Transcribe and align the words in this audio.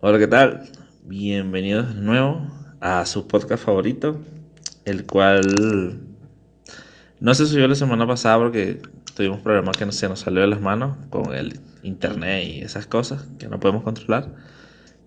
Hola, 0.00 0.20
¿qué 0.20 0.28
tal? 0.28 0.62
Bienvenidos 1.02 1.92
de 1.92 2.00
nuevo 2.00 2.46
a 2.78 3.04
su 3.04 3.26
podcast 3.26 3.64
favorito, 3.64 4.20
el 4.84 5.04
cual 5.06 5.98
no 7.18 7.34
se 7.34 7.46
subió 7.46 7.66
la 7.66 7.74
semana 7.74 8.06
pasada 8.06 8.38
porque 8.38 8.80
tuvimos 9.16 9.40
problemas 9.40 9.76
que 9.76 9.90
se 9.90 10.08
nos 10.08 10.20
salió 10.20 10.42
de 10.42 10.46
las 10.46 10.60
manos 10.60 10.96
con 11.10 11.34
el 11.34 11.58
internet 11.82 12.44
y 12.46 12.60
esas 12.60 12.86
cosas 12.86 13.24
que 13.40 13.48
no 13.48 13.58
podemos 13.58 13.82
controlar, 13.82 14.28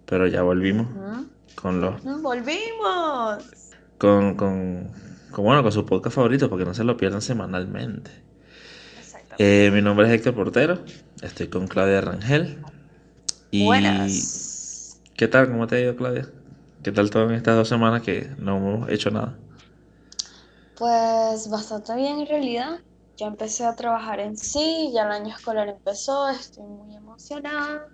pero 0.05 0.27
ya 0.27 0.41
volvimos 0.41 0.87
con 1.55 1.79
los 1.79 2.03
¡Volvimos! 2.03 3.45
con, 3.97 4.35
con, 4.35 4.91
con, 5.31 5.45
bueno, 5.45 5.63
con 5.63 5.71
su 5.71 5.85
podcast 5.85 6.17
favorito 6.17 6.49
porque 6.49 6.65
no 6.65 6.73
se 6.73 6.83
lo 6.83 6.97
pierdan 6.97 7.21
semanalmente. 7.21 8.11
Eh, 9.37 9.71
mi 9.73 9.81
nombre 9.81 10.07
es 10.07 10.13
Héctor 10.13 10.35
Portero, 10.35 10.79
estoy 11.21 11.47
con 11.47 11.69
Claudia 11.69 12.01
Rangel. 12.01 12.57
Y 13.51 13.63
Buenas. 13.63 14.50
¿Qué 15.21 15.27
tal? 15.27 15.49
¿Cómo 15.49 15.67
te 15.67 15.75
ha 15.75 15.79
ido, 15.79 15.95
Claudia? 15.95 16.27
¿Qué 16.81 16.91
tal 16.91 17.11
todo 17.11 17.29
en 17.29 17.35
estas 17.35 17.55
dos 17.55 17.69
semanas 17.69 18.01
que 18.01 18.31
no 18.39 18.57
hemos 18.57 18.89
hecho 18.89 19.11
nada? 19.11 19.37
Pues 20.79 21.47
bastante 21.47 21.93
bien 21.93 22.21
en 22.21 22.27
realidad. 22.27 22.79
Ya 23.17 23.27
empecé 23.27 23.65
a 23.65 23.75
trabajar 23.75 24.19
en 24.19 24.35
sí, 24.35 24.89
ya 24.95 25.03
el 25.03 25.11
año 25.11 25.35
escolar 25.35 25.69
empezó, 25.69 26.27
estoy 26.27 26.63
muy 26.63 26.95
emocionada. 26.95 27.85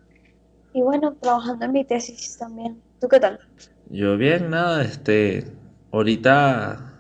Y 0.71 0.82
bueno, 0.82 1.18
trabajando 1.21 1.66
en 1.66 1.73
mi 1.73 1.84
tesis 1.84 2.38
también. 2.38 2.82
¿Tú 3.02 3.09
qué 3.09 3.20
tal? 3.20 3.41
Yo 3.90 4.16
bien, 4.16 4.49
nada, 4.49 4.82
este, 4.82 5.52
ahorita 5.91 6.94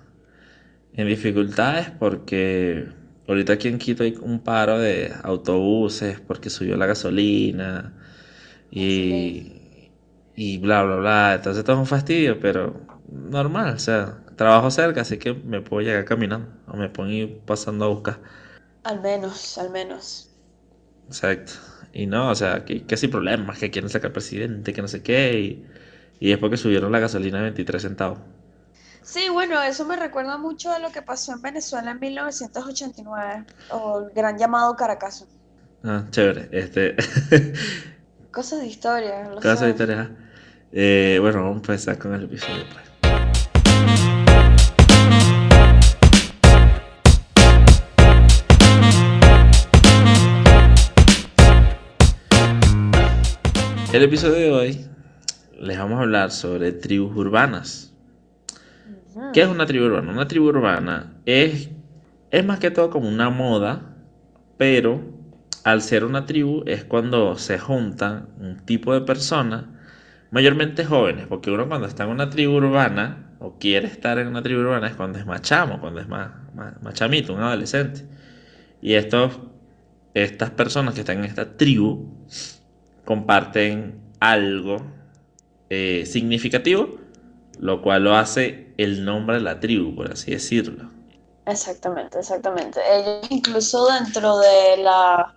en 0.91 1.07
dificultades 1.07 1.89
porque 1.91 2.89
ahorita 3.29 3.53
aquí 3.53 3.69
en 3.69 3.77
Quito 3.77 4.03
hay 4.03 4.17
un 4.21 4.41
paro 4.41 4.77
de 4.77 5.13
autobuses 5.23 6.19
porque 6.19 6.49
subió 6.49 6.75
la 6.75 6.85
gasolina 6.85 7.93
y, 8.69 9.56
y 10.37 10.59
bla, 10.59 10.83
bla, 10.83 10.95
bla. 10.97 11.33
Entonces 11.35 11.63
todo 11.65 11.75
es 11.77 11.79
un 11.81 11.87
fastidio, 11.87 12.39
pero 12.39 12.79
normal, 13.09 13.75
o 13.75 13.79
sea, 13.79 14.19
trabajo 14.37 14.71
cerca, 14.71 15.01
así 15.01 15.17
que 15.17 15.33
me 15.33 15.61
puedo 15.61 15.81
llegar 15.85 16.05
caminando 16.05 16.49
o 16.67 16.77
me 16.77 16.89
puedo 16.89 17.09
ir 17.09 17.39
pasando 17.45 17.85
a 17.85 17.89
buscar. 17.89 18.19
Al 18.83 19.01
menos, 19.01 19.57
al 19.59 19.69
menos. 19.69 20.29
Exacto. 21.07 21.53
Y 21.93 22.05
no, 22.05 22.29
o 22.29 22.35
sea, 22.35 22.65
que, 22.65 22.85
que 22.85 22.97
sin 22.97 23.09
problemas, 23.11 23.57
que 23.59 23.71
quieren 23.71 23.89
sacar 23.89 24.13
presidente, 24.13 24.73
que 24.73 24.81
no 24.81 24.87
sé 24.87 25.01
qué, 25.03 25.39
y, 25.39 25.65
y 26.19 26.31
es 26.31 26.37
porque 26.37 26.57
subieron 26.57 26.91
la 26.91 26.99
gasolina 26.99 27.39
a 27.39 27.43
23 27.43 27.81
centavos. 27.81 28.19
Sí, 29.01 29.29
bueno, 29.29 29.61
eso 29.63 29.85
me 29.85 29.95
recuerda 29.95 30.37
mucho 30.37 30.71
a 30.71 30.79
lo 30.79 30.91
que 30.91 31.01
pasó 31.01 31.31
en 31.33 31.41
Venezuela 31.41 31.91
en 31.91 31.99
1989, 31.99 33.45
o 33.69 34.01
el 34.01 34.13
gran 34.13 34.37
llamado 34.37 34.75
Caracazo. 34.75 35.27
Ah, 35.83 36.05
chévere. 36.11 36.49
Este, 36.51 36.95
Cosas 38.31 38.59
de 38.59 38.67
historia, 38.67 39.29
lo 39.29 39.39
caso 39.39 39.65
de 39.65 39.71
historia. 39.71 40.11
Eh, 40.73 41.17
bueno, 41.21 41.39
vamos 41.43 41.55
a 41.55 41.59
empezar 41.59 41.97
con 41.97 42.13
el 42.13 42.25
episodio, 42.25 42.63
pues. 42.73 42.87
El 53.93 54.03
episodio 54.03 54.35
de 54.35 54.51
hoy 54.51 54.85
les 55.57 55.77
vamos 55.77 55.99
a 55.99 56.01
hablar 56.01 56.31
sobre 56.31 56.73
tribus 56.73 57.15
urbanas. 57.15 57.93
¿Qué 59.33 59.41
es 59.41 59.47
una 59.47 59.65
tribu 59.65 59.85
urbana? 59.85 60.11
Una 60.11 60.27
tribu 60.27 60.47
urbana 60.47 61.13
es, 61.25 61.69
es 62.29 62.45
más 62.45 62.59
que 62.59 62.71
todo 62.71 62.89
como 62.89 63.07
una 63.07 63.29
moda, 63.29 63.95
pero 64.57 65.01
al 65.63 65.81
ser 65.81 66.03
una 66.03 66.25
tribu 66.25 66.63
es 66.67 66.83
cuando 66.83 67.37
se 67.37 67.57
juntan 67.57 68.27
un 68.39 68.57
tipo 68.65 68.93
de 68.93 69.01
personas, 69.01 69.65
mayormente 70.31 70.85
jóvenes, 70.85 71.27
porque 71.27 71.51
uno 71.51 71.67
cuando 71.67 71.87
está 71.87 72.03
en 72.03 72.09
una 72.09 72.29
tribu 72.29 72.55
urbana 72.55 73.35
o 73.39 73.57
quiere 73.59 73.87
estar 73.87 74.17
en 74.19 74.27
una 74.27 74.41
tribu 74.41 74.61
urbana 74.61 74.87
es 74.87 74.95
cuando 74.95 75.19
es 75.19 75.25
más 75.25 75.41
chamo, 75.41 75.79
cuando 75.79 76.01
es 76.01 76.07
más, 76.07 76.31
más, 76.53 76.81
más 76.81 76.93
chamito, 76.93 77.33
un 77.33 77.41
adolescente. 77.41 78.05
Y 78.81 78.93
estos, 78.93 79.39
estas 80.13 80.51
personas 80.51 80.93
que 80.93 81.01
están 81.01 81.19
en 81.19 81.25
esta 81.25 81.57
tribu 81.57 82.05
comparten 83.05 83.99
algo 84.19 84.77
eh, 85.69 86.03
significativo, 86.05 86.97
lo 87.59 87.81
cual 87.81 88.03
lo 88.03 88.15
hace 88.15 88.73
el 88.77 89.05
nombre 89.05 89.37
de 89.37 89.43
la 89.43 89.59
tribu, 89.59 89.95
por 89.95 90.11
así 90.11 90.31
decirlo. 90.31 90.89
Exactamente, 91.45 92.19
exactamente. 92.19 92.81
Ellos 92.91 93.27
incluso 93.29 93.87
dentro 93.87 94.37
de 94.39 94.77
la, 94.83 95.33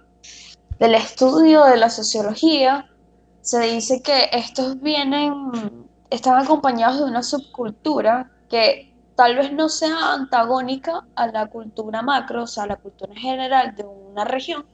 del 0.81 0.95
estudio 0.95 1.65
de 1.65 1.77
la 1.77 1.89
sociología 1.89 2.90
se 3.51 3.63
dice 3.63 4.01
que 4.01 4.29
estos 4.31 4.81
vienen, 4.81 5.89
están 6.09 6.41
acompañados 6.41 6.99
de 6.99 7.05
una 7.07 7.25
subcultura 7.25 8.31
que 8.49 8.95
tal 9.17 9.35
vez 9.35 9.53
no 9.53 9.69
sea 9.69 10.13
antagónica 10.13 11.05
a 11.17 11.27
la 11.27 11.47
cultura 11.47 12.01
macro, 12.01 12.45
o 12.45 12.47
sea, 12.47 12.63
a 12.63 12.67
la 12.69 12.77
cultura 12.77 13.13
general 13.17 13.75
de 13.75 13.83
una 13.83 14.25
región, 14.25 14.65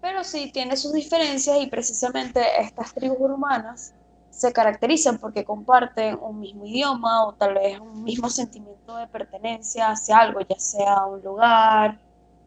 pero 0.00 0.22
sí 0.22 0.52
tiene 0.52 0.76
sus 0.76 0.92
diferencias 0.92 1.60
y 1.60 1.66
precisamente 1.66 2.40
estas 2.60 2.94
tribus 2.94 3.18
urbanas 3.18 3.94
se 4.30 4.52
caracterizan 4.52 5.18
porque 5.18 5.44
comparten 5.44 6.16
un 6.20 6.38
mismo 6.38 6.66
idioma 6.66 7.26
o 7.26 7.32
tal 7.32 7.54
vez 7.54 7.80
un 7.80 8.04
mismo 8.04 8.30
sentimiento 8.30 8.94
de 8.94 9.08
pertenencia 9.08 9.90
hacia 9.90 10.18
algo, 10.18 10.38
ya 10.42 10.60
sea 10.60 10.94
a 10.94 11.06
un 11.06 11.20
lugar, 11.20 11.98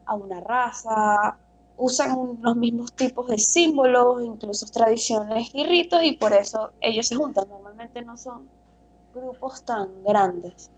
a 0.06 0.16
una 0.16 0.40
raza, 0.40 1.36
usan 1.82 2.38
los 2.44 2.56
mismos 2.56 2.94
tipos 2.94 3.28
de 3.28 3.40
símbolos, 3.40 4.24
incluso 4.24 4.68
tradiciones 4.68 5.50
y 5.54 5.66
ritos 5.66 6.04
y 6.04 6.12
por 6.12 6.32
eso 6.32 6.72
ellos 6.80 7.08
se 7.08 7.16
juntan. 7.16 7.50
Normalmente 7.50 8.04
no 8.04 8.18
son 8.18 8.48
grupos 9.16 9.66
tan 9.66 9.88
grandes. 10.04 10.70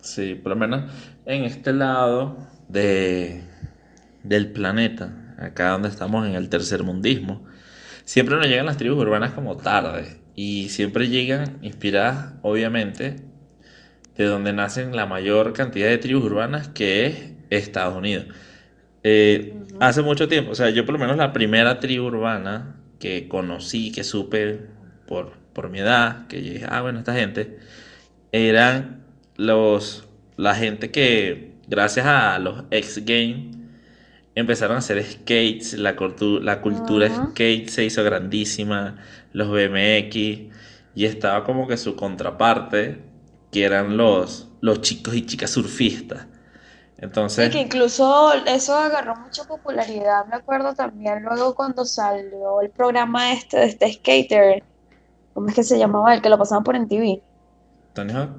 Sí, 0.00 0.36
por 0.36 0.50
lo 0.50 0.56
menos 0.56 0.90
en 1.26 1.42
este 1.42 1.72
lado 1.72 2.36
de, 2.68 3.42
del 4.22 4.52
planeta, 4.52 5.34
acá 5.38 5.70
donde 5.70 5.88
estamos 5.88 6.24
en 6.24 6.36
el 6.36 6.48
tercermundismo, 6.48 7.44
siempre 8.04 8.36
nos 8.36 8.46
llegan 8.46 8.66
las 8.66 8.76
tribus 8.76 8.98
urbanas 8.98 9.32
como 9.32 9.56
tarde 9.56 10.20
y 10.36 10.68
siempre 10.68 11.08
llegan 11.08 11.58
inspiradas, 11.62 12.34
obviamente, 12.42 13.16
de 14.16 14.24
donde 14.24 14.52
nacen 14.52 14.94
la 14.94 15.06
mayor 15.06 15.52
cantidad 15.52 15.88
de 15.88 15.98
tribus 15.98 16.24
urbanas, 16.24 16.68
que 16.68 17.06
es 17.06 17.32
Estados 17.50 17.96
Unidos. 17.96 18.26
Eh, 19.10 19.54
hace 19.80 20.02
mucho 20.02 20.28
tiempo, 20.28 20.50
o 20.50 20.54
sea, 20.54 20.68
yo 20.68 20.84
por 20.84 20.92
lo 20.92 20.98
menos 20.98 21.16
la 21.16 21.32
primera 21.32 21.80
tribu 21.80 22.08
urbana 22.08 22.76
que 23.00 23.26
conocí, 23.26 23.90
que 23.90 24.04
supe 24.04 24.60
por, 25.06 25.32
por 25.54 25.70
mi 25.70 25.78
edad, 25.78 26.26
que 26.26 26.44
yo 26.44 26.52
dije, 26.52 26.66
ah, 26.68 26.82
bueno, 26.82 26.98
esta 26.98 27.14
gente, 27.14 27.58
eran 28.32 29.04
los, 29.36 30.06
la 30.36 30.54
gente 30.54 30.90
que, 30.90 31.52
gracias 31.66 32.04
a 32.04 32.38
los 32.38 32.64
X 32.70 33.02
Games, 33.06 33.56
empezaron 34.34 34.76
a 34.76 34.80
hacer 34.80 35.02
skates, 35.02 35.72
la, 35.78 35.96
cultura 35.96 37.06
Ujú. 37.06 37.30
skate 37.30 37.70
se 37.70 37.86
hizo 37.86 38.04
grandísima, 38.04 38.96
los 39.32 39.48
BMX, 39.48 40.16
y 40.16 41.04
estaba 41.06 41.44
como 41.44 41.66
que 41.66 41.78
su 41.78 41.96
contraparte, 41.96 42.98
que 43.50 43.64
eran 43.64 43.96
los, 43.96 44.48
los 44.60 44.82
chicos 44.82 45.14
y 45.14 45.22
chicas 45.22 45.50
surfistas. 45.50 46.26
Y 47.38 47.48
Entonces, 47.48 47.50
que 47.50 47.60
incluso 47.60 48.32
eso 48.46 48.76
agarró 48.76 49.16
mucha 49.16 49.44
popularidad. 49.44 50.26
Me 50.26 50.36
acuerdo 50.36 50.74
también 50.74 51.22
luego 51.22 51.54
cuando 51.54 51.84
salió 51.84 52.60
el 52.60 52.70
programa 52.72 53.32
este 53.32 53.56
de 53.58 53.66
este 53.66 53.92
skater, 53.94 54.64
¿cómo 55.32 55.48
es 55.48 55.54
que 55.56 55.64
se 55.64 55.78
llamaba? 55.78 56.14
El 56.14 56.22
que 56.22 56.30
lo 56.30 56.38
pasaban 56.38 56.64
por 56.64 56.76
MTV. 56.76 57.24
Tony 57.94 58.12
Hawk, 58.12 58.30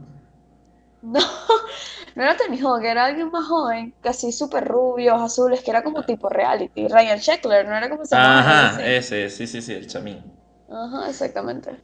No, 1.01 1.19
no 2.15 2.23
era 2.23 2.37
Tony 2.37 2.57
Hawk, 2.59 2.83
era 2.83 3.05
alguien 3.05 3.29
más 3.31 3.47
joven, 3.47 3.95
casi 4.01 4.31
súper 4.31 4.65
rubios, 4.65 5.21
azules, 5.21 5.61
que 5.63 5.71
era 5.71 5.83
como 5.83 6.05
tipo 6.05 6.29
reality. 6.29 6.87
Ryan 6.87 7.19
Sheckler, 7.19 7.67
¿no 7.67 7.75
era 7.75 7.89
como 7.89 8.05
se 8.05 8.17
llamaba? 8.17 8.69
Ajá, 8.69 8.85
ese, 8.85 9.29
sí, 9.31 9.47
sí, 9.47 9.61
sí, 9.63 9.73
el 9.73 9.87
chamín. 9.87 10.23
Ajá, 10.69 11.09
exactamente. 11.09 11.83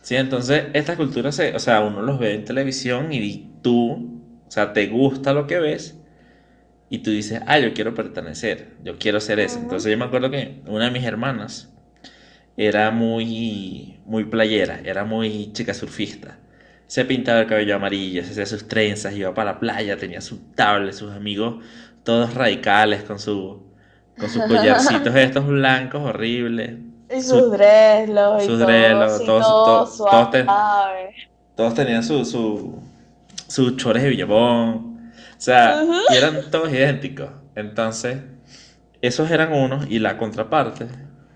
Sí, 0.00 0.16
entonces 0.16 0.66
estas 0.74 0.96
culturas, 0.96 1.34
se, 1.36 1.54
o 1.54 1.58
sea, 1.58 1.80
uno 1.80 2.02
los 2.02 2.18
ve 2.18 2.34
en 2.34 2.44
televisión 2.44 3.12
y 3.12 3.60
tú, 3.62 4.21
sea, 4.52 4.72
te 4.72 4.86
gusta 4.88 5.32
lo 5.32 5.46
que 5.46 5.58
ves 5.58 5.98
y 6.90 6.98
tú 6.98 7.10
dices, 7.10 7.40
ah, 7.46 7.58
yo 7.58 7.72
quiero 7.72 7.94
pertenecer, 7.94 8.68
yo 8.84 8.98
quiero 8.98 9.18
ser 9.20 9.40
eso. 9.40 9.58
Entonces 9.58 9.90
yo 9.90 9.96
me 9.98 10.04
acuerdo 10.04 10.30
que 10.30 10.60
una 10.66 10.84
de 10.86 10.90
mis 10.90 11.04
hermanas 11.04 11.72
era 12.56 12.90
muy, 12.90 13.98
muy 14.04 14.24
playera, 14.24 14.80
era 14.84 15.04
muy 15.04 15.52
chica 15.52 15.72
surfista. 15.74 16.38
Se 16.86 17.06
pintaba 17.06 17.40
el 17.40 17.46
cabello 17.46 17.76
amarillo, 17.76 18.22
se 18.22 18.32
hacía 18.32 18.44
sus 18.44 18.68
trenzas, 18.68 19.14
iba 19.14 19.32
para 19.32 19.52
la 19.52 19.60
playa, 19.60 19.96
tenía 19.96 20.20
su 20.20 20.36
tablet, 20.54 20.92
sus 20.92 21.12
amigos 21.12 21.64
todos 22.04 22.34
radicales 22.34 23.04
con 23.04 23.18
su, 23.18 23.62
con 24.18 24.28
sus 24.28 24.42
collarcitos 24.42 25.14
estos 25.16 25.46
blancos 25.46 26.02
horribles. 26.02 26.72
Y 27.14 27.20
Su- 27.22 27.38
sus 27.38 27.52
dreadlocks 27.52 28.44
sus 28.44 28.58
todo 28.58 28.66
dreadlocks, 28.66 29.12
así, 29.14 29.24
todos- 29.26 29.42
todo 29.46 29.66
todos-. 29.66 29.96
Todos 31.56 31.74
tenían 31.74 32.02
su, 32.02 32.24
su, 32.24 32.82
sus 33.52 33.76
chores 33.76 34.02
de 34.02 34.10
Villabón. 34.10 35.12
O 35.36 35.40
sea, 35.40 35.88
y 36.08 36.14
eran 36.14 36.50
todos 36.50 36.70
idénticos. 36.72 37.30
Entonces, 37.54 38.18
esos 39.02 39.30
eran 39.30 39.52
unos 39.52 39.86
y 39.90 39.98
la 39.98 40.18
contraparte 40.18 40.88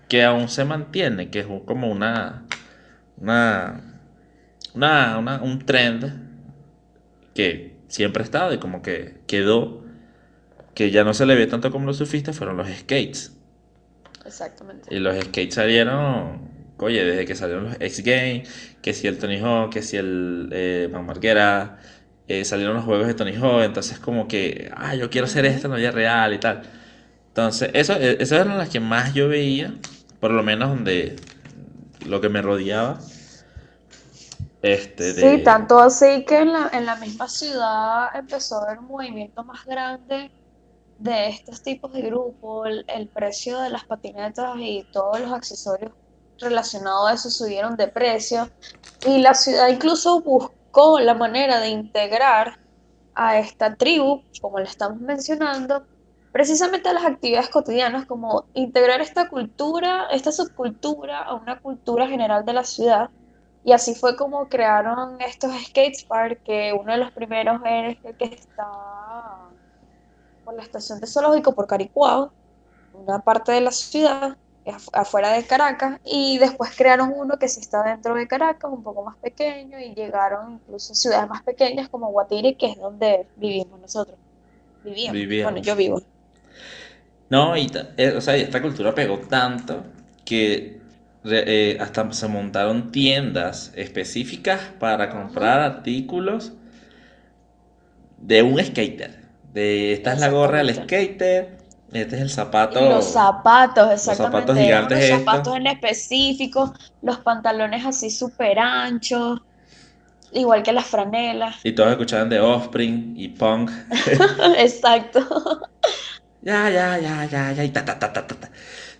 que 0.09 0.23
aún 0.23 0.49
se 0.49 0.65
mantiene, 0.65 1.29
que 1.29 1.39
es 1.41 1.47
como 1.65 1.89
una, 1.91 2.45
una, 3.17 3.81
una, 4.73 5.17
una- 5.19 5.41
un 5.43 5.65
trend 5.65 6.03
que 7.33 7.77
siempre 7.87 8.21
ha 8.23 8.25
estado 8.25 8.53
y 8.53 8.57
como 8.59 8.81
que 8.81 9.21
quedó, 9.27 9.83
que 10.75 10.91
ya 10.91 11.03
no 11.03 11.13
se 11.13 11.25
le 11.25 11.35
ve 11.35 11.47
tanto 11.47 11.71
como 11.71 11.85
los 11.87 11.97
surfistas, 11.97 12.37
fueron 12.37 12.57
los 12.57 12.69
skates. 12.69 13.33
Exactamente. 14.25 14.89
Y 14.93 14.99
los 14.99 15.15
skates 15.17 15.55
salieron, 15.55 16.49
oye, 16.77 17.03
desde 17.03 17.25
que 17.25 17.35
salieron 17.35 17.65
los 17.65 17.75
X 17.75 18.03
Games, 18.03 18.77
que 18.81 18.93
si 18.93 19.07
el 19.07 19.17
Tony 19.17 19.39
Hawk, 19.39 19.71
que 19.71 19.81
si 19.81 19.97
el 19.97 20.49
eh, 20.51 20.89
Man 20.91 21.05
Marguera, 21.05 21.79
eh, 22.27 22.43
salieron 22.45 22.75
los 22.75 22.85
juegos 22.85 23.07
de 23.07 23.13
Tony 23.13 23.35
Hawk, 23.35 23.63
entonces 23.63 23.99
como 23.99 24.27
que, 24.27 24.71
ah, 24.75 24.95
yo 24.95 25.09
quiero 25.09 25.25
hacer 25.27 25.45
esto 25.45 25.67
en 25.67 25.71
la 25.73 25.77
vida 25.77 25.91
real 25.91 26.33
y 26.33 26.39
tal. 26.39 26.63
Entonces, 27.29 27.69
eso, 27.73 27.93
eh, 27.93 28.17
esas 28.19 28.41
eran 28.41 28.57
las 28.57 28.69
que 28.69 28.79
más 28.79 29.13
yo 29.13 29.29
veía, 29.29 29.73
por 30.19 30.31
lo 30.31 30.43
menos 30.43 30.69
donde 30.69 31.15
lo 32.05 32.19
que 32.21 32.29
me 32.29 32.41
rodeaba. 32.41 32.99
Este, 34.61 35.13
Sí, 35.13 35.21
de... 35.21 35.37
tanto 35.39 35.79
así 35.79 36.25
que 36.25 36.39
en 36.39 36.53
la, 36.53 36.69
en 36.73 36.85
la 36.85 36.95
misma 36.97 37.29
ciudad 37.29 38.09
empezó 38.15 38.59
a 38.59 38.65
haber 38.65 38.79
un 38.79 38.87
movimiento 38.87 39.43
más 39.43 39.65
grande 39.65 40.31
de 40.97 41.29
estos 41.29 41.61
tipos 41.61 41.93
de 41.93 42.01
grupos, 42.01 42.67
el, 42.67 42.85
el 42.87 43.07
precio 43.09 43.59
de 43.59 43.69
las 43.69 43.85
patinetas 43.85 44.55
y 44.59 44.89
todos 44.91 45.19
los 45.19 45.31
accesorios 45.31 45.91
relacionados 46.39 47.09
a 47.09 47.13
eso 47.13 47.29
subieron 47.29 47.77
de 47.77 47.87
precio 47.87 48.49
y 49.05 49.19
la 49.19 49.33
ciudad 49.33 49.69
incluso 49.69 50.21
buscó 50.21 50.56
la 51.01 51.13
manera 51.13 51.59
de 51.59 51.69
integrar 51.69 52.59
a 53.15 53.39
esta 53.39 53.75
tribu, 53.75 54.21
como 54.41 54.59
le 54.59 54.65
estamos 54.65 54.99
mencionando, 54.99 55.85
precisamente 56.31 56.89
a 56.89 56.93
las 56.93 57.05
actividades 57.05 57.49
cotidianas, 57.49 58.05
como 58.05 58.45
integrar 58.53 59.01
esta 59.01 59.27
cultura, 59.27 60.07
esta 60.11 60.31
subcultura 60.31 61.23
a 61.23 61.33
una 61.33 61.59
cultura 61.59 62.07
general 62.07 62.45
de 62.45 62.53
la 62.53 62.63
ciudad. 62.63 63.09
Y 63.63 63.71
así 63.71 63.95
fue 63.95 64.15
como 64.15 64.47
crearon 64.47 65.19
estos 65.19 65.51
skate 65.65 66.07
park, 66.07 66.41
que 66.43 66.73
uno 66.79 66.91
de 66.91 66.99
los 66.99 67.11
primeros 67.11 67.59
es 67.65 67.97
el 68.03 68.15
que 68.15 68.25
está 68.25 68.67
por 70.45 70.53
la 70.53 70.61
estación 70.61 70.99
de 70.99 71.07
zoológico, 71.07 71.53
por 71.53 71.65
Caricuao, 71.65 72.31
una 72.93 73.19
parte 73.19 73.51
de 73.51 73.61
la 73.61 73.71
ciudad, 73.71 74.37
afuera 74.93 75.31
de 75.31 75.43
Caracas, 75.43 75.99
y 76.05 76.37
después 76.37 76.71
crearon 76.75 77.13
uno 77.15 77.37
que 77.37 77.47
sí 77.47 77.59
está 77.61 77.83
dentro 77.83 78.15
de 78.15 78.27
Caracas, 78.27 78.71
un 78.71 78.83
poco 78.83 79.03
más 79.03 79.17
pequeño, 79.17 79.79
y 79.79 79.93
llegaron 79.93 80.53
incluso 80.53 80.93
a 80.93 80.95
ciudades 80.95 81.29
más 81.29 81.43
pequeñas 81.43 81.89
como 81.89 82.11
Guatire, 82.11 82.55
que 82.55 82.71
es 82.71 82.77
donde 82.77 83.27
vivimos 83.35 83.79
nosotros. 83.79 84.17
Vivíamos. 84.83 85.43
Bueno, 85.43 85.57
yo 85.57 85.75
vivo. 85.75 86.01
No, 87.29 87.57
y 87.57 87.69
eh, 87.97 88.13
o 88.15 88.21
sea, 88.21 88.35
esta 88.35 88.61
cultura 88.61 88.95
pegó 88.95 89.17
tanto 89.19 89.83
que 90.23 90.79
eh, 91.25 91.77
hasta 91.79 92.11
se 92.13 92.27
montaron 92.27 92.91
tiendas 92.91 93.73
específicas 93.75 94.61
para 94.79 95.09
comprar 95.09 95.59
artículos 95.59 96.53
de 98.17 98.43
un 98.43 98.63
skater. 98.63 99.27
De 99.53 99.93
esta 99.93 100.13
es 100.13 100.19
la 100.19 100.29
gorra 100.29 100.59
del 100.59 100.73
skater, 100.73 101.56
este 101.93 102.17
es 102.17 102.21
el 102.21 102.29
zapato, 102.29 102.81
los 102.81 103.05
zapatos, 103.05 103.89
los 103.89 104.01
zapatos 104.01 104.57
exactamente, 104.57 104.63
gigantes 104.63 104.99
estos. 104.99 105.19
zapatos 105.19 105.55
en 105.55 105.67
específico, 105.67 106.73
los 107.01 107.17
pantalones 107.19 107.85
así 107.85 108.09
súper 108.09 108.59
anchos, 108.59 109.41
igual 110.33 110.63
que 110.63 110.73
las 110.73 110.85
franelas. 110.85 111.55
Y 111.63 111.71
todos 111.71 111.91
escuchaban 111.91 112.29
de 112.29 112.39
Offspring 112.39 113.13
y 113.15 113.29
Punk. 113.29 113.71
Exacto. 114.57 115.61
Ya, 116.41 116.69
ya, 116.69 116.99
ya, 116.99 117.25
ya, 117.25 117.51
ya, 117.53 117.63
y 117.63 117.69
ta, 117.69 117.85
ta, 117.85 117.97
ta, 117.99 118.11
ta, 118.13 118.27
ta. 118.27 118.49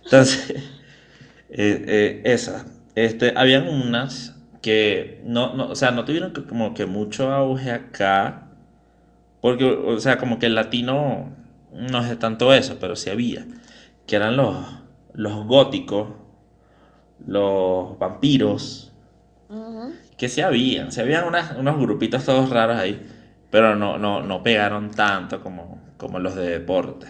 Entonces, 0.04 0.50
eh, 1.50 1.84
eh, 1.86 2.22
esas. 2.24 2.64
Este, 2.94 3.32
habían 3.36 3.68
unas 3.68 4.34
que 4.62 5.20
no, 5.24 5.54
no, 5.54 5.68
o 5.68 5.76
sea, 5.76 5.90
no 5.92 6.04
tuvieron 6.04 6.32
como 6.32 6.74
que 6.74 6.86
mucho 6.86 7.32
auge 7.32 7.70
acá, 7.70 8.48
porque, 9.40 9.64
o 9.64 10.00
sea, 10.00 10.18
como 10.18 10.38
que 10.38 10.46
el 10.46 10.56
latino 10.56 11.30
no 11.72 12.00
es 12.02 12.08
de 12.08 12.16
tanto 12.16 12.52
eso, 12.54 12.78
pero 12.80 12.96
sí 12.96 13.10
había, 13.10 13.46
que 14.06 14.16
eran 14.16 14.36
los, 14.36 14.56
los 15.14 15.46
góticos, 15.46 16.08
los 17.26 17.98
vampiros, 17.98 18.92
que 20.16 20.28
sí 20.28 20.40
habían, 20.40 20.92
sí 20.92 21.00
habían 21.00 21.26
unas- 21.26 21.56
unos 21.56 21.78
grupitos 21.78 22.24
todos 22.24 22.50
raros 22.50 22.76
ahí, 22.76 23.06
pero 23.50 23.76
no, 23.76 23.98
no, 23.98 24.22
no 24.22 24.42
pegaron 24.42 24.90
tanto 24.90 25.40
como, 25.42 25.80
como 25.96 26.18
los 26.18 26.34
de 26.34 26.48
deporte, 26.50 27.06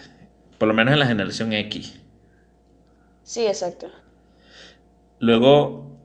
por 0.57 0.67
lo 0.67 0.73
menos 0.73 0.93
en 0.93 0.99
la 0.99 1.07
generación 1.07 1.53
X. 1.53 1.99
Sí, 3.23 3.45
exacto. 3.47 3.89
Luego, 5.19 5.97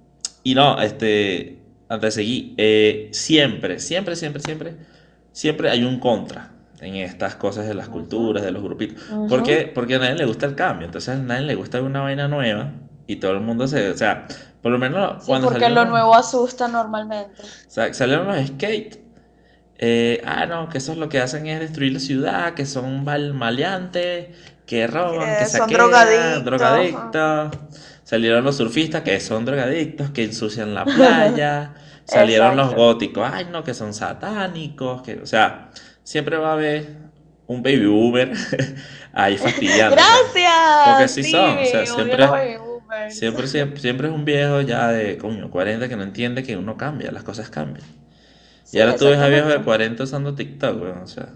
y 0.43 0.55
no, 0.55 0.81
este, 0.81 1.59
antes 1.89 2.15
de 2.17 2.23
seguir, 2.23 2.55
eh, 2.59 3.09
siempre, 3.13 3.79
siempre, 3.79 4.17
siempre, 4.17 4.43
siempre, 4.43 4.77
siempre 5.33 5.71
hay 5.71 5.85
un 5.85 6.01
contra 6.01 6.54
en 6.81 6.97
estas 6.97 7.37
cosas 7.37 7.67
de 7.67 7.75
las 7.75 7.89
culturas, 7.89 8.43
de 8.43 8.51
los 8.53 8.63
grupitos. 8.63 9.03
¿Por 9.27 9.39
ujú. 9.41 9.47
qué? 9.47 9.71
Porque 9.75 9.95
a 9.97 9.99
nadie 9.99 10.15
le 10.17 10.25
gusta 10.27 10.47
el 10.47 10.55
cambio, 10.55 10.87
entonces 10.87 11.15
a 11.15 11.19
nadie 11.19 11.43
le 11.47 11.55
gusta 11.55 11.81
una 11.83 12.01
vaina 12.03 12.29
nueva 12.29 12.73
y 13.07 13.17
todo 13.17 13.33
el 13.33 13.41
mundo 13.41 13.67
se, 13.69 13.91
o 13.91 13.97
sea, 13.97 14.27
por 14.63 14.73
lo 14.73 14.79
menos 14.79 15.25
Sí, 15.25 15.27
cuando 15.27 15.49
porque 15.49 15.61
salieron 15.61 15.75
lo 15.87 15.91
nuevo 15.91 16.15
asusta 16.15 16.69
normalmente. 16.69 17.43
o 17.43 17.71
sea, 17.71 17.93
salieron 17.95 18.27
los 18.29 18.47
skate, 18.47 18.99
eh, 19.79 20.23
ah, 20.27 20.47
no, 20.47 20.69
que 20.69 20.79
eso 20.79 20.93
es 20.93 20.99
lo 20.99 21.09
que 21.09 21.21
hacen 21.21 21.47
es 21.47 21.61
destruir 21.61 21.93
la 21.95 22.01
ciudad, 22.01 22.55
que 22.55 22.67
son 22.67 23.05
mal- 23.05 23.35
maleantes, 23.35 24.29
que 24.67 24.87
roban, 24.87 25.37
que 25.37 25.47
saquean, 25.47 25.79
drogadictos. 25.79 26.45
drogadictos. 26.45 27.59
Salieron 28.05 28.45
los 28.45 28.57
surfistas, 28.57 29.03
que 29.03 29.19
son 29.21 29.45
drogadictos, 29.45 30.11
que 30.11 30.25
ensucian 30.25 30.75
la 30.75 30.93
playa. 30.93 31.75
Salieron 32.05 32.57
los 32.57 32.75
góticos, 32.75 33.29
ay, 33.33 33.47
no, 33.51 33.65
que 33.65 33.75
son 33.75 33.95
satánicos, 33.95 35.03
que, 35.03 35.21
o 35.21 35.27
sea, 35.27 35.71
siempre 36.05 36.39
va 36.39 36.51
a 36.51 36.55
haber 36.55 36.89
un 37.47 37.63
baby 37.65 37.87
boomer 37.87 38.33
ahí 39.15 39.39
fastidiando. 39.39 40.07
Porque 40.83 41.05
Gracias, 41.05 41.05
así 41.05 41.23
sí, 41.23 41.25
son, 41.25 41.61
o 41.63 41.67
sea, 41.67 41.87
siempre, 41.87 42.29
siempre, 43.07 43.47
siempre, 43.49 43.81
siempre 43.81 44.09
es 44.09 44.15
un 44.15 44.25
viejo 44.25 44.61
ya 44.63 44.89
de, 44.89 45.19
coño, 45.19 45.51
40 45.51 45.89
que 45.89 45.97
no 45.97 46.03
entiende 46.05 46.45
que 46.45 46.57
uno 46.57 46.77
cambia, 46.77 47.13
las 47.13 47.25
cosas 47.25 47.51
cambian. 47.51 47.87
Y 48.73 48.81
ahora 48.81 48.99
tú 48.99 49.07
ves 49.07 49.19
a 49.21 49.29
viejos 49.29 49.53
de 49.53 49.63
exactamente. 49.63 49.65
40 49.65 50.05
usando 50.05 50.35
TikTok, 50.35 50.83
weón, 50.83 50.99
o 51.01 51.07
sea, 51.09 51.29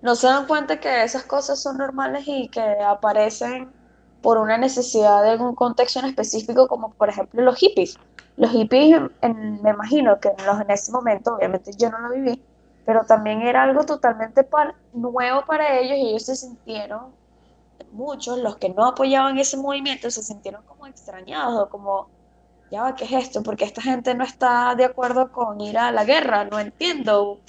No 0.00 0.14
se 0.14 0.26
dan 0.28 0.46
cuenta 0.46 0.78
que 0.80 1.02
esas 1.02 1.24
cosas 1.24 1.60
son 1.62 1.78
normales 1.78 2.24
y 2.26 2.48
que 2.50 2.60
aparecen 2.60 3.74
por 4.20 4.38
una 4.38 4.56
necesidad 4.58 5.22
de 5.22 5.30
algún 5.30 5.54
contexto 5.54 5.98
en 6.00 6.06
específico, 6.06 6.68
como 6.68 6.94
por 6.94 7.08
ejemplo 7.08 7.42
los 7.42 7.56
hippies. 7.58 8.00
Los 8.36 8.50
hippies, 8.52 9.00
en- 9.20 9.62
me 9.62 9.70
imagino 9.70 10.18
que 10.20 10.28
en, 10.36 10.46
los, 10.46 10.60
en 10.60 10.70
ese 10.70 10.92
momento, 10.92 11.34
obviamente 11.34 11.72
yo 11.78 11.90
no 11.90 11.98
lo 12.00 12.10
viví, 12.14 12.46
pero 12.84 13.04
también 13.06 13.42
era 13.42 13.62
algo 13.62 13.84
totalmente 13.84 14.46
nuevo 14.92 15.44
para 15.46 15.78
ellos 15.78 15.96
y 15.98 16.08
ellos 16.10 16.24
se 16.24 16.36
sintieron, 16.36 17.12
muchos, 17.92 18.38
los 18.38 18.56
que 18.56 18.68
no 18.68 18.86
apoyaban 18.86 19.38
ese 19.38 19.56
movimiento, 19.56 20.10
se 20.10 20.22
sintieron 20.22 20.62
como 20.64 20.86
extrañados 20.86 21.68
como, 21.70 22.08
ya 22.70 22.82
va, 22.82 22.94
¿qué 22.94 23.04
es 23.04 23.12
esto? 23.12 23.42
Porque 23.42 23.64
esta 23.64 23.82
gente 23.82 24.14
no 24.14 24.24
está 24.24 24.74
de 24.74 24.84
acuerdo 24.84 25.32
con 25.32 25.60
ir 25.60 25.78
a 25.78 25.92
la 25.92 26.04
guerra, 26.04 26.44
no 26.44 26.58
entiendo. 26.58 27.40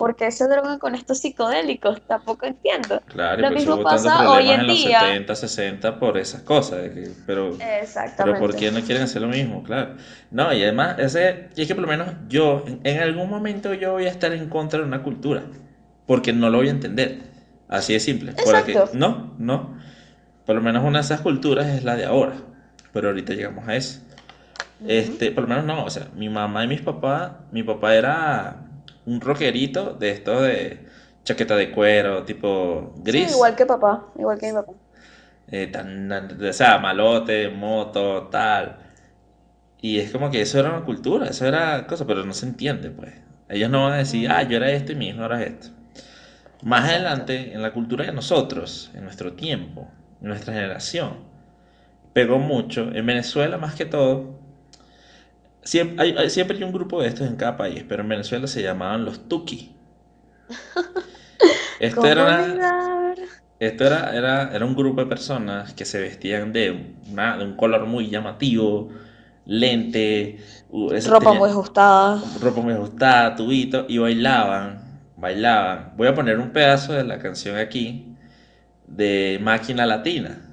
¿Por 0.00 0.16
qué 0.16 0.30
se 0.30 0.48
drogan 0.48 0.78
con 0.78 0.94
estos 0.94 1.18
psicodélicos? 1.18 2.00
Tampoco 2.06 2.46
entiendo. 2.46 3.02
claro, 3.04 3.42
Lo 3.42 3.48
por 3.48 3.56
eso 3.58 3.70
mismo 3.76 3.82
pasa 3.82 4.30
hoy 4.30 4.48
en 4.48 4.60
en 4.60 4.66
los 4.66 4.82
día. 4.82 4.98
70, 4.98 5.34
60 5.36 5.98
por 6.00 6.16
esas 6.16 6.40
cosas, 6.40 6.88
que- 6.88 7.10
pero, 7.26 7.54
pero 8.16 8.38
¿por 8.38 8.56
qué 8.56 8.70
no 8.70 8.80
quieren 8.80 9.02
hacer 9.02 9.20
lo 9.20 9.28
mismo? 9.28 9.62
Claro. 9.62 9.96
No, 10.30 10.54
y 10.54 10.62
además, 10.62 10.98
ese, 10.98 11.50
y 11.54 11.60
es 11.60 11.68
que 11.68 11.74
por 11.74 11.82
lo 11.82 11.88
menos 11.88 12.14
yo, 12.28 12.64
en, 12.66 12.80
en 12.82 12.98
algún 13.02 13.28
momento 13.28 13.74
yo 13.74 13.92
voy 13.92 14.06
a 14.06 14.08
estar 14.08 14.32
en 14.32 14.48
contra 14.48 14.78
de 14.80 14.86
una 14.86 15.02
cultura, 15.02 15.42
porque 16.06 16.32
no 16.32 16.48
lo 16.48 16.56
voy 16.56 16.68
a 16.68 16.70
entender. 16.70 17.18
Así 17.68 17.92
de 17.92 18.00
simple. 18.00 18.32
Porque, 18.42 18.74
no, 18.94 19.34
no. 19.36 19.76
Por 20.46 20.54
lo 20.56 20.62
menos 20.62 20.82
una 20.82 21.00
de 21.00 21.04
esas 21.04 21.20
culturas 21.20 21.66
es 21.66 21.84
la 21.84 21.96
de 21.96 22.06
ahora, 22.06 22.36
pero 22.94 23.08
ahorita 23.08 23.34
llegamos 23.34 23.68
a 23.68 23.76
eso. 23.76 24.00
Este, 24.88 25.30
por 25.30 25.42
lo 25.42 25.48
menos 25.50 25.66
no, 25.66 25.84
o 25.84 25.90
sea, 25.90 26.08
mi 26.16 26.30
mamá 26.30 26.64
y 26.64 26.68
mis 26.68 26.80
papás, 26.80 27.32
mi 27.52 27.62
papá 27.62 27.94
era 27.94 28.69
un 29.10 29.20
rockerito 29.20 29.94
de 29.94 30.10
esto 30.10 30.42
de 30.42 30.86
chaqueta 31.24 31.56
de 31.56 31.70
cuero, 31.72 32.24
tipo 32.24 32.94
Sí, 33.04 33.18
gris, 33.18 33.32
igual 33.32 33.54
que 33.56 33.66
papá, 33.66 34.10
igual 34.16 34.38
que 34.38 34.46
mi 34.46 34.52
papá. 34.54 34.72
eh, 35.48 35.66
tan, 35.66 36.10
o 36.12 36.52
sea, 36.52 36.78
malote, 36.78 37.48
moto, 37.48 38.28
tal. 38.30 38.76
Y 39.80 39.98
es 39.98 40.10
como 40.12 40.30
que 40.30 40.42
eso 40.42 40.58
era 40.60 40.70
una 40.70 40.84
cultura, 40.84 41.28
eso 41.28 41.46
era 41.46 41.86
cosa, 41.86 42.06
pero 42.06 42.24
no 42.24 42.32
se 42.34 42.46
entiende, 42.46 42.90
pues. 42.90 43.14
Ellos 43.48 43.70
no 43.70 43.84
van 43.84 43.94
a 43.94 43.96
decir, 43.98 44.30
ah, 44.30 44.42
yo 44.42 44.56
era 44.58 44.70
esto 44.70 44.92
y 44.92 44.96
mi 44.96 45.08
hijo 45.08 45.24
era 45.24 45.42
esto. 45.42 45.68
Más 46.62 46.88
adelante, 46.90 47.54
en 47.54 47.62
la 47.62 47.72
cultura 47.72 48.06
de 48.06 48.12
nosotros, 48.12 48.90
en 48.94 49.04
nuestro 49.04 49.34
tiempo, 49.34 49.88
en 50.22 50.28
nuestra 50.28 50.54
generación, 50.54 51.18
pegó 52.14 52.38
mucho. 52.40 52.90
En 52.94 53.06
Venezuela, 53.06 53.58
más 53.58 53.74
que 53.76 53.86
todo, 53.86 54.39
siempre 55.64 56.02
hay, 56.04 56.14
hay- 56.18 56.30
siempre 56.30 56.56
hay 56.56 56.62
un 56.64 56.72
grupo 56.72 57.02
de 57.02 57.08
estos 57.08 57.26
en 57.28 57.36
cada 57.36 57.56
país, 57.56 57.84
pero 57.88 58.02
en 58.02 58.08
Venezuela 58.08 58.46
se 58.46 58.62
llamaban 58.62 59.04
los 59.04 59.28
Tuki. 59.28 59.76
Esta 61.78 62.10
¿Cómo 62.10 62.12
era 62.12 62.26
olvidar? 62.26 63.16
Esto 63.58 63.84
era, 63.86 64.14
era, 64.16 64.54
era 64.54 64.64
un 64.64 64.74
grupo 64.74 65.02
de 65.02 65.06
personas 65.06 65.74
que 65.74 65.84
se 65.84 66.00
vestían 66.00 66.52
de, 66.52 66.94
una- 67.10 67.36
de 67.36 67.44
un 67.44 67.56
color 67.56 67.86
muy 67.86 68.08
llamativo, 68.10 68.90
lente, 69.44 70.38
u- 70.70 70.90
Ropa 71.10 71.34
muy 71.34 71.50
ajustada. 71.50 72.22
ropa 72.40 72.60
muy 72.62 72.74
ajustada, 72.74 73.36
tubito, 73.36 73.86
y 73.88 73.98
bailaban, 73.98 75.00
bailaban. 75.16 75.92
Voy 75.96 76.08
a 76.08 76.14
poner 76.14 76.38
un 76.38 76.50
pedazo 76.52 76.92
de 76.94 77.04
la 77.04 77.18
canción 77.18 77.56
aquí 77.56 78.16
de 78.86 79.38
Máquina 79.42 79.86
Latina. 79.86 80.49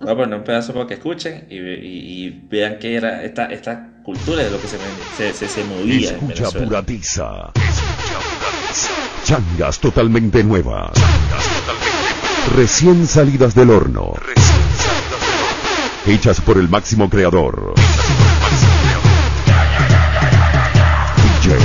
Voy 0.00 0.12
a 0.12 0.16
poner 0.16 0.38
un 0.38 0.44
pedazo 0.44 0.72
para 0.72 0.86
que 0.86 0.94
escuchen 0.94 1.46
y, 1.50 1.58
ve- 1.58 1.80
y- 1.82 2.26
y 2.26 2.30
vean 2.50 2.78
que 2.78 2.94
era 2.94 3.22
esta, 3.24 3.46
esta 3.46 3.88
cultura 4.04 4.42
de 4.44 4.50
lo 4.50 4.60
que 4.60 4.68
se, 4.68 4.78
se, 5.16 5.32
se- 5.34 5.48
se 5.48 5.64
movía 5.64 6.10
en 6.10 6.14
Escucha 6.16 6.34
Venezuela. 6.44 6.66
pura 6.66 6.82
tiza. 6.82 7.52
Changas 9.24 9.78
totalmente 9.80 10.42
nuevas. 10.44 10.92
Recién 12.56 13.06
salidas 13.06 13.54
del 13.54 13.70
horno. 13.70 14.14
Hechas 16.06 16.40
por 16.40 16.56
el 16.56 16.68
máximo 16.68 17.10
creador. 17.10 17.74
DJ. 21.16 21.56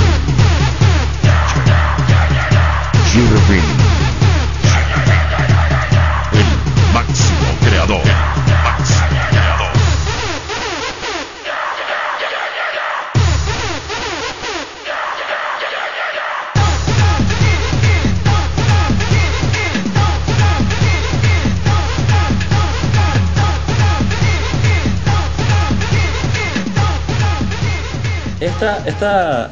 Esta, 28.44 28.76
esta, 28.86 29.50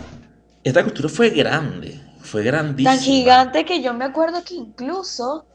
esta 0.62 0.84
cultura 0.84 1.08
fue 1.08 1.30
grande, 1.30 1.98
fue 2.20 2.42
grandísima. 2.42 2.94
Tan 2.94 3.00
gigante 3.02 3.64
que 3.64 3.80
yo 3.80 3.94
me 3.94 4.04
acuerdo 4.04 4.44
que 4.44 4.54
incluso 4.54 5.46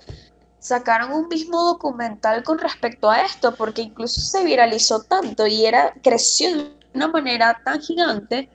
sacaron 0.57 1.13
un 1.13 1.27
mismo 1.27 1.63
documental 1.63 2.43
con 2.43 2.57
respecto 2.57 3.11
a 3.11 3.21
esto, 3.21 3.53
porque 3.53 3.83
incluso 3.83 4.21
se 4.21 4.43
viralizó 4.43 5.03
tanto 5.03 5.45
y 5.45 5.67
era, 5.67 5.93
creció 6.01 6.57
de 6.57 6.71
una 6.95 7.09
manera 7.09 7.61
tan 7.63 7.79
gigante 7.79 8.49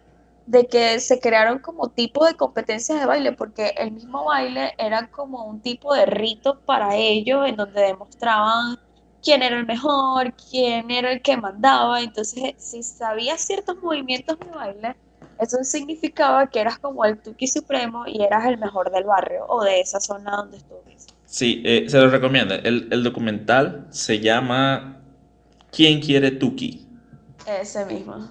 de 0.46 0.66
que 0.66 0.98
se 0.98 1.20
crearon 1.20 1.60
como 1.60 1.90
tipo 1.90 2.26
de 2.26 2.34
competencias 2.34 2.98
de 2.98 3.06
baile, 3.06 3.30
porque 3.30 3.74
el 3.78 3.92
mismo 3.92 4.24
baile 4.24 4.74
era 4.78 5.06
como 5.12 5.44
un 5.44 5.60
tipo 5.60 5.94
de 5.94 6.06
rito 6.06 6.58
para 6.58 6.96
ellos, 6.96 7.46
en 7.46 7.54
donde 7.54 7.82
demostraban 7.82 8.80
quién 9.22 9.42
era 9.42 9.58
el 9.58 9.66
mejor, 9.66 10.34
quién 10.50 10.90
era 10.90 11.12
el 11.12 11.22
que 11.22 11.36
mandaba. 11.36 12.00
Entonces, 12.02 12.54
si 12.58 12.82
sabías 12.82 13.40
ciertos 13.40 13.76
movimientos 13.82 14.38
de 14.38 14.46
baile, 14.46 14.96
eso 15.38 15.58
significaba 15.64 16.48
que 16.48 16.60
eras 16.60 16.78
como 16.78 17.04
el 17.04 17.20
Tuki 17.20 17.46
Supremo 17.46 18.04
y 18.06 18.22
eras 18.22 18.46
el 18.46 18.58
mejor 18.58 18.90
del 18.90 19.04
barrio 19.04 19.46
o 19.48 19.64
de 19.64 19.80
esa 19.80 20.00
zona 20.00 20.36
donde 20.36 20.58
estuviste. 20.58 21.14
Sí, 21.24 21.62
eh, 21.64 21.86
se 21.88 21.98
lo 21.98 22.10
recomiendo. 22.10 22.54
El, 22.54 22.88
el 22.90 23.02
documental 23.02 23.86
se 23.90 24.20
llama 24.20 25.00
¿Quién 25.70 26.00
quiere 26.00 26.32
Tuki? 26.32 26.86
Ese 27.46 27.84
mismo. 27.86 28.28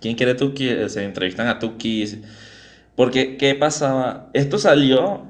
¿Quién 0.00 0.16
quiere 0.16 0.34
Tuki? 0.34 0.68
Eh, 0.68 0.88
Se 0.88 1.04
entrevistan 1.04 1.48
a 1.48 1.58
Tuki. 1.58 2.22
Porque, 2.94 3.36
¿qué 3.36 3.54
pasaba? 3.54 4.30
Esto 4.32 4.58
salió 4.58 5.24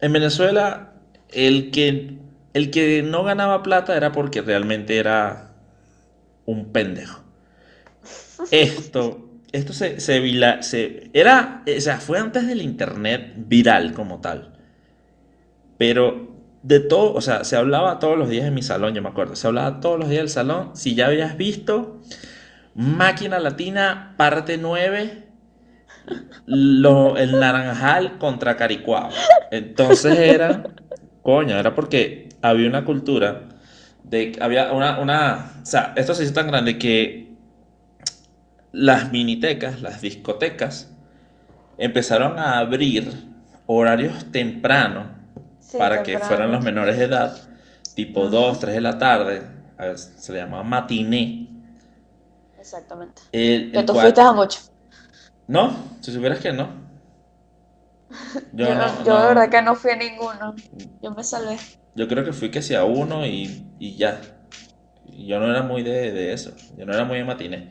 en 0.00 0.12
Venezuela. 0.12 0.92
El 1.28 1.70
que, 1.70 2.18
el 2.54 2.70
que 2.70 3.02
no 3.02 3.24
ganaba 3.24 3.62
plata 3.62 3.96
era 3.96 4.12
porque 4.12 4.42
realmente 4.42 4.98
era 4.98 5.52
un 6.46 6.72
pendejo. 6.72 7.22
Esto, 8.50 9.30
esto 9.52 9.72
se, 9.72 10.00
se, 10.00 10.20
vila- 10.20 10.62
se- 10.62 11.10
era, 11.12 11.62
o 11.66 11.80
sea, 11.80 11.98
fue 11.98 12.18
antes 12.18 12.46
del 12.46 12.60
internet 12.62 13.34
viral 13.36 13.92
como 13.94 14.20
tal. 14.20 14.52
Pero 15.78 16.34
de 16.62 16.80
todo, 16.80 17.12
o 17.14 17.20
sea, 17.20 17.44
se 17.44 17.56
hablaba 17.56 17.98
todos 17.98 18.16
los 18.18 18.28
días 18.28 18.46
en 18.46 18.54
mi 18.54 18.62
salón, 18.62 18.94
yo 18.94 19.02
me 19.02 19.08
acuerdo. 19.08 19.36
Se 19.36 19.46
hablaba 19.46 19.80
todos 19.80 19.98
los 19.98 20.08
días 20.08 20.22
del 20.22 20.28
salón. 20.30 20.70
Si 20.76 20.94
ya 20.94 21.06
habías 21.06 21.36
visto 21.36 22.00
Máquina 22.74 23.38
Latina, 23.40 24.14
parte 24.18 24.58
9, 24.58 25.24
lo, 26.46 27.16
el 27.16 27.38
Naranjal 27.38 28.18
contra 28.18 28.56
Caricuao. 28.56 29.10
Entonces 29.50 30.18
era, 30.18 30.64
coño, 31.22 31.58
era 31.58 31.74
porque 31.74 32.28
había 32.50 32.68
una 32.68 32.84
cultura 32.84 33.48
de, 34.04 34.36
había 34.40 34.72
una, 34.72 34.98
una, 35.00 35.52
o 35.62 35.66
sea, 35.66 35.92
esto 35.96 36.14
se 36.14 36.24
hizo 36.24 36.32
tan 36.34 36.46
grande 36.48 36.78
que 36.78 37.34
las 38.72 39.12
minitecas, 39.12 39.80
las 39.82 40.00
discotecas, 40.00 40.90
empezaron 41.78 42.38
a 42.38 42.58
abrir 42.58 43.12
horarios 43.66 44.30
tempranos 44.32 45.06
Sí, 45.60 45.78
para 45.78 46.02
que 46.02 46.12
temprano. 46.12 46.28
fueran 46.28 46.52
los 46.52 46.62
menores 46.64 46.98
de 46.98 47.04
edad, 47.04 47.36
tipo 47.94 48.28
2, 48.28 48.60
3 48.60 48.74
de 48.74 48.80
la 48.80 48.98
tarde, 48.98 49.42
ver, 49.78 49.98
se 49.98 50.32
le 50.32 50.38
llamaba 50.40 50.62
matiné. 50.62 51.48
Exactamente. 52.58 53.22
El, 53.32 53.74
el 53.76 53.86
tú 53.86 53.92
cual- 53.92 54.04
fuiste 54.04 54.20
a 54.20 54.32
mucho. 54.32 54.60
No, 55.46 55.74
si 56.00 56.12
supieras 56.12 56.40
que 56.40 56.52
no. 56.52 56.68
Yo, 58.52 58.66
Yo, 58.66 58.74
no, 58.74 59.04
yo 59.04 59.14
no. 59.14 59.20
de 59.20 59.26
verdad 59.28 59.50
que 59.50 59.62
no 59.62 59.74
fui 59.74 59.90
a 59.90 59.96
ninguno. 59.96 60.54
Yo 61.02 61.10
me 61.12 61.24
salvé. 61.24 61.58
Yo 61.94 62.08
creo 62.08 62.24
que 62.24 62.32
fui 62.32 62.50
que 62.50 62.62
sí 62.62 62.74
a 62.74 62.84
uno 62.84 63.26
y, 63.26 63.66
y 63.78 63.96
ya. 63.96 64.20
Yo 65.16 65.38
no 65.38 65.50
era 65.50 65.62
muy 65.62 65.82
de, 65.82 66.12
de 66.12 66.32
eso. 66.32 66.54
Yo 66.76 66.86
no 66.86 66.94
era 66.94 67.04
muy 67.04 67.18
de 67.18 67.24
matiné. 67.24 67.68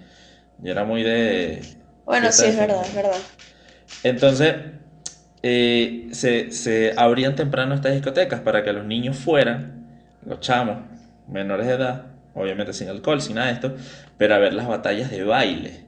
Yo 0.60 0.72
era 0.72 0.86
muy 0.86 1.04
de... 1.04 1.62
Bueno, 2.06 2.32
sí, 2.32 2.46
es 2.46 2.58
verdad, 2.58 2.86
es 2.86 2.96
verdad. 2.96 3.18
Entonces, 4.04 4.56
eh, 5.42 6.10
se, 6.12 6.52
se 6.52 6.94
abrían 6.96 7.36
temprano 7.36 7.76
estas 7.76 7.94
discotecas 7.94 8.42
para 8.42 8.64
que 8.64 8.74
los 8.74 8.86
niños 8.86 9.18
fueran, 9.18 9.88
los 10.26 10.40
chamos, 10.40 10.78
menores 11.28 11.68
de 11.68 11.74
edad, 11.74 12.06
obviamente 12.34 12.74
sin 12.74 12.90
alcohol, 12.90 13.22
sin 13.22 13.36
nada 13.36 13.48
de 13.48 13.54
esto, 13.54 13.76
pero 14.18 14.36
a 14.36 14.38
ver 14.38 14.54
las 14.54 14.68
batallas 14.68 15.12
de 15.12 15.24
baile. 15.24 15.86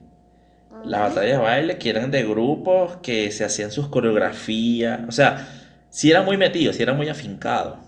Las 0.84 1.00
batallas 1.14 1.38
de 1.38 1.44
baile 1.44 1.78
que 1.78 1.90
eran 1.90 2.10
de 2.10 2.22
grupos 2.24 2.98
que 2.98 3.30
se 3.32 3.44
hacían 3.44 3.70
sus 3.72 3.88
coreografías. 3.88 5.00
O 5.08 5.12
sea, 5.12 5.48
si 5.90 6.10
era 6.10 6.22
muy 6.22 6.36
metido, 6.36 6.72
si 6.72 6.82
era 6.82 6.92
muy 6.94 7.08
afincado. 7.08 7.78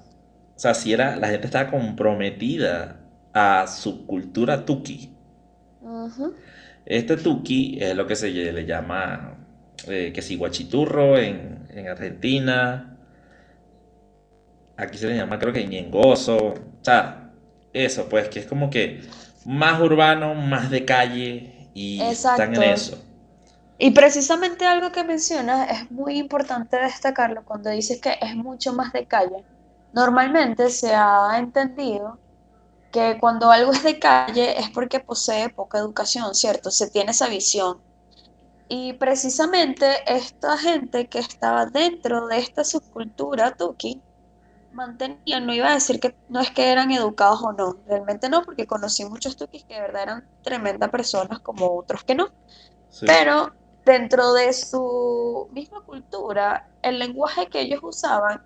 O 0.59 0.61
sea, 0.61 0.75
si 0.75 0.93
era, 0.93 1.15
la 1.15 1.29
gente 1.29 1.47
estaba 1.47 1.71
comprometida 1.71 2.97
a 3.33 3.69
su 3.69 4.05
cultura 4.07 4.65
tuki. 4.65 5.15
Este 6.85 7.17
tuki 7.17 7.79
es 7.81 7.95
lo 7.95 8.09
que 8.09 8.17
se 8.17 8.29
le 8.29 8.67
llama, 8.67 9.37
eh, 9.87 10.11
que 10.12 10.21
si 10.21 10.35
guachiturro 10.35 11.17
en, 11.17 11.65
en 11.71 11.87
Argentina. 11.87 12.97
Aquí 14.77 14.99
se 14.99 15.07
le 15.07 15.15
llama, 15.15 15.38
creo 15.38 15.53
que 15.53 15.65
ñengoso. 15.65 16.37
O 16.38 16.55
sea, 16.83 17.31
eso, 17.73 18.09
pues, 18.09 18.29
que 18.29 18.41
es 18.41 18.47
como 18.47 18.69
que 18.69 19.03
más 19.47 19.81
urbano, 19.81 20.35
más 20.35 20.73
de 20.73 20.85
calle 20.85 21.69
y 21.73 22.00
están 22.00 22.55
en 22.55 22.62
Exacto. 22.62 22.62
eso. 22.62 23.05
Y 23.79 23.93
precisamente 23.93 24.67
algo 24.67 24.91
que 24.91 25.05
mencionas 25.05 25.71
es 25.71 25.88
muy 25.93 26.19
importante 26.19 26.79
destacarlo 26.79 27.45
cuando 27.45 27.71
dices 27.71 28.00
que 28.00 28.17
es 28.21 28.35
mucho 28.35 28.73
más 28.73 28.93
de 28.93 29.07
calle. 29.07 29.45
Normalmente 29.92 30.71
se 30.71 30.95
ha 30.95 31.38
entendido 31.38 32.18
que 32.92 33.18
cuando 33.21 33.50
algo 33.50 33.73
es 33.73 33.83
de 33.83 33.99
calle 33.99 34.59
es 34.59 34.71
porque 34.71 35.00
posee 35.00 35.50
poca 35.50 35.78
educación, 35.78 36.35
¿cierto? 36.35 36.71
Se 36.71 36.90
tiene 36.90 37.11
esa 37.11 37.28
visión. 37.28 37.78
Y 38.68 38.95
precisamente 38.95 39.87
esta 40.07 40.59
gente 40.59 41.09
que 41.09 41.18
estaba 41.18 41.66
dentro 41.66 42.26
de 42.26 42.38
esta 42.38 42.64
subcultura 42.64 43.54
tuki 43.57 44.02
mantenían, 44.73 45.47
no 45.47 45.54
iba 45.54 45.68
a 45.68 45.75
decir 45.75 45.99
que 45.99 46.14
no 46.28 46.40
es 46.40 46.50
que 46.50 46.71
eran 46.71 46.90
educados 46.90 47.42
o 47.42 47.52
no, 47.52 47.76
realmente 47.87 48.28
no, 48.28 48.42
porque 48.42 48.66
conocí 48.66 49.04
muchos 49.07 49.37
tukis 49.37 49.64
que 49.64 49.75
de 49.75 49.80
verdad 49.80 50.02
eran 50.02 50.28
tremendas 50.42 50.90
personas 50.90 51.40
como 51.40 51.75
otros 51.76 52.04
que 52.04 52.14
no. 52.14 52.28
Sí. 52.90 53.07
Pero 53.07 53.52
dentro 53.85 54.35
de 54.35 54.52
su 54.52 55.49
misma 55.52 55.80
cultura, 55.83 56.68
el 56.83 56.99
lenguaje 56.99 57.49
que 57.49 57.62
ellos 57.62 57.80
usaban 57.83 58.42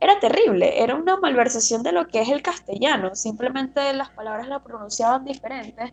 era 0.00 0.18
terrible, 0.18 0.82
era 0.82 0.94
una 0.94 1.18
malversación 1.18 1.82
de 1.82 1.92
lo 1.92 2.06
que 2.08 2.22
es 2.22 2.30
el 2.30 2.42
castellano, 2.42 3.14
simplemente 3.14 3.92
las 3.92 4.08
palabras 4.10 4.48
las 4.48 4.62
pronunciaban 4.62 5.26
diferentes, 5.26 5.92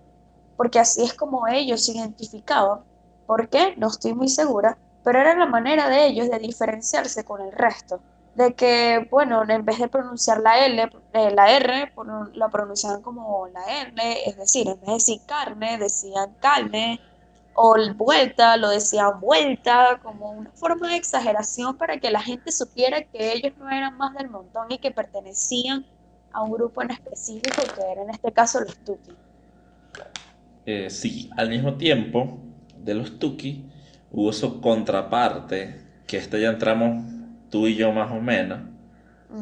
porque 0.55 0.79
así 0.79 1.03
es 1.03 1.13
como 1.13 1.47
ellos 1.47 1.85
se 1.85 1.91
identificaban. 1.91 2.79
¿Por 3.25 3.49
qué? 3.49 3.75
No 3.75 3.87
estoy 3.87 4.13
muy 4.13 4.29
segura, 4.29 4.77
pero 5.03 5.19
era 5.19 5.35
la 5.35 5.45
manera 5.45 5.89
de 5.89 6.07
ellos 6.07 6.29
de 6.29 6.39
diferenciarse 6.39 7.25
con 7.25 7.41
el 7.41 7.51
resto. 7.51 8.01
De 8.35 8.53
que, 8.53 9.07
bueno, 9.11 9.43
en 9.47 9.65
vez 9.65 9.79
de 9.79 9.89
pronunciar 9.89 10.39
la 10.39 10.65
L, 10.65 10.89
eh, 11.13 11.31
la 11.31 11.51
R, 11.51 11.91
la 12.33 12.49
pronunciaban 12.49 13.01
como 13.01 13.47
la 13.47 13.81
N, 13.81 14.01
es 14.25 14.37
decir, 14.37 14.67
en 14.69 14.79
vez 14.79 14.85
de 14.85 14.93
decir 14.93 15.21
carne, 15.25 15.77
decían 15.77 16.35
carne, 16.39 17.01
o 17.59 17.75
vuelta, 17.95 18.55
lo 18.55 18.69
decían 18.69 19.19
vuelta, 19.19 19.99
como 20.03 20.29
una 20.29 20.51
forma 20.51 20.89
de 20.89 20.95
exageración 20.95 21.75
para 21.75 21.97
que 21.97 22.11
la 22.11 22.21
gente 22.21 22.51
supiera 22.51 23.01
que 23.01 23.33
ellos 23.33 23.53
no 23.57 23.67
eran 23.67 23.97
más 23.97 24.13
del 24.13 24.29
montón 24.29 24.71
y 24.71 24.77
que 24.77 24.91
pertenecían 24.91 25.83
a 26.31 26.43
un 26.43 26.51
grupo 26.51 26.83
en 26.83 26.91
específico, 26.91 27.63
que 27.75 27.81
era 27.91 28.03
en 28.03 28.11
este 28.11 28.31
caso 28.31 28.59
los 28.59 28.77
Tuki. 28.77 29.11
Eh, 30.67 30.91
sí, 30.91 31.31
al 31.35 31.49
mismo 31.49 31.73
tiempo 31.77 32.37
de 32.77 32.93
los 32.93 33.17
Tuki 33.17 33.65
hubo 34.11 34.31
su 34.31 34.61
contraparte, 34.61 35.81
que 36.05 36.17
esto 36.17 36.37
ya 36.37 36.49
entramos 36.49 37.03
tú 37.49 37.65
y 37.65 37.75
yo 37.75 37.91
más 37.91 38.11
o 38.11 38.21
menos, 38.21 38.59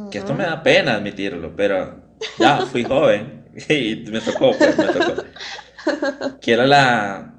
que 0.09 0.19
esto 0.19 0.33
me 0.33 0.45
da 0.45 0.63
pena 0.63 0.93
admitirlo, 0.93 1.53
pero 1.53 2.01
ya 2.39 2.65
fui 2.65 2.85
joven 2.85 3.43
y 3.69 4.05
me 4.09 4.21
tocó, 4.21 4.51
pues, 4.57 4.77
me 4.77 4.85
tocó. 4.85 5.21
Que 6.41 6.53
era 6.53 6.65
la, 6.65 7.34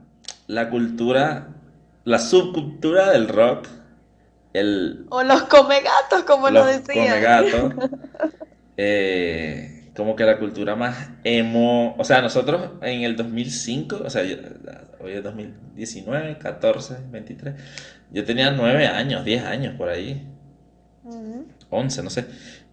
la 0.46 0.70
cultura, 0.70 1.48
la 2.04 2.18
subcultura 2.18 3.10
del 3.10 3.28
rock, 3.28 3.68
el, 4.52 5.06
O 5.10 5.22
los 5.22 5.42
comegatos, 5.44 6.22
como 6.24 6.50
lo 6.50 6.64
los 6.64 6.66
decían. 6.66 7.18
comegatos, 7.18 7.74
eh, 8.76 9.92
como 9.96 10.16
que 10.16 10.24
la 10.24 10.38
cultura 10.38 10.76
más 10.76 11.10
emo, 11.24 11.94
o 11.98 12.04
sea, 12.04 12.20
nosotros 12.22 12.72
en 12.82 13.02
el 13.02 13.16
2005, 13.16 14.02
o 14.04 14.10
sea, 14.10 14.24
yo- 14.24 14.36
hoy 15.00 15.12
es 15.12 15.22
2019, 15.22 16.38
14, 16.38 16.96
23, 17.10 17.54
yo 18.10 18.24
tenía 18.24 18.50
9 18.50 18.86
años, 18.86 19.24
10 19.24 19.44
años 19.44 19.74
por 19.76 19.88
ahí, 19.88 20.26
Ujú. 21.04 21.46
11, 21.70 22.02
no 22.02 22.10
sé, 22.10 22.26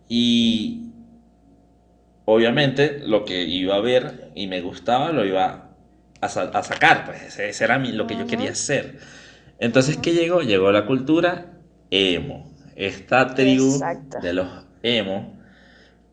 y 0.10 0.92
obviamente 2.26 3.00
lo 3.06 3.26
que 3.26 3.44
iba 3.44 3.76
a 3.76 3.82
ver 3.82 4.32
y 4.36 4.48
me 4.48 4.62
gustaba 4.62 5.12
lo 5.12 5.26
iba 5.26 5.63
a, 6.26 6.42
a 6.42 6.64
sacar, 6.64 7.06
pues 7.06 7.22
ese, 7.24 7.50
ese 7.50 7.64
era 7.64 7.78
mi- 7.80 7.92
lo 7.92 8.08
que 8.08 8.16
yo 8.18 8.26
quería 8.28 8.52
hacer. 8.52 9.00
Entonces, 9.60 9.98
¿qué 9.98 10.14
llegó? 10.14 10.42
Llegó 10.42 10.72
la 10.72 10.86
cultura 10.86 11.54
emo, 11.92 12.52
esta 12.76 13.34
tribu 13.36 13.72
Exacto. 13.74 14.20
de 14.22 14.34
los 14.34 14.48
emo 14.82 15.38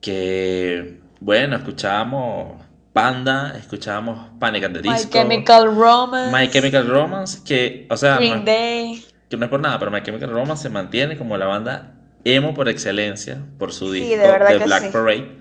que, 0.00 1.00
bueno, 1.20 1.56
escuchábamos 1.56 2.62
Panda, 2.92 3.56
escuchábamos 3.56 4.30
Panic 4.38 4.64
at 4.64 4.72
the 4.72 4.82
My 4.82 4.94
Disco, 4.94 5.10
Chemical 5.12 5.74
Romance, 5.76 6.36
My 6.36 6.48
Chemical 6.50 6.86
Romance, 6.88 7.38
que, 7.44 7.86
o 7.90 7.96
sea, 7.96 8.14
no 8.14 8.18
Green 8.18 8.38
es- 8.40 8.44
Day. 8.44 9.04
que 9.28 9.36
no 9.36 9.44
es 9.44 9.50
por 9.50 9.60
nada, 9.60 9.78
pero 9.78 9.90
My 9.90 10.02
Chemical 10.02 10.30
Romance 10.30 10.64
se 10.64 10.70
mantiene 10.70 11.16
como 11.16 11.36
la 11.36 11.46
banda 11.46 11.94
emo 12.24 12.52
por 12.52 12.68
excelencia, 12.68 13.38
por 13.58 13.72
su 13.72 13.92
Sí, 13.92 14.00
disco 14.00 14.16
de 14.22 14.58
que 14.58 14.64
Black 14.64 14.82
sí. 14.84 14.88
Parade. 14.92 15.40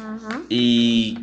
Ujú. 0.00 0.46
Y 0.48 1.18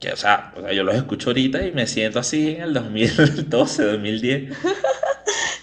que, 0.00 0.12
o 0.12 0.16
sea, 0.16 0.52
o 0.56 0.60
sea, 0.62 0.72
yo 0.72 0.82
los 0.84 0.94
escucho 0.94 1.30
ahorita 1.30 1.64
y 1.66 1.72
me 1.72 1.86
siento 1.86 2.18
así 2.18 2.50
en 2.56 2.62
el 2.62 2.74
2012, 2.74 3.84
2010. 3.84 4.52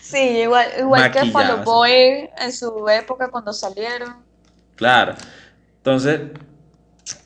Sí, 0.01 0.17
igual, 0.41 0.67
igual 0.79 1.09
que. 1.11 1.19
Out 1.19 1.63
Boy 1.63 2.29
en 2.37 2.51
su 2.53 2.87
época 2.89 3.29
cuando 3.31 3.53
salieron. 3.53 4.23
Claro. 4.75 5.15
Entonces, 5.77 6.21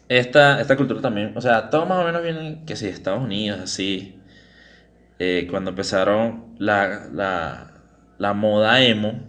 esta, 0.10 0.62
esta 0.62 0.78
cultura 0.78 1.02
también, 1.02 1.34
o 1.38 1.42
sea, 1.42 1.70
todo 1.70 1.86
más 1.86 2.00
o 2.00 2.06
menos 2.06 2.24
viene 2.24 2.64
que 2.66 2.76
sí, 2.76 2.86
de 2.86 2.92
Estados 2.92 3.22
Unidos, 3.24 3.60
así. 3.62 4.22
eh, 5.20 5.48
cuando 5.50 5.72
empezaron 5.72 6.56
la, 6.60 7.08
la, 7.12 7.74
la 8.18 8.34
moda 8.34 8.82
emo, 8.84 9.22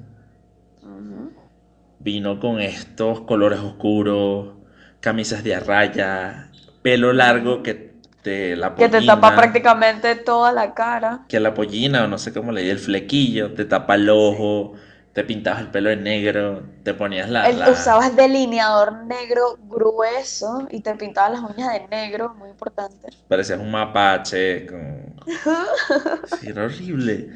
vino 1.99 2.39
con 2.41 2.61
estos 2.61 3.21
colores 3.23 3.61
oscuros, 3.61 4.55
camisas 5.01 5.45
de 5.45 5.55
a 5.55 5.61
raya, 5.61 6.48
pelo 6.89 7.13
largo 7.13 7.63
que 7.63 7.75
te 8.23 8.57
la 8.57 8.75
Que 8.77 8.89
te 8.89 8.99
pollina, 9.01 9.07
tapa 9.13 9.35
prácticamente 9.37 10.15
toda 10.17 10.53
la 10.53 10.75
cara. 10.75 11.13
que 11.29 11.41
la 11.41 11.55
pollina, 11.55 12.05
o 12.05 12.09
no 12.09 12.19
sé 12.19 12.33
cómo 12.33 12.53
le 12.53 12.63
di, 12.63 12.71
el 12.71 12.79
flequillo, 12.79 13.53
te 13.55 13.65
tapa 13.65 13.95
el 13.97 14.09
ojo, 14.11 14.75
te 15.13 15.25
pintabas 15.25 15.61
el 15.61 15.69
pelo 15.69 15.91
de 15.91 15.97
negro, 15.97 16.63
te 16.85 16.95
ponías 16.95 17.29
la, 17.31 17.49
El- 17.49 17.59
la- 17.59 17.71
Usabas 17.71 18.17
delineador 18.17 18.93
negro 19.07 19.57
grueso 19.69 20.67
y 20.71 20.81
te 20.81 20.95
pintabas 20.95 21.33
las 21.41 21.51
uñas 21.51 21.73
de 21.73 21.87
negro, 21.89 22.35
muy 22.35 22.51
importante. 22.51 23.09
parecías 23.29 23.61
un 23.61 23.71
mapache, 23.71 24.67
con... 24.67 25.15
Sí, 26.25 26.49
era 26.49 26.65
horrible. 26.65 27.31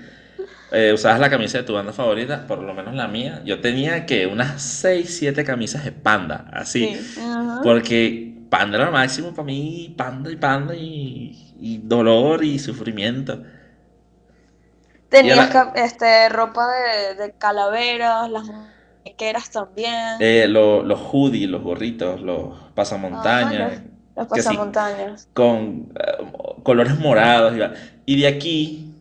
Eh, 0.73 0.93
usabas 0.95 1.21
la 1.21 1.31
camisa 1.31 1.59
de 1.59 1.65
tu 1.65 1.75
banda 1.75 1.93
favorita, 1.93 2.47
por 2.47 2.63
lo 2.63 2.75
menos 2.75 2.95
la 2.95 3.09
mía. 3.09 3.43
Yo 3.45 3.61
tenía 3.61 4.07
que 4.07 4.27
unas 4.27 4.63
6, 4.63 5.17
7 5.19 5.45
camisas 5.45 5.85
de 5.85 5.93
panda, 5.93 6.49
así. 6.53 6.95
Sí. 6.97 7.61
Porque 7.61 8.32
panda 8.53 8.77
era 8.79 8.87
lo 8.87 8.93
máximo 8.93 9.29
para 9.35 9.47
mí, 9.47 9.95
panda 9.97 10.31
y 10.31 10.37
panda 10.37 10.75
y, 10.77 11.55
y 11.61 11.79
dolor 11.79 12.45
y 12.45 12.59
sufrimiento. 12.59 13.43
Tenías 15.09 15.37
y 15.37 15.41
ahora- 15.41 15.53
ca- 15.53 15.73
este, 15.77 16.29
ropa 16.29 16.67
de, 16.73 17.15
de 17.17 17.33
calaveras, 17.37 18.31
las 18.31 18.45
muñequeras 18.45 19.51
también, 19.51 20.17
Eh, 20.21 20.47
lo- 20.49 20.83
los 20.83 20.99
hoodies, 21.01 21.49
los 21.49 21.63
gorritos, 21.63 22.21
los 22.21 22.57
pasamontañas, 22.75 23.83
los 24.17 24.29
que 24.33 24.43
sí, 24.43 24.49
pasamontañas. 24.49 25.29
con 25.35 25.93
eh, 25.99 26.25
colores 26.63 26.99
morados. 26.99 27.55
Y, 28.07 28.13
y 28.15 28.21
de 28.21 28.27
aquí 28.29 28.95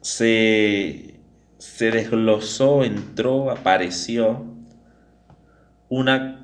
se, 0.00 1.20
se 1.58 1.90
desglosó, 1.90 2.84
entró, 2.84 3.50
apareció 3.50 4.44
una, 5.88 6.43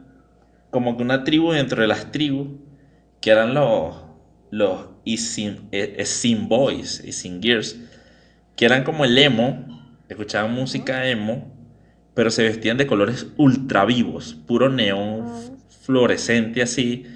como 0.71 0.97
que 0.97 1.03
una 1.03 1.25
tribu 1.25 1.53
dentro 1.53 1.83
de 1.83 1.89
las 1.89 2.13
tribus, 2.13 2.49
que 3.21 3.31
eran 3.31 3.55
los, 3.55 3.97
los 4.51 4.87
Isin, 5.05 5.69
eh, 5.73 5.97
Isin 6.01 6.49
Boys, 6.49 7.03
Isin 7.05 7.43
Gears, 7.43 7.77
que 8.57 8.65
eran 8.65 8.85
como 8.85 9.05
el 9.05 9.17
emo, 9.19 9.67
escuchaban 10.09 10.53
música 10.53 11.07
emo, 11.09 11.53
pero 12.15 12.31
se 12.31 12.43
vestían 12.43 12.77
de 12.77 12.87
colores 12.87 13.27
ultra 13.37 13.85
vivos, 13.85 14.37
puro 14.47 14.69
neón 14.69 15.21
Ujú. 15.27 15.59
fluorescente 15.83 16.63
así, 16.63 17.07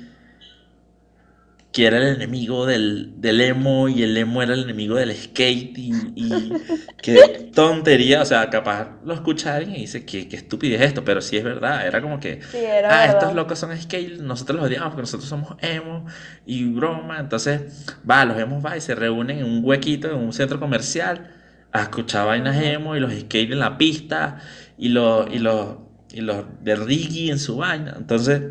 que 1.74 1.87
era 1.87 1.98
el 1.98 2.14
enemigo 2.14 2.66
del, 2.66 3.20
del 3.20 3.40
emo 3.40 3.88
y 3.88 4.04
el 4.04 4.16
emo 4.16 4.40
era 4.42 4.54
el 4.54 4.62
enemigo 4.62 4.94
del 4.94 5.12
skate 5.12 5.76
y, 5.76 5.92
y 6.14 6.52
qué 7.02 7.50
tontería, 7.52 8.22
o 8.22 8.24
sea, 8.24 8.48
capaz 8.48 8.90
lo 9.04 9.12
escucha 9.12 9.56
alguien 9.56 9.74
y 9.74 9.80
dice 9.80 10.06
que 10.06 10.28
qué 10.28 10.37
estupidez 10.37 10.80
es 10.80 10.87
esto, 10.87 11.04
pero 11.04 11.20
sí 11.20 11.37
es 11.37 11.42
verdad, 11.42 11.84
era 11.84 12.00
como 12.00 12.20
que, 12.20 12.40
Sí, 12.42 12.58
era 12.58 12.90
ah, 12.90 13.06
verdad. 13.06 13.18
estos 13.18 13.34
locos 13.34 13.58
son 13.58 13.76
skate, 13.76 14.20
nosotros 14.20 14.56
los 14.60 14.66
odiamos 14.68 14.90
porque 14.90 15.02
nosotros 15.02 15.28
somos 15.28 15.56
emo 15.62 16.06
y 16.46 16.62
broma, 16.64 17.18
entonces, 17.18 17.84
va, 18.08 18.24
los 18.24 18.38
emos 18.38 18.64
va 18.64 18.76
y 18.76 18.80
se 18.80 18.94
reúnen 18.94 19.40
en 19.40 19.44
un 19.46 19.64
huequito, 19.64 20.08
en 20.08 20.18
un 20.18 20.32
centro 20.32 20.60
comercial, 20.60 21.32
a 21.72 21.82
escuchar 21.82 22.28
vainas 22.28 22.56
emo 22.62 22.94
y 22.94 23.00
los 23.00 23.12
skate 23.12 23.50
en 23.50 23.58
la 23.58 23.76
pista 23.78 24.38
y 24.78 24.90
los, 24.90 25.28
y 25.28 25.40
los, 25.40 25.78
y 26.12 26.20
los 26.20 26.44
de 26.62 26.76
reggae 26.76 27.30
en 27.32 27.40
su 27.40 27.56
vaina, 27.56 27.94
entonces... 27.98 28.42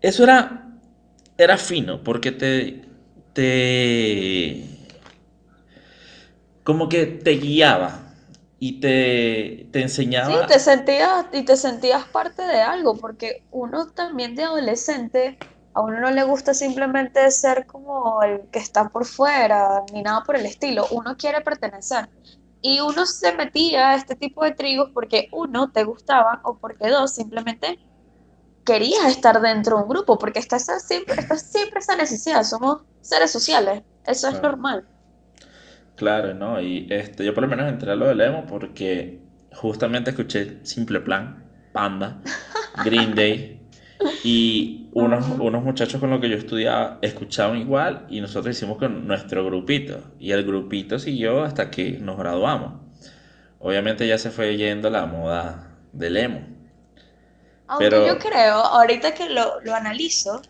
Eso 0.00 0.22
era, 0.22 0.67
era 1.38 1.56
fino, 1.56 2.02
porque 2.04 2.32
te, 2.32 2.82
te, 3.32 4.64
como 6.62 6.88
que 6.88 7.06
te 7.06 7.32
guiaba 7.32 8.14
y 8.58 8.80
te, 8.80 9.68
te 9.72 9.80
Sí, 10.20 10.34
enseñaba, 10.34 10.46
te 10.46 10.58
sentías 10.58 11.26
y 11.32 11.44
te 11.44 11.56
sentías 11.56 12.06
parte 12.08 12.42
de 12.42 12.60
algo, 12.60 12.96
porque 12.98 13.46
uno 13.50 13.90
también 13.92 14.34
de 14.34 14.44
adolescente, 14.44 15.38
a 15.72 15.80
uno 15.82 16.00
no 16.00 16.10
le 16.10 16.22
gusta 16.24 16.54
simplemente 16.54 17.30
ser 17.30 17.66
como 17.66 18.22
el 18.22 18.48
que 18.50 18.58
está 18.58 18.90
por 18.90 19.06
fuera, 19.06 19.82
ni 19.92 20.02
nada 20.02 20.22
por 20.24 20.36
el 20.36 20.44
estilo, 20.46 20.86
uno 20.90 21.16
quiere 21.16 21.40
pertenecer. 21.40 22.10
Y 22.60 22.80
uno 22.80 23.06
se 23.06 23.34
metía 23.36 23.90
a 23.90 23.94
este 23.96 24.16
tipo 24.16 24.44
de 24.44 24.52
tribus 24.52 24.90
porque 24.92 25.28
uno 25.32 25.70
te 25.72 25.84
gustaban 25.84 26.40
o 26.44 26.58
porque 26.58 26.88
dos 26.88 27.14
simplemente 27.14 27.78
querías 28.68 29.06
estar 29.06 29.40
dentro 29.40 29.76
de 29.78 29.82
un 29.84 29.88
grupo, 29.90 30.18
porque 30.18 30.38
está 30.40 30.56
esa 30.56 30.80
siempre, 30.80 31.16
está 31.22 31.36
siempre 31.38 31.80
esa 31.80 31.96
necesidad, 31.96 32.44
somos 32.44 32.82
seres 33.02 33.30
sociales, 33.32 33.82
eso 34.04 34.28
es 34.28 34.40
Claro. 34.40 34.48
normal. 34.48 34.88
claro, 35.94 36.34
¿no? 36.34 36.60
Y 36.60 36.86
este, 36.90 37.24
yo 37.24 37.34
por 37.34 37.42
lo 37.42 37.48
menos 37.48 37.68
entré 37.68 37.90
a 37.92 37.96
lo 37.96 38.06
del 38.08 38.20
emo 38.20 38.46
porque 38.46 39.20
justamente 39.52 40.10
escuché 40.10 40.60
Simple 40.64 41.00
Plan, 41.00 41.44
Panda, 41.72 42.22
Green 42.74 43.14
Day 43.14 43.60
y 44.22 44.90
unos, 44.92 45.26
unos 45.38 45.64
muchachos 45.64 46.00
con 46.00 46.10
los 46.10 46.20
que 46.20 46.30
yo 46.30 46.36
estudiaba 46.36 46.98
escuchaban 47.02 47.58
igual 47.58 48.06
y 48.10 48.20
nosotros 48.20 48.56
hicimos 48.56 48.78
con 48.78 49.06
nuestro 49.08 49.44
grupito 49.46 50.14
y 50.18 50.32
el 50.32 50.44
grupito 50.44 50.98
siguió 51.00 51.44
hasta 51.44 51.70
que 51.70 51.98
nos 52.00 52.18
graduamos. 52.18 52.82
Obviamente 53.58 54.06
ya 54.08 54.18
se 54.18 54.30
fue 54.30 54.56
yendo 54.56 54.90
la 54.90 55.06
moda 55.06 55.78
del 55.92 56.16
emo. 56.18 56.57
Aunque 57.68 57.90
Pero- 57.90 58.06
yo 58.06 58.18
creo, 58.18 58.54
ahorita 58.56 59.14
que 59.14 59.28
lo, 59.28 59.60
lo 59.60 59.74
analizo, 59.74 60.40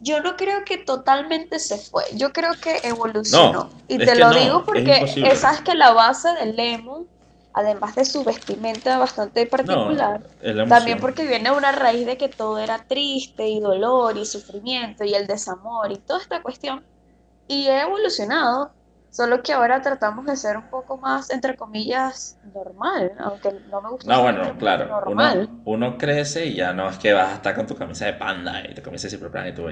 yo 0.00 0.20
no 0.22 0.36
creo 0.36 0.64
que 0.64 0.78
totalmente 0.78 1.58
se 1.58 1.76
fue. 1.78 2.04
Yo 2.14 2.32
creo 2.32 2.52
que 2.60 2.80
evolucionó. 2.84 3.52
No, 3.52 3.70
Y 3.88 4.00
es 4.02 4.08
te 4.08 4.14
lo 4.16 4.30
no, 4.30 4.34
digo 4.38 4.58
es 4.60 4.64
porque 4.64 4.94
imposible. 4.98 5.30
esa 5.32 5.52
es 5.52 5.60
que 5.60 5.74
la 5.74 5.92
base 5.92 6.28
del 6.34 6.58
emo, 6.58 7.04
además 7.52 7.94
de 7.96 8.06
su 8.06 8.24
vestimenta 8.24 8.96
bastante 8.96 9.44
No, 9.44 9.50
particular, 9.50 10.22
es 10.40 10.54
la 10.54 10.66
también 10.66 10.98
porque 11.00 11.26
viene 11.26 11.50
una 11.50 11.72
raíz 11.72 12.06
de 12.06 12.16
que 12.16 12.28
todo 12.30 12.58
era 12.58 12.78
triste 12.86 13.46
y 13.48 13.60
dolor 13.60 14.16
y 14.16 14.24
sufrimiento 14.24 15.04
y 15.04 15.12
el 15.14 15.26
desamor 15.26 15.92
y 15.92 15.96
toda 15.98 16.20
esta 16.20 16.40
cuestión. 16.42 16.82
Y 17.46 17.66
he 17.66 17.82
evolucionado 17.82 18.70
Solo 19.10 19.42
que 19.42 19.52
ahora 19.52 19.82
tratamos 19.82 20.24
de 20.26 20.36
ser 20.36 20.56
un 20.56 20.68
poco 20.68 20.98
más, 20.98 21.30
entre 21.30 21.56
comillas, 21.56 22.38
normal, 22.42 23.12
aunque 23.18 23.52
no 23.66 23.82
me 23.82 23.90
gusta 23.90 24.14
No, 24.14 24.22
bueno, 24.22 24.56
claro, 24.58 25.02
normal. 25.02 25.38
uno, 25.38 25.60
uno 25.64 25.98
crece 25.98 26.46
y 26.46 26.54
ya 26.54 26.72
no 26.72 26.88
es 26.88 26.96
que 26.98 27.12
vas 27.12 27.32
a 27.32 27.34
estar 27.36 27.54
con 27.54 27.66
tu 27.66 27.76
camisa 27.76 28.06
de 28.06 28.14
panda 28.14 28.62
y 28.68 28.74
tu 28.74 28.80
camisa 28.82 29.06
de 29.08 29.10
Ciproplan 29.10 29.48
y 29.48 29.52
tu 29.52 29.66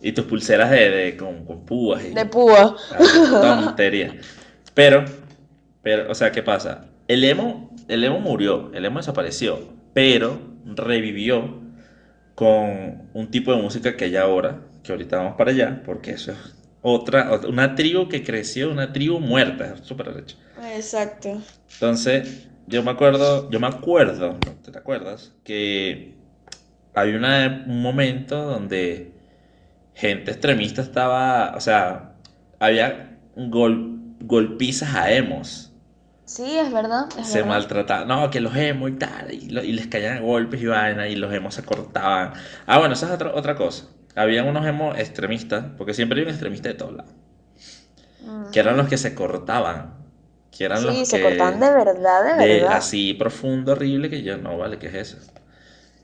y 0.00 0.12
tus 0.12 0.24
pulseras 0.24 0.70
de, 0.70 0.90
de- 0.90 1.16
con, 1.16 1.44
con 1.44 1.64
púas 1.64 2.02
y 2.04 2.16
De 2.16 2.24
púa. 2.26 2.76
ah, 2.90 3.06
tontería. 3.40 4.16
Pero, 4.74 5.04
pero, 5.82 6.10
o 6.10 6.14
sea, 6.14 6.32
¿qué 6.32 6.42
pasa? 6.42 6.86
El 7.08 7.24
emo, 7.24 7.74
el 7.88 8.04
emo 8.04 8.20
murió, 8.20 8.70
el 8.74 8.84
emo 8.84 8.98
desapareció, 8.98 9.60
pero 9.94 10.40
revivió 10.64 11.60
con 12.34 13.10
un 13.12 13.30
tipo 13.30 13.54
de 13.54 13.62
música 13.62 13.96
que 13.96 14.06
hay 14.06 14.16
ahora, 14.16 14.62
que 14.82 14.92
ahorita 14.92 15.18
vamos 15.18 15.34
para 15.36 15.50
allá, 15.52 15.82
porque 15.84 16.12
eso 16.12 16.32
es 16.32 16.38
otra, 16.82 17.30
ot- 17.30 17.48
una 17.48 17.74
tribu 17.74 18.08
que 18.08 18.22
creció, 18.24 18.70
una 18.70 18.92
tribu 18.92 19.20
muerta, 19.20 19.76
súper 19.82 20.08
arrecho. 20.10 20.36
Exacto. 20.74 21.40
Entonces, 21.74 22.48
yo 22.66 22.82
me 22.82 22.90
acuerdo, 22.90 23.50
yo 23.50 23.60
me 23.60 23.66
acuerdo, 23.66 24.38
¿te 24.70 24.76
acuerdas? 24.78 25.32
Que 25.44 26.14
había 26.94 27.16
una- 27.16 27.64
un 27.66 27.82
momento 27.82 28.44
donde 28.44 29.12
gente 29.94 30.30
extremista 30.32 30.82
estaba, 30.82 31.54
o 31.56 31.60
sea, 31.60 32.14
había 32.58 33.18
gol- 33.36 34.16
golpizas 34.20 34.94
a 34.94 35.12
emos. 35.12 35.72
Sí, 36.24 36.58
es 36.58 36.72
verdad, 36.72 37.08
es 37.18 37.26
Se 37.26 37.38
verdad. 37.38 37.48
maltrataban, 37.48 38.08
no, 38.08 38.30
que 38.30 38.40
los 38.40 38.54
emos 38.56 38.90
y 38.90 38.94
tal, 38.94 39.32
y, 39.34 39.50
lo- 39.50 39.64
y 39.64 39.72
les 39.72 39.88
caían 39.88 40.18
a 40.18 40.20
golpes 40.20 40.62
y 40.62 40.66
vaina, 40.66 41.08
y 41.08 41.16
los 41.16 41.32
emos 41.32 41.54
se 41.54 41.64
cortaban. 41.64 42.32
Ah, 42.66 42.78
bueno, 42.78 42.94
esa 42.94 43.06
es 43.06 43.12
otra, 43.12 43.32
otra 43.34 43.56
cosa. 43.56 43.86
Habían 44.14 44.46
unos 44.48 44.66
emos 44.66 44.98
extremistas, 44.98 45.64
porque 45.76 45.94
siempre 45.94 46.18
hay 46.20 46.24
un 46.24 46.30
extremista 46.30 46.68
de 46.68 46.74
todos 46.76 46.94
lados, 46.94 47.12
Mm. 48.20 48.52
que 48.52 48.60
eran 48.60 48.76
los 48.76 48.88
que 48.88 48.98
se 48.98 49.14
cortaban, 49.14 49.94
que 50.50 50.64
eran 50.64 50.84
los 50.86 50.96
Sí, 50.96 51.06
se 51.06 51.20
que... 51.20 51.20
cortaban 51.20 51.60
de 51.60 51.70
verdad, 51.70 52.24
de 52.24 52.34
de 52.34 52.46
verdad. 52.46 52.68
así 52.68 53.14
profundo, 53.14 53.72
horrible, 53.72 54.10
que 54.10 54.22
yo, 54.22 54.38
no, 54.38 54.58
vale, 54.58 54.78
¿qué 54.78 54.88
es 54.88 54.94
eso? 54.94 55.18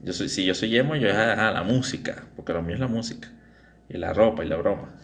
Yo 0.02 0.12
soy, 0.12 0.28
si 0.28 0.44
yo 0.44 0.54
soy 0.54 0.76
emo, 0.78 0.96
yo 0.96 1.08
es 1.08 1.16
a, 1.16 1.48
a 1.48 1.52
la 1.52 1.62
música, 1.64 2.26
porque 2.36 2.52
lo 2.52 2.62
mío 2.62 2.74
es 2.76 2.80
la 2.80 2.88
música, 2.88 3.28
y 3.88 3.98
la 3.98 4.12
ropa 4.14 4.44
y 4.44 4.48
la 4.48 4.56
broma. 4.56 4.94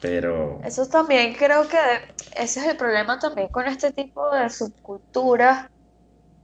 Pero, 0.00 0.36
Eso 0.62 0.86
también 0.88 1.34
creo 1.34 1.68
que 1.68 1.76
ese 2.36 2.60
es 2.60 2.66
el 2.66 2.76
problema 2.76 3.18
también 3.18 3.48
con 3.48 3.66
este 3.66 3.92
tipo 3.92 4.30
de 4.30 4.50
subculturas, 4.50 5.68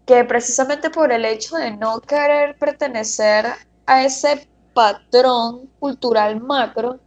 que 0.07 0.25
precisamente 0.25 0.91
por 0.91 1.13
el 1.13 1.25
hecho 1.27 1.57
de 1.57 1.77
no 1.77 2.01
querer 2.03 2.57
pertenecer 2.59 3.47
a 3.87 4.05
ese 4.05 4.49
patrón 4.77 5.71
cultural 5.79 6.39
macro, 6.39 7.01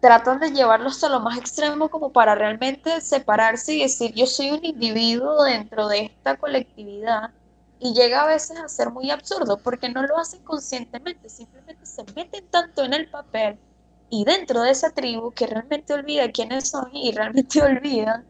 tratan 0.00 0.40
de 0.40 0.50
llevarlo 0.50 0.88
hasta 0.88 1.08
lo 1.08 1.20
más 1.20 1.38
extremo 1.38 1.88
como 1.88 2.10
para 2.10 2.34
realmente 2.34 3.00
separarse 3.00 3.74
y 3.74 3.82
decir 3.82 4.12
yo 4.12 4.26
soy 4.26 4.50
un 4.50 4.64
individuo 4.64 5.44
dentro 5.44 5.86
de 5.86 6.06
esta 6.06 6.36
colectividad 6.36 7.30
y 7.78 7.94
llega 7.94 8.22
a 8.22 8.26
veces 8.26 8.58
a 8.58 8.68
ser 8.68 8.90
muy 8.90 9.12
absurdo 9.12 9.56
porque 9.58 9.88
no 9.88 10.02
lo 10.04 10.18
hacen 10.18 10.42
conscientemente, 10.42 11.28
simplemente 11.28 11.86
se 11.86 12.02
meten 12.16 12.44
tanto 12.48 12.82
en 12.82 12.92
el 12.92 13.08
papel 13.08 13.56
y 14.10 14.24
dentro 14.24 14.62
de 14.62 14.72
esa 14.72 14.90
tribu 14.90 15.30
que 15.30 15.46
realmente 15.46 15.94
olvida 15.94 16.32
quiénes 16.32 16.70
son 16.70 16.90
y 16.92 17.12
realmente 17.12 17.62
olvidan 17.62 18.24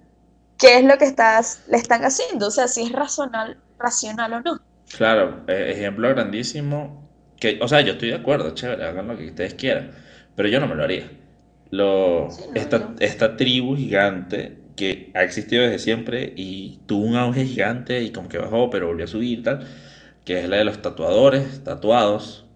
qué 0.58 0.80
es 0.80 0.84
lo 0.84 0.98
que 0.98 1.06
estás, 1.06 1.62
le 1.68 1.78
están 1.78 2.04
haciendo, 2.04 2.48
o 2.48 2.50
sea, 2.50 2.68
si 2.68 2.82
es 2.82 2.92
racional, 2.92 3.56
racional 3.78 4.34
o 4.34 4.40
no. 4.42 4.60
claro, 4.98 5.44
eh, 5.48 5.72
ejemplo 5.74 6.10
grandísimo, 6.10 7.05
que, 7.40 7.58
o 7.62 7.68
sea, 7.68 7.80
yo 7.82 7.92
estoy 7.92 8.10
de 8.10 8.16
acuerdo, 8.16 8.54
chévere, 8.54 8.84
hagan 8.84 9.08
lo 9.08 9.16
que 9.16 9.26
ustedes 9.28 9.54
quieran, 9.54 9.92
pero 10.34 10.48
yo 10.48 10.60
no 10.60 10.66
me 10.68 10.74
lo 10.74 10.84
haría. 10.84 11.10
Lo, 11.70 12.36
Sí, 12.36 12.42
no, 12.52 12.54
esta, 12.54 12.78
yo- 12.78 12.96
esta 13.00 13.36
tribu 13.36 13.76
gigante 13.76 14.58
que 14.76 15.10
ha 15.14 15.22
existido 15.24 15.62
desde 15.64 15.78
siempre 15.78 16.32
y 16.36 16.80
tuvo 16.86 17.04
un 17.06 17.16
auge 17.16 17.44
gigante 17.46 18.02
y 18.02 18.10
como 18.12 18.28
que 18.28 18.38
bajó, 18.38 18.70
pero 18.70 18.86
volvió 18.88 19.04
a 19.04 19.08
subir 19.08 19.40
y 19.40 19.42
tal, 19.42 19.66
que 20.24 20.40
es 20.40 20.48
la 20.48 20.56
de 20.58 20.64
los 20.64 20.82
tatuadores, 20.82 21.64
tatuados, 21.64 22.46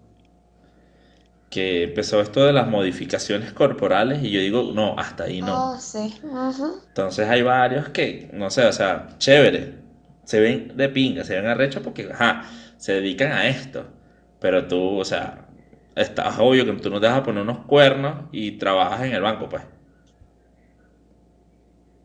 que 1.49 1.83
empezó 1.83 2.21
esto 2.21 2.45
de 2.45 2.53
las 2.53 2.67
modificaciones 2.67 3.51
corporales 3.53 4.23
y 4.23 4.31
yo 4.31 4.39
digo, 4.39 4.71
no, 4.73 4.95
hasta 4.97 5.25
ahí 5.25 5.41
no. 5.41 5.63
Oh, 5.63 5.77
sí. 5.77 6.13
ujú. 6.23 6.81
Entonces 6.89 7.27
hay 7.29 7.41
varios 7.41 7.89
que, 7.89 8.29
no 8.33 8.49
sé, 8.49 8.65
o 8.65 8.73
sea, 8.73 9.15
chévere, 9.17 9.75
se 10.25 10.39
ven 10.39 10.75
de 10.75 10.89
pinga, 10.89 11.23
se 11.23 11.35
ven 11.35 11.45
arrechos 11.47 11.81
porque, 11.83 12.09
ajá, 12.11 12.49
se 12.77 12.93
dedican 12.93 13.31
a 13.31 13.47
esto, 13.47 13.85
pero 14.41 14.67
tú, 14.67 14.99
o 14.99 15.05
sea, 15.05 15.47
estás 15.95 16.39
obvio 16.39 16.65
que 16.65 16.73
tú 16.73 16.89
no 16.91 17.01
te 17.01 17.07
vas 17.07 17.17
a 17.19 17.23
poner 17.23 17.43
unos 17.43 17.65
cuernos 17.67 18.25
y 18.33 18.53
trabajas 18.59 19.03
en 19.05 19.13
el 19.13 19.23
banco, 19.23 19.49
pues. 19.49 19.63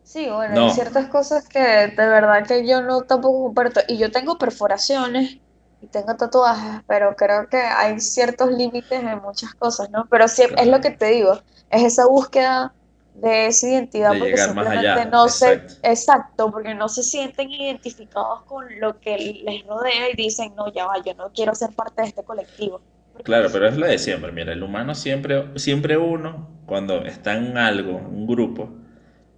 Sí, 0.03 0.29
bueno, 0.29 0.55
No. 0.55 0.67
hay 0.67 0.69
ciertas 0.69 1.09
cosas 1.09 1.47
que 1.49 1.59
de 1.59 1.95
verdad 2.07 2.45
que 2.47 2.65
yo 2.67 2.81
no 2.81 3.01
tampoco 3.03 3.43
comparto. 3.45 3.81
Y 3.87 3.97
yo 3.97 4.09
tengo 4.11 4.37
perforaciones 4.37 5.41
y 5.81 5.87
tengo 5.89 6.15
tatuajes, 6.15 6.81
pero 6.87 7.15
creo 7.15 7.47
que 7.49 7.57
hay 7.57 7.99
ciertos 7.99 8.51
límites 8.51 9.01
en 9.03 9.21
muchas 9.21 9.53
cosas, 9.55 9.89
¿no? 9.91 10.07
Pero 10.09 10.27
sí, 10.29 10.43
es 10.57 10.67
lo 10.67 10.79
que 10.81 10.91
te 10.91 11.07
digo, 11.07 11.33
es 11.69 11.83
esa 11.83 12.07
búsqueda 12.07 12.73
de 13.21 13.47
esa 13.47 13.67
identidad 13.69 14.11
De 14.11 14.19
porque 14.19 14.37
simplemente 14.37 14.77
allá, 14.89 15.05
no 15.05 15.27
se, 15.29 15.45
exacto. 15.53 15.73
exacto, 15.83 16.51
porque 16.51 16.75
no 16.75 16.87
se 16.89 17.03
sienten 17.03 17.51
identificados 17.51 18.43
con 18.45 18.79
lo 18.79 18.99
que 18.99 19.17
les 19.17 19.65
rodea 19.65 20.09
y 20.11 20.15
dicen, 20.15 20.55
no, 20.55 20.71
ya 20.73 20.85
va, 20.85 21.03
yo 21.03 21.13
no 21.15 21.31
quiero 21.33 21.55
ser 21.55 21.71
parte 21.75 22.01
de 22.03 22.07
este 22.09 22.23
colectivo. 22.23 22.81
Claro, 23.23 23.49
pero 23.51 23.67
es 23.67 23.77
lo 23.77 23.85
de 23.87 23.97
siempre. 23.97 24.31
Mira, 24.31 24.53
el 24.53 24.63
humano 24.63 24.95
siempre, 24.95 25.51
siempre 25.57 25.97
uno, 25.97 26.61
cuando 26.65 27.03
está 27.05 27.35
en 27.35 27.57
algo, 27.57 27.97
un 27.97 28.27
grupo, 28.27 28.69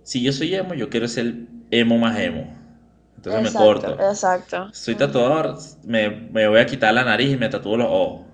si 0.04 0.24
yo 0.24 0.32
soy 0.34 0.56
emo, 0.56 0.74
yo 0.76 0.90
quiero 0.90 1.08
ser 1.08 1.34
emo 1.72 1.98
más 1.98 2.20
emo. 2.20 2.56
Entonces 3.18 3.42
me 3.42 3.50
Exacto, 3.50 3.62
corto. 3.66 4.08
exacto. 4.10 4.72
Soy 4.72 4.96
tatuador, 4.96 5.58
me, 5.86 6.10
me 6.10 6.48
voy 6.50 6.60
a 6.62 6.68
quitar 6.68 6.94
la 6.94 7.06
nariz 7.06 7.34
y 7.34 7.38
me 7.38 7.50
tatúo 7.50 7.78
los 7.78 7.88
ojos. 7.90 8.28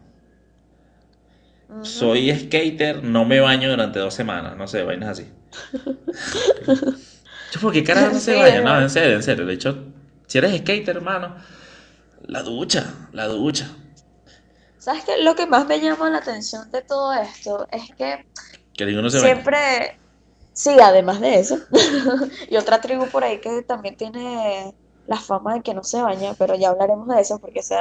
Soy 1.84 2.32
skater, 2.36 3.04
no 3.04 3.26
me 3.26 3.40
baño 3.40 3.70
durante 3.70 4.00
dos 4.00 4.14
semanas, 4.14 4.58
no 4.58 4.68
sé, 4.68 4.84
vainas 4.84 5.10
así. 5.10 5.32
Yo, 7.52 7.62
¿por 7.62 7.74
qué 7.74 7.84
carajo 7.84 8.14
no 8.14 8.20
se 8.20 8.34
Sí, 8.34 8.40
baña? 8.40 8.62
No, 8.62 8.82
en 8.82 8.90
serio, 8.90 9.16
en 9.16 9.24
serio. 9.24 9.46
De 9.46 9.54
hecho, 9.54 9.94
si 10.28 10.38
eres 10.38 10.58
skater, 10.60 10.98
hermano, 10.98 11.36
la 12.28 12.44
ducha, 12.44 13.10
la 13.14 13.28
ducha. 13.28 13.70
¿Sabes 14.78 15.04
qué? 15.06 15.24
Lo 15.24 15.36
que 15.36 15.48
más 15.48 15.66
me 15.68 15.80
llama 15.80 16.10
la 16.10 16.20
atención 16.20 16.70
de 16.72 16.82
todo 16.82 17.14
esto 17.14 17.68
es 17.72 17.84
que 17.98 18.26
se 19.08 19.20
baña. 19.20 19.36
siempre, 19.36 20.00
sí, 20.54 20.78
además 20.80 21.20
de 21.22 21.40
eso, 21.40 21.58
y 22.50 22.58
otra 22.58 22.82
tribu 22.82 23.08
por 23.10 23.24
ahí 23.24 23.40
que 23.42 23.64
también 23.64 23.96
tiene 23.98 24.76
la 25.06 25.18
fama 25.18 25.56
de 25.56 25.62
que 25.62 25.74
no 25.74 25.84
se 25.84 26.02
baña, 26.02 26.34
pero 26.38 26.56
ya 26.56 26.70
hablaremos 26.70 27.08
de 27.08 27.22
eso 27.22 27.40
porque 27.40 27.64
se 27.64 27.76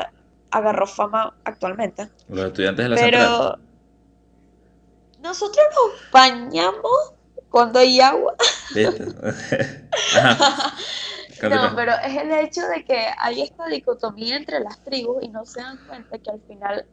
agarró 0.50 0.86
fama 0.86 1.36
actualmente. 1.44 2.10
Los 2.28 2.46
estudiantes 2.46 2.84
de 2.84 2.88
la 2.88 2.98
central. 2.98 3.58
Nosotros 5.24 5.64
nos 5.74 6.10
bañamos 6.12 7.14
cuando 7.48 7.78
hay 7.78 7.98
agua. 7.98 8.34
Ajá. 10.16 10.74
No, 11.42 11.74
pero 11.74 11.92
es 12.04 12.16
el 12.16 12.30
hecho 12.30 12.60
de 12.68 12.84
que 12.84 13.06
hay 13.18 13.40
esta 13.40 13.66
dicotomía 13.66 14.37
entre 14.37 14.60
las 14.60 14.84
tribus 14.84 15.22
y 15.22 15.28
no 15.28 15.46
se 15.46 15.60
dan 15.60 15.78
cuenta 15.87 16.18
que 16.18 16.30
al 16.30 16.40
final 16.42 16.87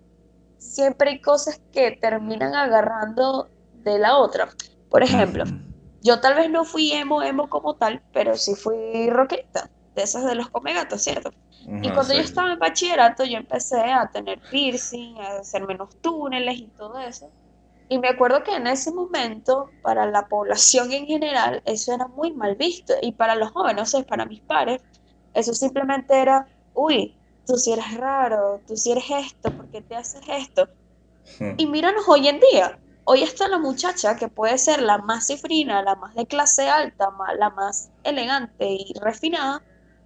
siempre 0.57 1.11
hay 1.11 1.21
cosas 1.21 1.61
que 1.73 1.91
terminan 2.01 2.55
agarrando 2.55 3.49
de 3.83 3.99
la 3.99 4.17
otra. 4.17 4.47
Por 4.89 5.03
ejemplo, 5.03 5.43
yo 6.01 6.21
tal 6.21 6.35
vez 6.35 6.49
no 6.49 6.63
fui 6.63 6.93
emo, 6.93 7.21
emo 7.21 7.49
como 7.49 7.75
tal, 7.75 8.01
pero 8.13 8.37
sí 8.37 8.55
fui 8.55 9.09
rockerita, 9.09 9.69
de 9.93 10.03
esas 10.03 10.23
de 10.23 10.35
los 10.35 10.49
comegatos, 10.49 11.03
¿cierto? 11.03 11.31
Y 11.83 11.91
cuando 11.91 12.13
yo 12.13 12.21
estaba 12.21 12.53
en 12.53 12.59
bachillerato, 12.59 13.25
yo 13.25 13.37
empecé 13.37 13.81
a 13.81 14.09
tener 14.09 14.39
piercing, 14.49 15.17
a 15.17 15.39
hacer 15.39 15.67
menos 15.67 15.89
túneles 16.01 16.57
y 16.57 16.67
todo 16.69 16.97
eso. 16.99 17.29
Y 17.91 17.99
me 17.99 18.07
acuerdo 18.07 18.41
que 18.41 18.55
en 18.55 18.67
ese 18.67 18.89
momento, 18.93 19.69
para 19.81 20.05
la 20.05 20.29
población 20.29 20.93
en 20.93 21.05
general, 21.07 21.61
eso 21.65 21.93
era 21.93 22.07
muy 22.07 22.31
mal 22.31 22.55
visto. 22.55 22.93
Y 23.01 23.11
para 23.11 23.35
los 23.35 23.51
jóvenes, 23.51 23.83
o 23.83 23.85
sea, 23.85 24.03
para 24.03 24.25
mis 24.25 24.39
padres, 24.39 24.81
eso 25.33 25.53
simplemente 25.53 26.17
era, 26.17 26.47
uy, 26.73 27.13
tú 27.45 27.57
sí 27.57 27.73
eres 27.73 27.93
raro, 27.97 28.61
tú 28.65 28.77
sí 28.77 28.93
eres 28.93 29.03
esto, 29.09 29.51
¿por 29.51 29.67
qué 29.71 29.81
te 29.81 29.97
haces 29.97 30.21
esto? 30.25 30.69
Y 31.57 31.65
míranos 31.67 32.07
hoy 32.07 32.29
en 32.29 32.39
día. 32.39 32.79
Hoy 33.03 33.23
está 33.23 33.49
la 33.49 33.57
muchacha 33.57 34.15
que 34.15 34.29
puede 34.29 34.57
ser 34.57 34.81
la 34.81 34.99
más 34.99 35.27
cifrina, 35.27 35.81
la 35.81 35.95
más 35.95 36.15
de 36.15 36.25
clase 36.25 36.69
alta, 36.69 37.09
la 37.37 37.49
más 37.49 37.91
elegante 38.05 38.67
y 38.67 38.93
refinada, 39.01 39.61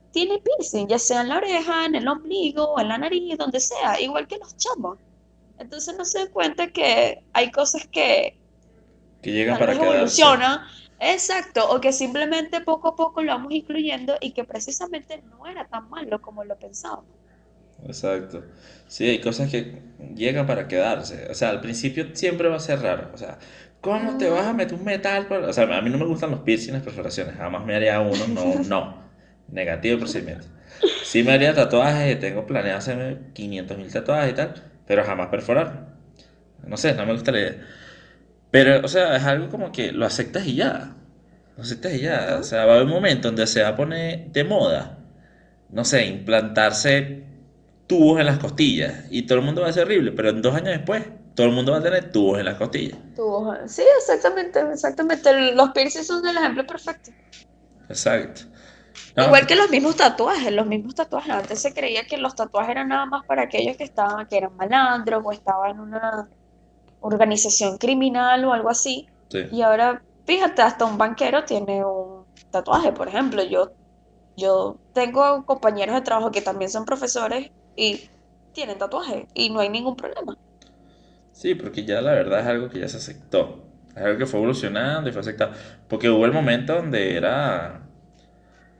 tiene 0.09 0.39
piercing, 0.39 0.87
ya 0.87 0.97
sea 0.97 1.21
en 1.21 1.29
la 1.29 1.37
oreja, 1.37 1.85
en 1.85 1.93
el 1.93 2.07
ombligo, 2.07 2.79
en 2.79 2.87
la 2.87 2.97
nariz, 2.97 3.37
donde 3.37 3.59
sea, 3.59 4.01
igual 4.01 4.25
que 4.27 4.39
los 4.39 4.57
chamos. 4.57 4.97
Entonces 5.57 5.95
no 5.97 6.05
se 6.05 6.19
dan 6.19 6.29
cuenta 6.31 6.67
que 6.71 7.25
hay 7.33 7.51
cosas 7.51 7.87
que 7.91 8.39
Que 9.21 9.31
llegan 9.31 9.57
para 9.57 9.73
evolucionan, 9.73 10.59
exacto, 10.99 11.61
o 11.73 11.81
que 11.83 11.91
simplemente 11.93 12.61
poco 12.61 12.89
a 12.89 12.95
poco 12.95 13.21
lo 13.23 13.31
vamos 13.33 13.51
incluyendo 13.53 14.17
y 14.21 14.33
que 14.33 14.43
precisamente 14.45 15.21
no 15.23 15.45
era 15.47 15.67
tan 15.67 15.89
malo 15.89 16.21
como 16.21 16.43
lo 16.43 16.57
pensábamos. 16.59 17.15
Exacto. 17.83 18.43
Sí, 18.87 19.05
hay 19.07 19.21
cosas 19.21 19.49
que 19.51 19.81
llegan 20.15 20.47
para 20.47 20.67
quedarse. 20.67 21.27
O 21.29 21.33
sea, 21.33 21.49
al 21.49 21.61
principio 21.61 22.07
siempre 22.15 22.47
va 22.47 22.55
a 22.57 22.59
ser 22.59 22.81
raro. 22.81 23.11
O 23.13 23.17
sea, 23.17 23.37
¿Cómo 23.81 24.17
te 24.17 24.29
vas 24.29 24.47
a 24.47 24.53
meter 24.53 24.73
un 24.77 24.83
metal? 24.83 25.27
por-?" 25.27 25.43
O 25.43 25.53
sea, 25.53 25.65
a 25.77 25.81
mí 25.81 25.89
no 25.91 25.97
me 25.99 26.05
gustan 26.05 26.31
los 26.31 26.39
piercings 26.41 26.73
las 26.73 26.83
perforaciones. 26.83 27.35
Jamás 27.35 27.65
me 27.65 27.75
haría 27.75 27.99
uno. 28.01 28.27
No, 28.27 28.59
no. 28.63 29.03
Negativo 29.47 29.93
el 29.95 29.99
procedimiento. 29.99 30.47
Sí 31.01 31.23
me 31.23 31.33
haría 31.33 31.53
tatuajes. 31.53 32.19
Tengo 32.19 32.45
planeado 32.47 32.79
hacerme 32.79 33.19
500 33.33 33.77
mil 33.77 33.91
tatuajes 33.91 34.31
y 34.33 34.35
tal. 34.35 34.53
Pero 34.87 35.03
jamás 35.03 35.29
perforar. 35.29 35.95
No 36.67 36.77
sé, 36.77 36.93
no 36.95 37.05
me 37.05 37.13
gusta 37.13 37.31
la 37.31 37.39
idea. 37.39 37.67
Pero, 38.51 38.85
o 38.85 38.87
sea, 38.87 39.15
es 39.17 39.23
algo 39.25 39.49
como 39.49 39.71
que 39.71 39.91
lo 39.91 40.05
aceptas 40.05 40.47
y 40.47 40.55
ya. 40.55 40.95
Lo 41.57 41.63
aceptas 41.63 41.93
y 41.93 42.01
ya. 42.01 42.37
O 42.39 42.43
sea, 42.43 42.65
va 42.65 42.73
a 42.73 42.75
haber 42.77 42.87
un 42.87 42.93
momento 42.93 43.27
donde 43.29 43.47
se 43.47 43.61
va 43.63 43.69
a 43.69 43.75
poner 43.75 44.31
de 44.31 44.43
moda. 44.43 44.99
No 45.69 45.85
sé, 45.85 46.05
implantarse 46.07 47.23
tubos 47.87 48.19
en 48.19 48.27
las 48.27 48.39
costillas. 48.39 49.05
Y 49.11 49.23
todo 49.23 49.39
el 49.39 49.45
mundo 49.45 49.61
va 49.61 49.69
a 49.69 49.73
ser 49.73 49.85
horrible. 49.85 50.11
Pero 50.13 50.29
en 50.31 50.41
dos 50.41 50.55
años 50.55 50.69
después, 50.69 51.03
todo 51.35 51.47
el 51.47 51.53
mundo 51.53 51.73
va 51.73 51.79
a 51.79 51.83
tener 51.83 52.11
tubos 52.11 52.39
en 52.39 52.45
las 52.45 52.55
costillas. 52.57 52.99
Tú- 53.15 53.51
sí, 53.67 53.83
exactamente, 53.97 54.59
exactamente. 54.71 55.53
Los 55.53 55.71
piercings 55.71 56.07
son 56.07 56.25
el 56.27 56.37
ejemplo 56.37 56.65
perfecto. 56.67 57.11
Exacto. 57.89 58.41
No, 59.15 59.23
Igual 59.23 59.47
que 59.47 59.55
los 59.55 59.69
mismos 59.69 59.95
tatuajes, 59.95 60.51
los 60.51 60.67
mismos 60.67 60.95
tatuajes. 60.95 61.33
Antes 61.33 61.61
se 61.61 61.73
creía 61.73 62.05
que 62.05 62.17
los 62.17 62.35
tatuajes 62.35 62.71
eran 62.71 62.89
nada 62.89 63.05
más 63.05 63.23
para 63.25 63.43
aquellos 63.43 63.77
que 63.77 63.83
estaban, 63.83 64.27
que 64.27 64.37
eran 64.37 64.55
malandros 64.55 65.21
o 65.25 65.31
estaban 65.31 65.71
en 65.71 65.79
una 65.79 66.29
organización 66.99 67.77
criminal 67.77 68.45
o 68.45 68.53
algo 68.53 68.69
así. 68.69 69.07
sí. 69.29 69.45
Y 69.49 69.61
ahora, 69.61 70.03
fíjate, 70.25 70.61
hasta 70.61 70.85
un 70.85 70.97
banquero 70.97 71.45
tiene 71.45 71.85
un 71.85 72.25
tatuaje, 72.51 72.93
por 72.93 73.07
ejemplo. 73.09 73.43
Yo, 73.43 73.73
yo 74.37 74.81
tengo 74.93 75.45
compañeros 75.45 75.95
de 75.95 76.01
trabajo 76.01 76.31
que 76.31 76.41
también 76.41 76.71
son 76.71 76.85
profesores 76.85 77.51
y 77.75 78.09
tienen 78.53 78.77
tatuajes 78.79 79.27
y 79.33 79.49
no 79.51 79.59
hay 79.61 79.69
ningún 79.69 79.95
problema. 79.97 80.35
Sí, 81.31 81.55
porque 81.55 81.85
ya 81.85 82.01
la 82.01 82.13
verdad 82.13 82.39
es 82.41 82.47
algo 82.47 82.69
que 82.69 82.79
ya 82.79 82.87
se 82.87 82.97
aceptó. 82.97 83.67
Es 83.95 84.01
algo 84.03 84.17
que 84.17 84.25
fue 84.25 84.39
evolucionando 84.39 85.09
y 85.09 85.13
fue 85.13 85.21
aceptado. 85.21 85.53
Porque 85.87 86.09
hubo 86.09 86.25
el 86.25 86.31
momento 86.31 86.75
donde 86.75 87.15
era, 87.17 87.84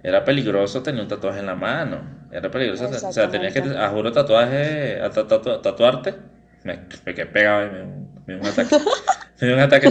era 0.08 0.24
peligroso 0.26 0.84
tener 0.84 1.02
un 1.02 1.08
tatuaje 1.08 1.40
en 1.40 1.48
la 1.48 1.56
mano. 1.56 2.28
Era 2.32 2.52
peligroso. 2.52 2.86
O 2.88 3.12
sea, 3.12 3.30
tenías 3.30 3.54
que, 3.54 3.60
a 3.62 3.90
juro, 3.90 4.12
tatuaje, 4.12 5.02
a 5.02 5.10
ta- 5.10 5.28
tatu- 5.28 5.62
tatuarte. 5.62 6.16
Me, 6.64 6.80
me 7.06 7.14
quedé 7.16 7.26
pegado 7.28 7.68
y 7.68 7.70
me, 7.72 7.84
me 8.26 8.34
dio 8.34 8.40
un 8.42 8.48
ataque. 8.48 8.76
Me 9.42 9.48
dio 9.48 9.56
un 9.56 9.62
ataque. 9.62 9.88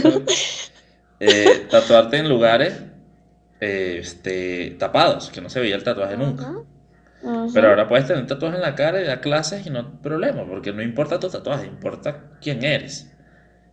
Eh, 1.20 1.66
tatuarte 1.70 2.16
en 2.18 2.28
lugares 2.28 2.82
eh, 3.60 3.98
este, 4.00 4.76
tapados, 4.78 5.30
que 5.30 5.40
no 5.40 5.48
se 5.50 5.60
veía 5.60 5.76
el 5.76 5.84
tatuaje 5.84 6.16
nunca. 6.16 6.54
Pero 7.52 7.68
ahora 7.68 7.88
puedes 7.88 8.06
tener 8.06 8.26
tatuajes 8.26 8.56
en 8.56 8.62
la 8.62 8.74
cara 8.74 9.00
y 9.00 9.06
dar 9.06 9.20
clases 9.20 9.66
y 9.66 9.70
no 9.70 9.78
hay 9.80 9.86
problema, 10.02 10.46
porque 10.46 10.72
no 10.72 10.82
importa 10.82 11.20
tu 11.20 11.30
tatuaje, 11.30 11.66
importa 11.66 12.32
quién 12.40 12.64
eres. 12.64 13.12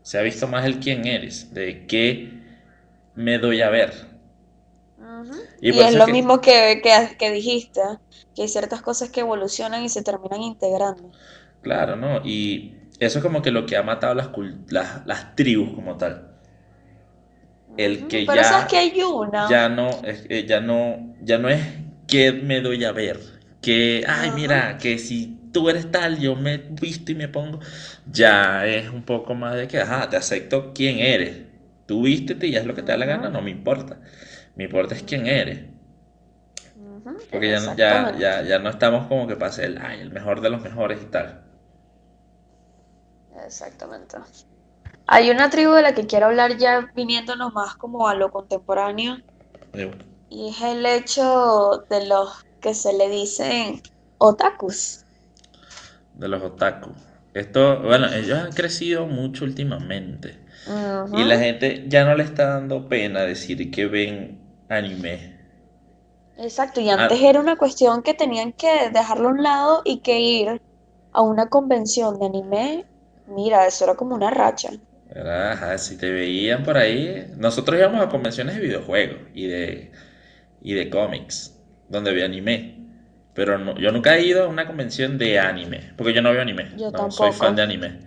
Se 0.03 0.19
ha 0.19 0.23
visto 0.23 0.47
más 0.47 0.65
el 0.65 0.79
quién 0.79 1.05
eres, 1.07 1.53
de 1.53 1.87
qué 1.87 2.33
me 3.15 3.39
doy 3.39 3.61
a 3.61 3.69
ver. 3.69 3.93
Y 5.61 5.71
es 5.81 5.95
lo 5.95 6.05
que- 6.05 6.13
mismo 6.13 6.41
que, 6.41 6.81
que, 6.83 7.15
que 7.17 7.31
dijiste, 7.31 7.81
que 8.35 8.43
hay 8.43 8.47
ciertas 8.49 8.81
cosas 8.81 9.09
que 9.11 9.21
evolucionan 9.21 9.83
y 9.83 9.89
se 9.89 10.03
terminan 10.03 10.41
integrando. 10.43 11.13
Claro, 11.61 11.95
¿no? 11.95 12.21
Y 12.25 12.75
eso 12.99 13.19
es 13.19 13.23
como 13.23 13.41
que 13.41 13.51
lo 13.51 13.65
que 13.65 13.77
ha 13.77 13.83
matado 13.83 14.15
las, 14.15 14.29
las, 14.69 15.05
las 15.05 15.35
tribus 15.35 15.73
como 15.73 15.97
tal. 15.97 16.27
El 17.77 18.07
que 18.07 18.27
Pero 18.27 18.43
ya, 18.43 18.43
sabes 18.43 18.65
que 18.67 18.77
hay 18.77 19.01
una. 19.03 19.45
ya 19.45 19.69
no 19.69 19.89
es, 20.03 20.25
eh, 20.29 20.45
ya 20.47 20.59
no, 20.61 21.15
ya 21.21 21.37
no 21.37 21.49
es 21.49 21.61
qué 22.07 22.31
me 22.31 22.61
doy 22.61 22.83
a 22.83 22.91
ver. 22.91 23.19
Que, 23.61 24.03
ay, 24.07 24.31
Ajá. 24.31 24.31
mira, 24.31 24.77
que 24.77 24.97
si 24.99 25.37
tú 25.53 25.69
eres 25.69 25.91
tal, 25.91 26.19
yo 26.19 26.35
me 26.35 26.57
visto 26.57 27.11
y 27.11 27.15
me 27.15 27.27
pongo. 27.27 27.59
Ya 28.11 28.65
es 28.67 28.89
un 28.89 29.03
poco 29.03 29.35
más 29.35 29.55
de 29.55 29.67
que, 29.67 29.79
ajá, 29.79 30.09
te 30.09 30.17
acepto 30.17 30.73
quién 30.73 30.99
eres. 30.99 31.37
Tú 31.85 32.03
vístete 32.03 32.47
y 32.47 32.55
haz 32.55 32.65
lo 32.65 32.75
que 32.75 32.83
te 32.83 32.91
da 32.91 32.97
la 32.97 33.05
gana, 33.05 33.29
no 33.29 33.41
me 33.41 33.51
importa. 33.51 33.99
Me 34.61 34.65
importa 34.65 34.93
es 34.93 35.01
quién 35.01 35.25
eres. 35.25 35.59
Porque 37.31 37.49
ya, 37.49 37.75
ya, 37.75 38.15
ya, 38.15 38.43
ya 38.43 38.59
no 38.59 38.69
estamos 38.69 39.07
como 39.07 39.25
que 39.25 39.35
pase 39.35 39.65
el, 39.65 39.79
ay, 39.79 40.01
el 40.01 40.11
mejor 40.11 40.39
de 40.39 40.51
los 40.51 40.61
mejores 40.61 41.01
y 41.01 41.05
tal. 41.05 41.41
Exactamente. 43.43 44.17
Hay 45.07 45.31
una 45.31 45.49
tribu 45.49 45.73
de 45.73 45.81
la 45.81 45.95
que 45.95 46.05
quiero 46.05 46.27
hablar 46.27 46.57
ya 46.57 46.91
viniéndonos 46.95 47.55
más 47.55 47.75
como 47.75 48.07
a 48.07 48.13
lo 48.13 48.29
contemporáneo 48.29 49.17
y 50.29 50.49
es 50.49 50.61
el 50.61 50.85
hecho 50.85 51.83
de 51.89 52.05
los 52.05 52.45
que 52.61 52.75
se 52.75 52.93
le 52.93 53.09
dicen 53.09 53.81
otakus. 54.19 55.05
De 56.13 56.27
los 56.27 56.43
otaku. 56.43 56.91
Esto, 57.33 57.81
bueno, 57.81 58.13
ellos 58.13 58.37
han 58.37 58.51
crecido 58.51 59.07
mucho 59.07 59.43
últimamente. 59.43 60.37
Y 61.13 61.23
la 61.23 61.39
gente 61.39 61.85
ya 61.87 62.05
no 62.05 62.13
le 62.13 62.23
está 62.23 62.45
dando 62.45 62.87
pena 62.87 63.21
decir 63.21 63.71
que 63.71 63.87
ven 63.87 64.40
anime. 64.77 65.13
Exacto, 66.35 66.81
y 66.81 66.89
Ah. 66.95 67.07
antes 67.07 67.21
era 67.21 67.39
una 67.39 67.55
cuestión 67.55 68.03
que 68.03 68.13
tenían 68.13 68.51
que 68.51 68.89
dejarlo 68.89 69.29
a 69.29 69.31
un 69.31 69.43
lado 69.43 69.81
y 69.85 70.01
que 70.01 70.19
ir 70.19 70.61
a 71.13 71.21
una 71.21 71.47
convención 71.49 72.19
de 72.19 72.25
anime, 72.25 72.85
mira, 73.25 73.65
eso 73.67 73.85
era 73.85 73.95
como 73.95 74.15
una 74.15 74.29
racha. 74.29 74.71
Ajá, 75.15 75.77
si 75.77 75.97
te 75.97 76.09
veían 76.11 76.63
por 76.63 76.77
ahí. 76.77 77.27
Nosotros 77.37 77.77
íbamos 77.79 78.01
a 78.01 78.09
convenciones 78.09 78.55
de 78.55 78.61
videojuegos 78.61 79.17
y 79.33 79.47
de, 79.47 79.91
y 80.61 80.73
de 80.73 80.89
cómics, 80.89 81.59
donde 81.89 82.11
había 82.11 82.25
anime. 82.25 82.77
Pero 83.33 83.57
no- 83.59 83.77
yo 83.79 83.91
nunca 83.91 84.17
he 84.17 84.25
ido 84.25 84.45
a 84.45 84.47
una 84.49 84.67
convención 84.67 85.17
de 85.17 85.39
anime, 85.39 85.93
porque 85.97 86.13
yo 86.13 86.21
no 86.21 86.31
veo 86.31 86.41
anime. 86.41 86.67
Yo 86.71 86.91
No 86.91 87.11
soy 87.11 87.31
tampoco. 87.31 87.33
fan 87.33 87.55
de 87.55 87.63
anime. 87.63 87.99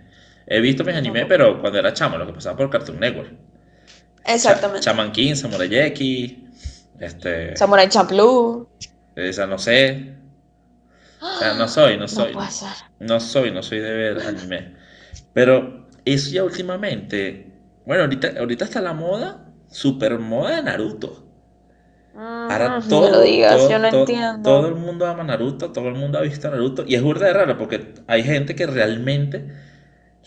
He 0.47 0.61
visto 0.61 0.83
mis 0.85 0.95
Yo 0.95 0.97
anime, 0.97 1.25
tampoco. 1.25 1.27
pero 1.27 1.61
cuando 1.61 1.79
era 1.79 1.93
chamo, 1.93 2.17
lo 2.17 2.27
que 2.27 2.33
pasaba 2.33 2.57
por 2.57 2.69
Cartoon 2.69 2.99
Network. 2.99 3.31
Exactamente. 4.33 4.81
Shaman 4.81 5.11
King, 5.11 5.35
Samurai 5.35 5.67
X, 5.91 6.33
este, 6.99 7.55
Samurai 7.57 7.89
Champloo. 7.89 8.67
esa 9.15 9.47
no 9.47 9.57
sé. 9.57 10.13
O 11.21 11.37
sea, 11.39 11.53
no 11.53 11.67
soy, 11.67 11.97
no 11.97 12.07
No 12.07 12.07
soy. 12.07 12.33
puede 12.33 12.51
ser. 12.51 12.69
No 12.99 13.19
soy, 13.19 13.51
no 13.51 13.63
soy 13.63 13.79
de 13.79 13.91
ver 13.91 14.21
anime. 14.21 14.75
Pero 15.33 15.87
eso 16.05 16.31
ya 16.31 16.43
últimamente. 16.43 17.51
Bueno, 17.85 18.03
ahorita, 18.03 18.33
ahorita 18.39 18.65
está 18.65 18.81
la 18.81 18.93
moda, 18.93 19.45
super 19.69 20.19
moda 20.19 20.57
de 20.57 20.63
Naruto. 20.63 21.23
Ahora 22.17 22.77
Ujú, 22.79 22.89
todo, 22.89 23.09
no 23.09 23.17
lo 23.17 23.21
digas, 23.23 23.57
todo, 23.57 23.69
yo 23.69 23.79
no 23.79 23.89
todo- 23.89 23.99
entiendo. 24.01 24.41
todo 24.43 24.67
el 24.69 24.75
mundo 24.75 25.05
ama 25.05 25.23
Naruto, 25.23 25.71
todo 25.71 25.89
el 25.89 25.95
mundo 25.95 26.17
ha 26.17 26.21
visto 26.21 26.49
Naruto. 26.49 26.85
Y 26.87 26.95
es 26.95 27.01
burda 27.03 27.27
de 27.27 27.33
raro 27.33 27.57
porque 27.57 27.93
hay 28.07 28.23
gente 28.23 28.55
que 28.55 28.65
realmente 28.67 29.51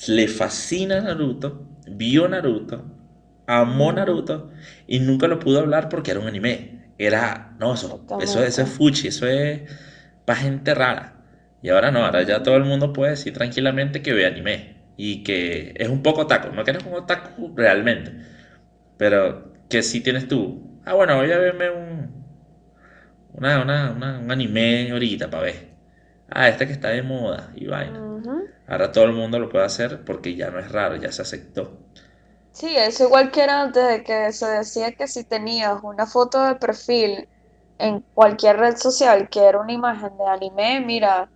le 0.09 0.29
fascina 0.29 1.01
Naruto, 1.01 1.67
vio 1.87 2.29
Naruto, 2.29 2.85
amó. 3.49 3.93
Naruto 3.93 4.53
y 4.89 5.01
nunca 5.01 5.29
lo 5.29 5.41
pudo 5.41 5.61
hablar 5.61 5.91
porque 5.91 6.13
era 6.13 6.21
un 6.21 6.29
anime. 6.29 6.93
Era, 6.99 7.57
no, 7.61 7.75
eso, 7.75 8.07
eso, 8.19 8.45
eso 8.45 8.63
es 8.63 8.71
fuchi, 8.71 9.09
eso 9.09 9.27
es 9.29 9.63
para 10.27 10.41
gente 10.41 10.75
rara. 10.75 11.17
Y 11.63 11.71
ahora 11.71 11.91
no, 11.93 12.05
ahora 12.07 12.23
ya 12.25 12.43
todo 12.45 12.57
el 12.57 12.65
mundo 12.65 12.93
puede 12.95 13.13
decir 13.13 13.35
tranquilamente 13.35 14.03
que 14.03 14.15
ve 14.15 14.27
anime 14.27 14.77
y 14.97 15.25
que 15.25 15.75
es 15.77 15.89
un 15.91 16.03
poco 16.03 16.23
otaku. 16.23 16.55
No 16.55 16.65
que 16.65 16.73
eres 16.73 16.85
un 16.87 16.95
otaku 16.95 17.55
realmente, 17.57 18.13
pero 18.99 19.53
que 19.71 19.83
si 19.83 20.01
tienes 20.03 20.29
tú. 20.29 20.81
Ah, 20.87 20.95
bueno, 20.95 21.17
voy 21.17 21.33
a 21.33 21.39
verme 21.39 21.71
un, 21.71 22.25
una, 23.33 23.63
una, 23.63 23.91
una- 23.93 24.19
un 24.19 24.31
anime 24.31 24.91
ahorita 24.91 25.31
para 25.31 25.45
ver. 25.45 25.69
Ah, 26.29 26.49
este 26.49 26.67
que 26.67 26.73
está 26.73 26.89
de 26.91 27.03
moda 27.03 27.53
y 27.57 27.67
vaina. 27.67 28.03
Ahora 28.67 28.93
todo 28.93 29.05
el 29.05 29.13
mundo 29.13 29.39
lo 29.41 29.49
puede 29.49 29.65
hacer 29.65 30.05
porque 30.05 30.37
ya 30.37 30.51
no 30.51 30.59
es 30.59 30.71
raro, 30.73 30.97
ya 30.97 31.13
se 31.13 31.23
aceptó. 31.23 31.79
Sí, 32.59 32.77
eso 32.77 33.05
igual 33.05 33.31
que 33.31 33.43
era 33.45 33.63
antes 33.63 33.87
de 33.87 34.03
que 34.03 34.33
se 34.33 34.47
decía 34.47 34.91
que 34.91 35.07
si 35.07 35.23
tenías 35.23 35.79
una 35.81 36.07
foto 36.07 36.43
de 36.43 36.57
perfil 36.57 37.29
en 37.79 38.01
cualquier 38.15 38.57
red 38.57 38.77
social 38.77 39.29
que 39.29 39.39
era 39.39 39.61
una 39.61 39.73
imagen 39.73 40.11
de 40.19 40.27
anime, 40.27 40.81
mira, 40.81 41.31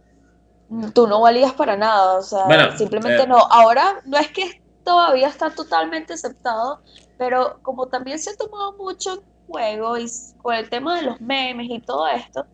tú 0.93 1.07
no 1.07 1.21
valías 1.21 1.53
para 1.53 1.77
nada, 1.77 2.19
o 2.19 2.23
sea, 2.23 2.45
Bueno, 2.47 2.77
simplemente 2.77 3.23
eh, 3.23 3.27
no. 3.29 3.37
Ahora 3.37 4.03
no 4.05 4.19
es 4.19 4.33
que 4.33 4.61
todavía 4.83 5.29
está 5.29 5.51
totalmente 5.51 6.15
aceptado, 6.15 6.81
pero 7.17 7.61
como 7.63 7.87
también 7.87 8.19
se 8.19 8.31
ha 8.31 8.37
tomado 8.37 8.73
mucho 8.73 9.13
en 9.13 9.21
juego 9.47 9.97
y 9.97 10.07
con 10.39 10.57
el 10.57 10.69
tema 10.69 10.97
de 10.97 11.03
los 11.03 11.21
memes 11.21 11.69
y 11.71 11.81
todo 11.83 12.09
esto, 12.09 12.45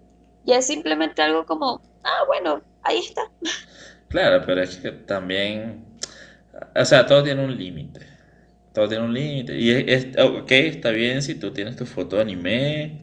ya 0.45 0.59
es 0.59 0.67
simplemente 0.67 1.23
algo 1.23 1.47
como, 1.47 1.81
ah, 2.05 2.25
bueno, 2.27 2.61
ahí 2.83 2.99
está. 2.99 3.23
Claro, 4.09 4.43
pero 4.47 4.63
es 4.63 4.79
que 4.79 4.91
también, 4.91 5.85
o 6.75 6.85
sea, 6.87 7.05
todo 7.05 7.23
tiene 7.23 7.45
un 7.45 7.55
límite. 7.55 8.18
Todo 8.79 8.89
tiene 8.89 9.05
un 9.07 9.13
límite. 9.15 9.59
Y 9.59 9.71
es, 9.73 9.85
es- 10.15 10.19
ok, 10.25 10.51
está 10.53 10.91
bien 10.91 11.21
si 11.23 11.35
tú 11.35 11.53
tienes 11.53 11.75
tu 11.75 11.85
foto 11.85 12.15
de 12.17 12.23
anime, 12.23 13.01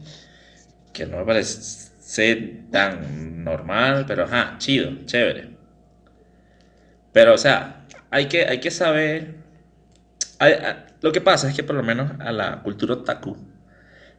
que 0.94 1.06
no 1.06 1.18
me 1.20 1.26
parece 1.26 2.36
tan 2.72 3.44
normal, 3.44 4.06
pero 4.08 4.24
ajá, 4.26 4.58
chido, 4.60 4.92
chévere. 5.06 5.50
Pero, 7.12 7.34
o 7.34 7.38
sea, 7.38 7.86
hay 8.10 8.28
que, 8.28 8.46
hay 8.46 8.60
que 8.60 8.72
saber. 8.72 9.36
lo 11.02 11.12
que 11.12 11.22
pasa 11.22 11.50
es 11.50 11.56
que 11.56 11.64
por 11.64 11.76
lo 11.76 11.84
menos 11.84 12.12
a 12.20 12.32
la 12.32 12.62
cultura 12.64 12.94
otaku, 12.96 13.38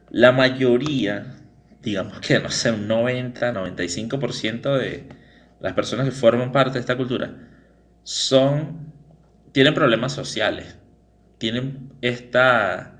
la 0.09 0.31
mayoría, 0.33 1.37
digamos 1.81 2.19
que 2.21 2.39
no 2.39 2.49
sé, 2.51 2.71
un 2.71 2.87
90, 2.87 3.51
95% 3.53 4.77
de 4.77 5.07
las 5.59 5.73
personas 5.73 6.05
que 6.07 6.11
forman 6.13 6.51
parte 6.51 6.75
de 6.75 6.79
esta 6.81 6.97
cultura 6.97 7.35
son, 8.03 8.93
tienen 9.53 9.73
problemas 9.75 10.13
sociales. 10.13 10.77
Tienen 11.37 11.93
esta, 12.01 12.97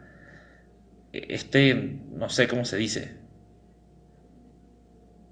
este, 1.13 1.73
no 2.11 2.29
sé 2.29 2.47
cómo 2.47 2.65
se 2.65 2.77
dice. 2.77 3.17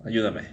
Ayúdame. 0.05 0.43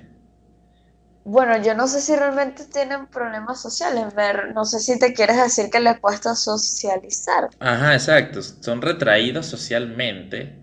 Bueno, 1.25 1.61
yo 1.62 1.75
no 1.75 1.88
sé 1.88 2.01
si 2.01 2.15
realmente 2.17 2.65
tienen 2.67 3.07
problemas 3.09 3.61
sociales, 3.61 4.15
Mer. 4.15 4.53
No 4.55 4.65
sé 4.65 4.81
si 4.81 4.99
te 4.99 5.12
quieres 5.12 5.37
decir 5.37 5.71
que 5.71 5.81
les 5.81 5.99
cuesta 6.01 6.35
socializar. 6.37 7.51
Ajá, 7.61 7.95
exacto. 7.95 8.43
Son 8.43 8.83
retraídos 8.83 9.47
socialmente. 9.47 10.59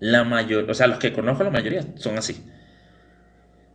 La 0.00 0.24
mayor, 0.24 0.70
o 0.70 0.74
sea, 0.74 0.86
los 0.88 0.98
que 0.98 1.12
conozco, 1.12 1.44
la 1.44 1.50
mayoría 1.50 1.84
son 1.96 2.18
así. 2.18 2.44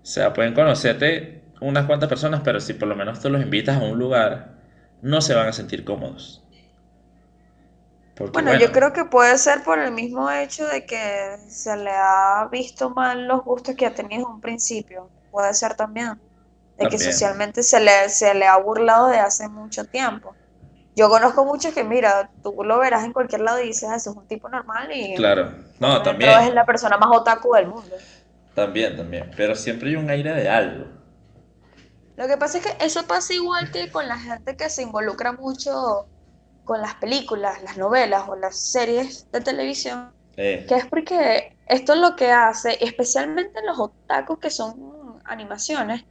O 0.02 0.06
sea, 0.06 0.34
pueden 0.34 0.54
conocerte 0.54 1.44
unas 1.62 1.86
cuantas 1.86 2.08
personas, 2.10 2.42
pero 2.44 2.60
si 2.62 2.74
por 2.76 2.88
lo 2.88 2.96
menos 2.96 3.20
tú 3.20 3.30
los 3.30 3.42
invitas 3.42 3.78
a 3.78 3.84
un 3.84 3.98
lugar, 4.00 4.60
no 5.02 5.22
se 5.22 5.34
van 5.34 5.48
a 5.48 5.54
sentir 5.54 5.84
cómodos. 5.84 6.45
Porque 8.16 8.32
Bueno, 8.32 8.58
yo 8.58 8.72
creo 8.72 8.94
que 8.94 9.06
puede 9.06 9.38
ser 9.38 9.64
por 9.64 9.78
el 9.80 9.92
mismo 9.92 10.32
hecho 10.32 10.66
de 10.68 10.86
que 10.86 11.38
se 11.50 11.76
le 11.76 11.92
ha 11.92 12.48
visto 12.52 12.90
mal 12.90 13.28
los 13.28 13.44
gustos 13.44 13.76
que 13.76 13.86
ha 13.86 13.94
tenido 13.94 14.26
en 14.28 14.36
un 14.36 14.42
principio. 14.42 15.10
Puede 15.32 15.54
ser 15.54 15.76
también. 15.76 16.12
De 16.78 16.86
que 16.88 16.98
también. 16.98 17.12
socialmente 17.14 17.62
se 17.64 17.80
le, 17.80 18.10
se 18.10 18.34
le 18.34 18.48
ha 18.48 18.58
burlado 18.58 19.08
de 19.08 19.20
hace 19.20 19.48
mucho 19.50 19.86
tiempo. 19.86 20.34
Yo 20.96 21.10
conozco 21.10 21.44
muchos 21.44 21.74
que, 21.74 21.84
mira, 21.84 22.32
tú 22.42 22.56
lo 22.64 22.80
verás 22.80 23.04
en 23.04 23.12
cualquier 23.12 23.42
lado 23.42 23.62
y 23.62 23.68
dices, 23.68 23.90
"Ah, 23.90 23.98
eso 23.98 24.12
es 24.12 24.16
un 24.16 24.28
tipo 24.28 24.48
normal 24.48 24.90
y 24.94 25.14
Claro. 25.16 25.52
No, 25.80 26.00
dentro 26.00 26.12
es 26.14 26.22
también. 26.22 26.56
la 26.56 26.66
persona 26.66 26.98
más 26.98 27.10
otaku 27.12 27.54
del 27.54 27.68
mundo. 27.68 27.98
También, 28.54 28.96
también. 28.96 29.30
Pero 29.36 29.56
siempre 29.56 29.90
hay 29.90 29.98
un 29.98 30.10
aire 30.10 30.34
de 30.34 30.48
algo. 30.48 30.86
Lo 32.16 32.28
que 32.28 32.38
pasa 32.38 32.60
es 32.60 32.66
que 32.66 32.86
eso 32.86 33.06
pasa 33.06 33.34
igual 33.34 33.70
que 33.72 33.92
con 33.92 34.08
la 34.08 34.18
gente 34.18 34.56
que 34.56 34.70
se 34.70 34.84
involucra 34.84 35.34
mucho 35.34 36.08
con 36.66 36.82
las 36.82 36.96
películas, 36.96 37.64
las 37.64 37.78
novelas 37.78 38.26
o 38.30 38.36
las 38.36 38.58
series 38.72 39.32
de 39.32 39.42
televisión, 39.42 40.14
Eh, 40.38 40.66
que 40.68 40.76
es 40.76 40.86
porque 40.88 41.58
esto 41.68 41.94
es 41.94 42.00
lo 42.00 42.16
que 42.18 42.32
hace, 42.32 42.78
especialmente 42.84 43.62
los 43.66 43.80
otakus 43.80 44.40
que 44.40 44.50
son 44.50 45.22
animaciones, 45.26 46.06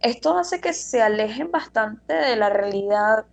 esto 0.00 0.38
hace 0.38 0.60
que 0.60 0.72
se 0.72 1.02
alejen 1.02 1.50
bastante 1.50 2.14
de 2.14 2.36
la 2.36 2.50
realidad 2.50 3.26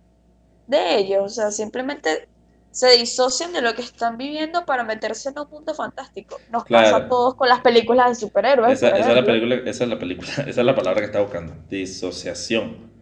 de 0.66 0.96
ellos, 0.98 1.24
o 1.24 1.28
sea, 1.28 1.50
simplemente 1.50 2.28
se 2.70 2.90
disocian 2.98 3.52
de 3.52 3.62
lo 3.62 3.74
que 3.74 3.82
están 3.82 4.18
viviendo 4.18 4.64
para 4.66 4.84
meterse 4.84 5.30
en 5.30 5.38
un 5.38 5.48
mundo 5.50 5.74
fantástico. 5.74 6.42
Nos 6.50 6.64
pasa 6.66 6.96
a 6.98 7.00
claro. 7.00 7.08
todos 7.08 7.34
con 7.36 7.48
las 7.48 7.60
películas 7.60 8.08
de 8.10 8.14
superhéroes, 8.16 8.82
Esa, 8.82 8.90
esa 8.90 9.10
es 9.10 9.16
la 9.16 9.24
película, 9.24 9.56
esa 9.56 9.84
es 9.84 9.90
la 9.90 9.98
película, 9.98 10.28
esa 10.46 10.60
es 10.60 10.66
la 10.66 10.74
palabra 10.74 11.00
que 11.00 11.06
estaba 11.06 11.24
buscando. 11.24 11.54
Disociación. 11.68 12.93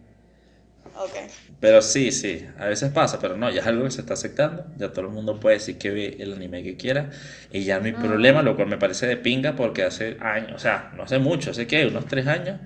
Pero 1.59 1.81
sí, 1.81 2.11
sí, 2.11 2.45
a 2.57 2.67
veces 2.67 2.91
pasa, 2.91 3.19
pero 3.19 3.37
no, 3.37 3.49
ya 3.49 3.61
es 3.61 3.67
algo 3.67 3.85
que 3.85 3.91
se 3.91 4.01
está 4.01 4.13
aceptando. 4.15 4.65
Ya 4.77 4.91
todo 4.91 5.05
el 5.05 5.11
mundo 5.11 5.39
puede 5.39 5.55
decir 5.57 5.77
que 5.77 5.91
ve 5.91 6.17
el 6.19 6.33
anime 6.33 6.61
que 6.63 6.75
quiera 6.77 7.09
y 7.51 7.63
ya 7.63 7.79
no 7.79 7.85
hay 7.85 7.93
problema, 7.93 8.39
Ujú. 8.39 8.45
lo 8.49 8.55
cual 8.55 8.67
me 8.67 8.77
parece 8.77 9.07
de 9.07 9.17
pinga 9.17 9.55
porque 9.55 9.83
hace 9.83 10.17
años, 10.19 10.51
o 10.55 10.59
sea, 10.59 10.91
no 10.95 11.03
hace 11.03 11.19
mucho, 11.19 11.51
hace 11.51 11.65
que 11.67 11.85
unos 11.87 12.07
tres 12.07 12.27
años, 12.27 12.59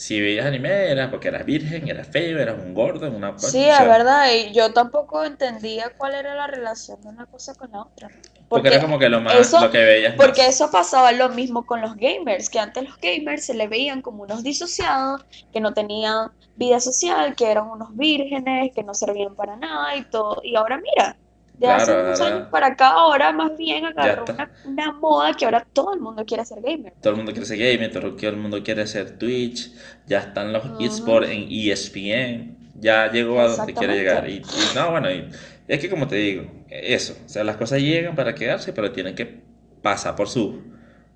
si 0.00 0.18
veías 0.18 0.46
anime 0.46 0.90
era 0.90 1.10
porque 1.10 1.28
eras 1.28 1.44
virgen, 1.44 1.86
eras 1.86 2.08
feo, 2.08 2.38
eras 2.38 2.56
un 2.58 2.72
gordo, 2.72 3.10
una 3.10 3.38
Sí, 3.38 3.58
o 3.58 3.70
es 3.70 3.80
verdad, 3.80 4.32
y 4.32 4.50
yo 4.54 4.72
tampoco 4.72 5.22
entendía 5.24 5.92
cuál 5.98 6.14
era 6.14 6.34
la 6.34 6.46
relación 6.46 7.02
de 7.02 7.08
una 7.10 7.26
cosa 7.26 7.54
con 7.54 7.70
la 7.70 7.82
otra. 7.82 8.08
porque 8.48 8.68
era 8.68 8.80
como 8.80 8.98
que 8.98 9.10
lo 9.10 9.20
más, 9.20 9.34
eso, 9.34 9.60
lo 9.60 9.70
que 9.70 9.84
veías 9.84 10.14
porque 10.14 10.40
más. 10.40 10.54
eso 10.54 10.70
pasaba 10.70 11.12
lo 11.12 11.28
mismo 11.28 11.66
con 11.66 11.82
los 11.82 11.96
gamers, 11.96 12.48
que 12.48 12.58
antes 12.58 12.82
los 12.82 12.96
gamers 12.96 13.44
se 13.44 13.52
le 13.52 13.68
veían 13.68 14.00
como 14.00 14.22
unos 14.22 14.42
disociados, 14.42 15.20
que 15.52 15.60
no 15.60 15.74
tenían 15.74 16.30
vida 16.56 16.80
social, 16.80 17.36
que 17.36 17.50
eran 17.50 17.68
unos 17.68 17.94
vírgenes, 17.94 18.70
que 18.74 18.82
no 18.82 18.94
servían 18.94 19.34
para 19.34 19.56
nada 19.56 19.96
y 19.96 20.08
todo. 20.08 20.40
Y 20.42 20.56
ahora 20.56 20.80
mira, 20.80 21.19
de 21.60 21.68
hace 21.68 21.92
Claro, 21.92 21.94
unos 21.94 22.20
años 22.20 22.46
ahora 22.46 22.50
para 22.50 22.68
acá, 22.68 22.90
ahora 22.90 23.32
más 23.32 23.56
bien 23.56 23.84
agarró 23.86 24.26
una, 24.28 24.50
una 24.62 24.92
moda 24.92 25.34
que 25.34 25.44
ahora 25.44 25.66
todo 25.72 25.94
el 25.94 26.00
mundo 26.00 26.24
quiere 26.26 26.44
ser 26.44 26.60
gamer. 26.62 26.94
Todo 27.00 27.12
el 27.12 27.16
mundo 27.16 27.32
quiere 27.32 27.46
ser 27.46 27.58
gamer, 27.58 27.90
todo 27.90 28.28
el 28.28 28.36
mundo 28.36 28.62
quiere 28.62 28.86
ser 28.86 29.16
Twitch, 29.18 29.72
ya 30.06 30.18
están 30.20 30.52
los 30.52 30.64
Ujú, 30.64 30.76
esports 30.78 31.30
en 31.30 31.44
ESPN, 31.50 32.58
ya 32.74 33.10
llegó 33.10 33.40
a 33.40 33.48
donde 33.48 33.74
quiere 33.74 33.94
llegar. 33.94 34.28
Y, 34.28 34.42
y 34.52 34.70
no, 34.74 34.90
bueno, 34.90 35.10
y 35.10 35.26
es 35.66 35.80
que 35.80 35.88
como 35.88 36.06
te 36.08 36.16
digo, 36.16 36.50
eso, 36.68 37.16
o 37.24 37.28
sea, 37.28 37.42
las 37.44 37.56
cosas 37.56 37.80
llegan 37.80 38.14
para 38.16 38.34
quedarse, 38.34 38.72
pero 38.74 38.92
tienen 38.92 39.14
que 39.14 39.42
pasar 39.82 40.14
por 40.14 40.28
su, 40.28 40.62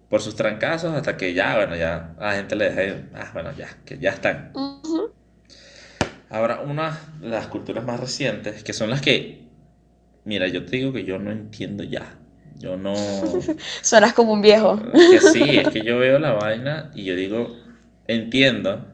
por 0.09 0.22
sus 0.22 0.35
trancazos 0.37 0.94
hasta 0.94 1.16
que 1.18 1.35
ya, 1.35 1.54
bueno, 1.57 1.76
ya 1.76 2.14
a 2.18 2.28
la 2.28 2.33
gente 2.37 2.57
le 2.57 2.70
deja, 2.70 3.09
ah, 3.14 3.30
bueno, 3.35 3.52
ya, 3.57 3.68
que 3.85 3.98
ya 3.98 4.11
están. 4.11 4.64
Ahora, 6.30 6.61
una 6.61 6.98
de 7.20 7.28
las 7.28 7.46
culturas 7.48 7.85
más 7.85 8.00
recientes, 8.00 8.64
que 8.64 8.72
son 8.72 8.90
las 8.90 9.00
que, 9.00 9.43
mira, 10.24 10.48
yo 10.48 10.64
te 10.64 10.76
digo 10.76 10.92
que 10.92 11.04
yo 11.04 11.18
no 11.18 11.30
entiendo 11.32 11.84
ya. 11.84 12.18
Yo 12.58 12.76
no, 12.76 13.58
Suenas 13.82 14.12
como 14.14 14.32
un 14.32 14.42
viejo. 14.42 14.78
que 15.08 15.20
sí, 15.20 15.56
es 15.58 15.68
que 15.68 15.82
yo 15.82 15.98
veo 15.98 16.18
la 16.18 16.32
vaina 16.32 16.90
y 16.94 17.04
yo 17.04 17.14
digo, 17.16 17.62
entiendo 18.06 18.87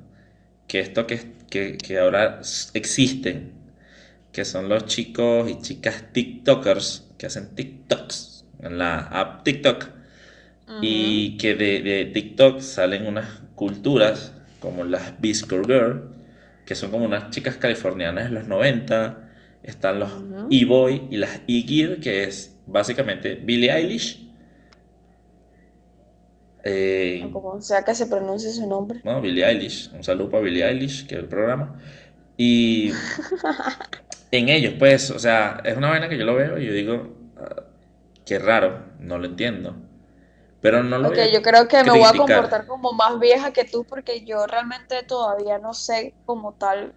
que 0.69 0.81
esto 0.81 1.07
que, 1.07 1.21
que, 1.51 1.79
que 1.79 1.99
ahora 1.99 2.41
existen, 2.75 3.53
que 4.33 4.45
son 4.47 4.69
los 4.69 4.87
chicos 4.87 5.51
y 5.51 5.61
chicas 5.63 6.05
TikTokers 6.13 7.09
que 7.19 7.27
hacen 7.27 7.55
TikToks 7.57 8.47
en 8.61 8.79
la 8.79 8.99
app 9.01 9.45
TikTok 9.45 9.89
Ujú. 10.69 11.21
y 11.21 11.39
que 11.39 11.55
de, 11.55 11.83
de 11.83 12.07
TikTok 12.07 12.61
salen 12.61 13.07
unas 13.07 13.29
culturas 13.57 14.35
como 14.61 14.85
las 14.85 15.21
Biscore 15.21 15.65
Girl, 15.67 16.11
que 16.67 16.75
son 16.75 16.91
como 16.91 17.07
unas 17.07 17.31
chicas 17.31 17.57
californianas 17.57 18.27
de 18.27 18.31
los 18.33 18.49
90, 18.49 19.30
están 19.63 20.01
los 20.01 20.11
Ujú. 20.11 20.43
E-Boy 20.51 21.09
y 21.11 21.17
las 21.19 21.41
E-Gear, 21.49 22.01
que 22.01 22.25
es 22.25 22.59
básicamente 22.67 23.35
Billie 23.37 23.73
Eilish. 23.73 24.29
eh, 26.65 27.31
como 27.33 27.61
sea 27.63 27.85
que 27.85 27.95
se 27.95 28.07
pronuncie 28.07 28.53
su 28.53 28.67
nombre. 28.67 29.03
no, 29.03 29.21
Billie 29.21 29.45
Eilish, 29.47 29.91
un 29.95 30.05
saludo 30.05 30.31
para 30.31 30.43
Billie 30.45 30.65
Eilish, 30.65 31.07
que 31.07 31.15
es 31.17 31.21
el 31.23 31.29
programa. 31.29 31.79
Y 32.37 32.93
en 34.31 34.49
ellos, 34.49 34.75
pues, 34.79 35.11
o 35.11 35.19
sea, 35.19 35.61
es 35.65 35.77
una 35.77 35.89
vaina 35.91 36.09
que 36.09 36.19
yo 36.19 36.25
lo 36.25 36.35
veo 36.35 36.59
y 36.59 36.67
yo 36.67 36.73
digo, 36.73 37.17
ah, 37.37 37.65
qué 38.27 38.39
raro, 38.39 38.87
no 39.01 39.19
lo 39.19 39.27
entiendo. 39.27 39.77
Pero 40.61 40.83
no 40.85 40.99
lo 40.99 41.09
Ok, 41.09 41.17
voy 41.17 41.21
a 41.21 41.31
yo 41.33 41.43
creo 41.43 41.67
que 41.69 41.83
me 41.85 41.93
voy 41.95 42.09
a 42.09 42.17
comportar 42.17 42.67
como 42.67 42.93
más 42.93 43.19
vieja 43.19 43.53
que 43.53 43.65
tú 43.65 43.85
porque 43.87 44.25
yo 44.25 44.47
realmente 44.47 45.03
todavía 45.05 45.59
no 45.59 45.73
sé 45.75 46.17
como 46.25 46.55
tal 46.55 46.95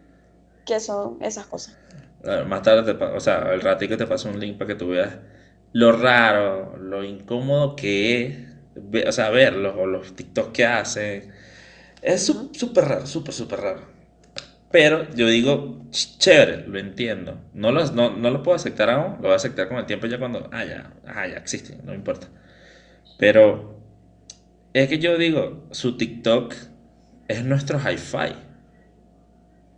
qué 0.66 0.80
son 0.82 1.20
esas 1.22 1.48
cosas. 1.48 1.80
Ah, 2.26 2.44
Más 2.48 2.62
tarde, 2.62 2.94
te 2.94 3.04
o 3.04 3.20
sea, 3.20 3.40
al 3.52 3.62
ratico 3.62 3.98
te 3.98 4.08
paso 4.08 4.30
un 4.30 4.40
link 4.40 4.58
para 4.58 4.70
que 4.70 4.76
tú 4.76 4.90
veas 4.90 5.18
lo 5.74 5.92
raro, 5.92 6.78
lo 6.78 7.04
incómodo 7.04 7.76
que 7.76 8.26
es, 8.28 8.38
ve- 8.76 9.06
o 9.08 9.12
sea, 9.12 9.30
verlos 9.30 9.76
o 9.78 9.86
los 9.88 10.16
TikToks 10.16 10.52
que 10.54 10.66
hacen. 10.66 11.34
Es 12.02 12.26
súper 12.54 12.86
raro, 12.86 13.08
súper, 13.08 13.34
súper 13.34 13.60
raro. 13.62 13.82
Pero 14.72 15.10
yo 15.16 15.28
digo, 15.28 15.80
ch- 15.92 16.18
chévere, 16.20 16.68
lo 16.68 16.80
entiendo. 16.80 17.40
No 17.54 17.72
lo, 17.72 17.86
no, 17.94 18.12
no 18.18 18.32
lo 18.32 18.44
puedo 18.44 18.56
aceptar 18.56 18.90
aún, 18.90 19.14
lo 19.18 19.24
voy 19.24 19.32
a 19.34 19.36
aceptar 19.36 19.68
con 19.70 19.78
el 19.78 19.86
tiempo 19.88 20.08
ya 20.08 20.20
cuando, 20.20 20.50
ah, 20.54 20.66
ya, 20.66 20.94
ah, 21.08 21.28
ya 21.28 21.38
existe, 21.38 21.78
no 21.84 21.92
me 21.92 21.96
importa. 21.98 22.30
Pero 23.18 23.80
es 24.74 24.90
que 24.90 25.00
yo 25.00 25.18
digo, 25.18 25.68
su 25.72 25.98
TikTok 25.98 26.54
es 27.28 27.46
nuestro 27.46 27.80
hi-fi. 27.80 28.36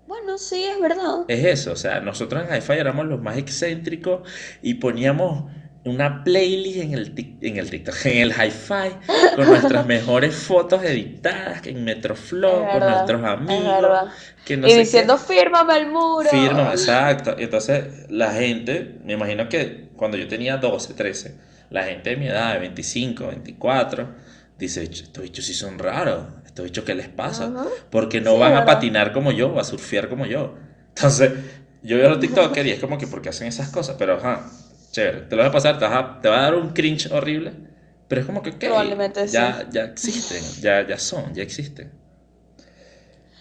Bueno, 0.07 0.37
sí, 0.39 0.63
es 0.63 0.79
verdad. 0.79 1.27
Es 1.27 1.43
eso, 1.43 1.71
o 1.73 1.75
sea, 1.75 2.01
nosotros 2.01 2.43
en 2.47 2.55
Hi-Fi 2.55 2.73
éramos 2.73 3.05
los 3.07 3.19
más 3.21 3.37
excéntricos 3.37 4.27
y 4.61 4.75
poníamos 4.75 5.51
una 5.83 6.23
playlist 6.23 6.77
en 6.79 6.93
el, 6.93 7.37
en 7.41 7.57
el 7.57 7.69
TikTok, 7.69 7.95
en 8.05 8.17
el 8.19 8.31
Hi-Fi, 8.31 8.97
con 9.33 9.49
nuestras 9.49 9.85
mejores 9.87 10.35
fotos 10.35 10.83
editadas 10.83 11.65
en 11.65 11.83
Metroflow, 11.83 12.69
con 12.69 12.85
nuestros 12.85 13.23
es 13.47 13.63
amigos, 13.63 13.65
verdad. 13.65 14.13
que 14.43 14.57
no 14.57 14.69
Y 14.69 14.71
sé 14.71 14.85
diciendo, 14.85 15.17
qué. 15.17 15.17
fírmame 15.17 15.77
el 15.77 15.87
muro. 15.91 16.29
Firma, 16.29 16.71
exacto. 16.71 17.35
Entonces, 17.37 18.09
la 18.09 18.31
gente, 18.33 18.99
me 19.03 19.13
imagino 19.13 19.49
que 19.49 19.89
cuando 19.95 20.17
yo 20.17 20.27
tenía 20.27 20.57
12, 20.57 20.93
13, 20.93 21.35
la 21.69 21.83
gente 21.85 22.11
de 22.11 22.17
mi 22.17 22.27
edad, 22.27 22.53
de 22.53 22.59
25, 22.59 23.27
24, 23.27 24.15
dice, 24.57 24.83
estos 24.83 25.23
bichos 25.23 25.45
sí 25.45 25.53
son 25.53 25.79
raros, 25.79 26.25
estos 26.55 26.65
bichos, 26.65 26.85
¿qué 26.85 26.95
les 26.95 27.09
pasa? 27.09 27.53
Porque 27.91 28.21
no 28.21 28.37
Sí, 28.37 28.39
van 28.39 28.55
a 28.55 28.65
patinar 28.65 29.13
como 29.13 29.31
yo 29.31 29.59
a 29.59 29.63
surfear 29.63 30.09
como 30.09 30.25
yo. 30.25 30.55
Entonces, 30.95 31.31
yo 31.83 31.97
veo 31.97 32.09
los 32.09 32.19
TikTokers 32.19 32.67
y 32.67 32.71
es 32.71 32.79
como 32.79 32.97
que, 32.97 33.07
¿por 33.07 33.21
qué 33.21 33.29
hacen 33.29 33.47
esas 33.47 33.69
cosas? 33.69 33.95
Pero, 33.99 34.15
ajá, 34.15 34.51
chévere, 34.91 35.21
te 35.23 35.35
lo 35.35 35.41
vas 35.43 35.49
a 35.49 35.53
pasar, 35.53 35.79
te, 35.79 35.85
vas 35.85 35.93
a, 35.95 36.21
te 36.21 36.29
va 36.29 36.39
a 36.39 36.41
dar 36.43 36.55
un 36.55 36.69
cringe 36.73 37.11
horrible, 37.11 37.53
pero 38.07 38.21
es 38.21 38.27
como 38.27 38.41
que, 38.41 38.51
ok, 38.51 38.63
Probablemente 38.63 39.25
ya, 39.29 39.67
ya 39.69 39.83
existen, 39.85 40.61
ya, 40.61 40.87
ya 40.87 40.97
son, 40.97 41.33
ya 41.33 41.43
existen. 41.43 41.91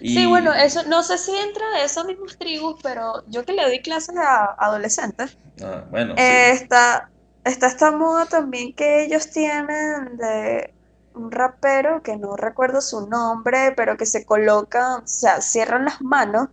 Sí, 0.03 0.27
bueno, 0.27 0.53
eso 0.55 0.83
no 0.87 1.03
sé 1.03 1.19
si 1.19 1.35
entra 1.37 1.69
de 1.79 1.85
esas 1.85 2.05
mismas 2.07 2.37
tribus, 2.39 2.77
pero 2.83 3.25
yo 3.27 3.45
que 3.45 3.53
le 3.53 3.63
doy 3.65 3.81
clases 3.83 4.17
a 4.17 4.55
adolescentes, 4.59 5.39
ah, 5.63 5.87
bueno, 5.91 6.17
eh, 6.17 6.51
sí, 6.51 6.53
está, 6.53 7.13
está 7.45 7.69
esta 7.69 7.93
moda 7.93 8.27
también 8.27 8.75
que 8.75 9.05
ellos 9.05 9.31
tienen 9.31 10.17
de 10.19 10.74
un 11.15 11.31
rapero 11.31 12.03
que 12.03 12.17
no 12.17 12.37
recuerdo 12.37 12.81
su 12.81 13.09
nombre, 13.09 13.73
pero 13.77 13.97
que 13.97 14.07
se 14.07 14.25
coloca, 14.25 14.97
o 14.99 15.03
sea, 15.07 15.41
cierran 15.41 15.85
las 15.87 16.01
manos 16.03 16.49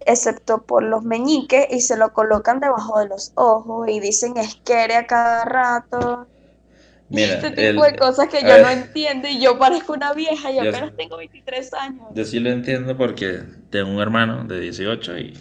excepto 0.00 0.64
por 0.64 0.82
los 0.82 1.02
meñiques, 1.04 1.66
y 1.70 1.80
se 1.80 1.96
lo 1.96 2.12
colocan 2.12 2.60
debajo 2.60 2.98
de 3.00 3.08
los 3.08 3.32
ojos 3.34 3.88
y 3.88 4.00
dicen 4.00 4.36
esquere 4.36 4.96
a 4.96 5.06
cada 5.06 5.44
rato. 5.44 6.26
Mira, 7.10 7.34
este 7.34 7.50
tipo 7.50 7.84
el- 7.84 7.92
de 7.92 7.96
cosas 7.98 8.28
que 8.28 8.42
yo 8.42 8.56
eh, 8.56 8.62
no 8.62 8.68
entiendo 8.70 9.28
y 9.28 9.40
yo 9.40 9.58
parezco 9.58 9.92
una 9.94 10.12
vieja 10.14 10.50
y 10.52 10.56
Yo- 10.56 10.70
apenas 10.70 10.96
tengo 10.96 11.16
23 11.16 11.72
años. 11.74 12.06
Yo 12.14 12.24
sí 12.24 12.40
lo 12.40 12.50
entiendo 12.50 12.96
porque 12.96 13.40
tengo 13.70 13.90
un 13.90 14.00
hermano 14.00 14.44
de 14.44 14.60
18 14.60 15.18
y 15.18 15.34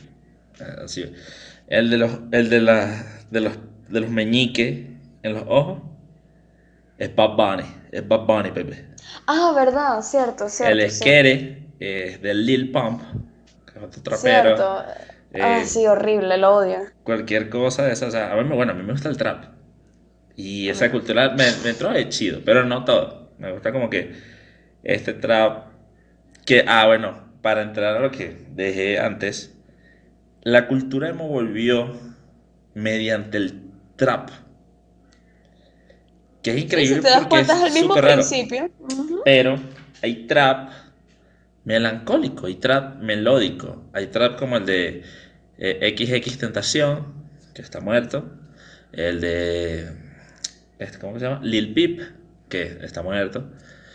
eh, 0.59 0.75
así. 0.83 1.05
El 1.67 1.89
de 1.89 1.97
los, 1.97 2.11
el 2.31 2.49
de 2.49 2.61
la, 2.61 3.05
de 3.29 3.41
los, 3.41 3.53
de 3.87 3.99
los 4.01 4.09
meñiques 4.09 4.87
en 5.23 5.33
los 5.33 5.43
ojos 5.47 5.81
es 6.97 7.15
Bad 7.15 7.35
Bunny, 7.35 7.63
es 7.91 8.07
Bad 8.07 8.25
Bunny, 8.25 8.51
Pepe. 8.51 8.85
Ah, 9.27 9.53
verdad, 9.55 10.01
cierto, 10.01 10.49
cierto. 10.49 10.75
El 10.75 10.79
esquere 10.81 11.67
es 11.79 12.21
del 12.21 12.45
Lil 12.45 12.71
Pump, 12.71 13.01
que 13.65 13.79
es 13.79 13.83
otro 13.85 14.01
trapero. 14.03 14.55
Cierto. 14.55 14.83
Ah, 15.39 15.61
Eh, 15.61 15.65
sí, 15.65 15.87
horrible, 15.87 16.37
lo 16.37 16.55
odio. 16.57 16.79
Cualquier 17.03 17.49
cosa 17.49 17.85
de 17.85 17.93
esa, 17.93 18.07
o 18.07 18.11
sea, 18.11 18.31
a 18.31 18.35
mí, 18.35 18.43
me- 18.47 18.55
bueno, 18.55 18.73
a 18.73 18.75
mí 18.75 18.83
me 18.83 18.91
gusta 18.91 19.09
el 19.09 19.17
trap. 19.17 19.45
Y 20.35 20.69
esa 20.69 20.91
cultura 20.91 21.31
me, 21.31 21.45
me 21.65 21.73
trae 21.73 22.09
chido, 22.09 22.41
pero 22.45 22.65
no 22.65 22.85
todo. 22.85 23.31
Me 23.39 23.51
gusta 23.51 23.71
como 23.71 23.89
que 23.89 24.13
este 24.83 25.13
trap 25.13 25.67
que, 26.45 26.65
ah, 26.67 26.87
bueno, 26.87 27.25
para 27.41 27.63
entrar 27.63 27.97
a 27.97 27.99
lo 28.01 28.11
que 28.11 28.35
dejé 28.51 28.99
antes, 28.99 29.57
la 30.43 30.67
cultura 30.67 31.09
emo 31.09 31.27
volvió 31.29 31.93
mediante 32.75 33.37
el 33.37 33.61
trap. 33.97 34.29
Que 36.41 36.51
es 36.51 36.63
increíble 36.63 36.95
si 36.97 37.01
te 37.01 37.07
das 37.09 37.17
porque 37.19 37.29
cuenta 37.29 37.53
es 37.57 37.63
el 37.63 37.73
mismo 37.73 37.95
principio. 37.95 38.69
Pero 39.25 39.55
hay 40.01 40.25
trap 40.27 40.71
melancólico, 41.65 42.47
hay 42.47 42.55
trap 42.55 43.01
melódico, 43.01 43.83
hay 43.93 44.07
trap 44.07 44.37
como 44.39 44.57
el 44.57 44.65
de 44.65 45.03
eh, 45.57 45.95
XX 46.23 46.37
Tentación, 46.37 47.13
que 47.53 47.61
está 47.61 47.81
muerto, 47.81 48.31
el 48.93 49.19
de, 49.21 49.91
este, 50.79 50.97
¿cómo 50.99 51.19
se 51.19 51.25
llama? 51.25 51.41
Lil 51.43 51.73
Peep, 51.73 51.99
que 52.47 52.79
está 52.81 53.03
muerto, 53.03 53.51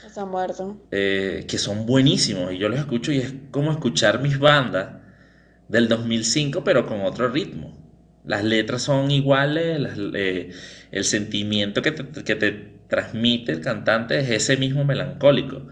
Está 0.07 0.25
muerto. 0.27 0.77
eh, 0.93 1.47
que 1.49 1.59
son 1.59 1.87
buenísimos 1.87 2.53
y 2.53 2.59
yo 2.59 2.69
los 2.69 2.79
escucho 2.79 3.11
y 3.11 3.19
es 3.19 3.35
como 3.51 3.73
escuchar 3.73 4.21
mis 4.21 4.39
bandas 4.39 5.01
del 5.69 5.89
2005 5.89 6.63
pero 6.63 6.87
con 6.87 7.01
otro 7.01 7.29
ritmo. 7.29 7.77
Las 8.25 8.43
letras 8.45 8.83
son 8.83 9.11
iguales, 9.11 9.79
las- 9.81 9.99
eh, 10.15 10.51
el 10.91 11.05
sentimiento 11.05 11.83
que 11.83 11.93
te, 11.93 12.25
que 12.25 12.35
te 12.37 12.53
transmite 12.89 13.53
el 13.53 13.61
cantante 13.61 14.19
es 14.21 14.31
ese 14.31 14.57
mismo 14.57 14.85
melancólico. 14.85 15.69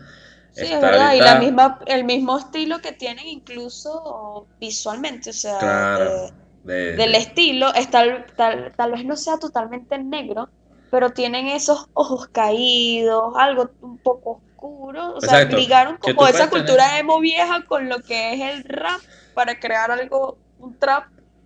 Sí, 0.50 0.70
es 0.70 0.80
verdad, 0.80 1.14
y 1.14 1.22
la 1.22 1.34
misma, 1.34 1.78
el 1.86 2.04
mismo 2.04 2.36
estilo 2.38 2.80
que 2.80 2.92
tienen 2.92 3.26
incluso 3.26 4.50
visualmente, 4.60 5.30
o 5.30 5.32
sea, 5.32 5.88
Claro, 5.96 6.28
eh, 6.28 6.32
de- 6.64 6.72
del 6.90 7.14
de- 7.14 7.16
estilo, 7.16 7.72
es 7.74 7.90
tal, 7.90 8.26
tal, 8.36 8.74
tal 8.76 8.92
vez 8.92 9.04
no 9.06 9.16
sea 9.16 9.38
totalmente 9.38 9.98
negro, 9.98 10.50
pero 10.90 11.10
tienen 11.10 11.46
esos 11.48 11.86
ojos 11.94 12.28
caídos, 12.32 13.32
algo 13.36 13.70
un 13.80 13.98
poco 14.00 14.42
oscuro, 14.46 15.14
o 15.14 15.20
sea, 15.22 15.46
ligaron 15.48 15.96
como 15.98 16.26
esa 16.26 16.50
cultura 16.50 16.84
tener- 16.84 17.00
emo 17.00 17.18
vieja 17.20 17.64
con 17.66 17.88
lo 17.88 18.04
que 18.04 18.34
es 18.34 18.40
el 18.54 18.64
rap 18.64 19.00
para 19.32 19.58
crear 19.58 19.90
algo, 19.90 20.42
un 20.58 20.78
trap 20.78 21.04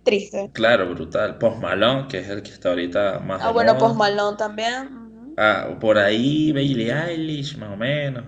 triste. 0.09 0.51
Claro, 0.51 0.89
brutal. 0.93 1.37
Post 1.37 1.61
Malone, 1.61 2.07
que 2.09 2.19
es 2.19 2.27
el 2.29 2.43
que 2.43 2.51
está 2.51 2.69
ahorita 2.69 3.19
más 3.19 3.43
Ah, 3.43 3.45
de 3.45 3.53
bueno, 3.53 3.77
moda. 3.77 3.79
Post 3.79 3.95
Malone 3.97 4.37
también. 4.37 4.87
ujú. 4.87 5.37
Ah, 5.37 5.77
por 5.79 5.97
ahí 5.97 6.51
Billie 6.51 6.91
Eilish, 6.91 7.57
más 7.57 7.71
o 7.71 7.77
menos. 7.77 8.25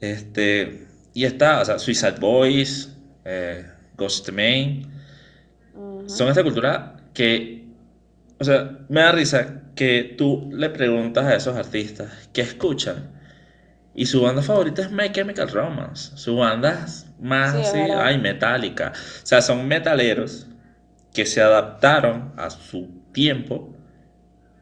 Este, 0.00 0.86
y 1.14 1.24
está, 1.24 1.60
o 1.60 1.64
sea, 1.64 1.78
Suicide 1.78 2.18
Boys, 2.20 2.96
eh, 3.24 3.66
Ghost 3.96 4.28
Main. 4.30 4.90
Son 6.06 6.28
esta 6.28 6.42
cultura 6.42 6.96
que, 7.14 7.66
o 8.38 8.44
sea, 8.44 8.78
me 8.88 9.00
da 9.02 9.12
risa 9.12 9.62
que 9.74 10.14
tú 10.18 10.50
le 10.52 10.70
preguntas 10.70 11.24
a 11.26 11.36
esos 11.36 11.56
artistas 11.56 12.30
qué 12.32 12.42
escuchan 12.42 13.15
y 13.96 14.06
su 14.06 14.22
banda 14.22 14.42
favorita 14.42 14.82
es 14.82 14.92
My 14.92 15.10
Chemical 15.10 15.48
Romance. 15.48 16.16
Su 16.16 16.36
banda 16.36 16.84
es 16.84 17.06
más 17.18 17.52
Sí, 17.52 17.62
así, 17.62 17.78
ay, 17.78 18.18
metálica. 18.18 18.92
O 18.94 19.26
sea, 19.26 19.40
son 19.42 19.66
metaleros 19.66 20.46
que 21.14 21.26
se 21.26 21.40
adaptaron 21.40 22.34
a 22.36 22.50
su 22.50 22.90
tiempo 23.12 23.74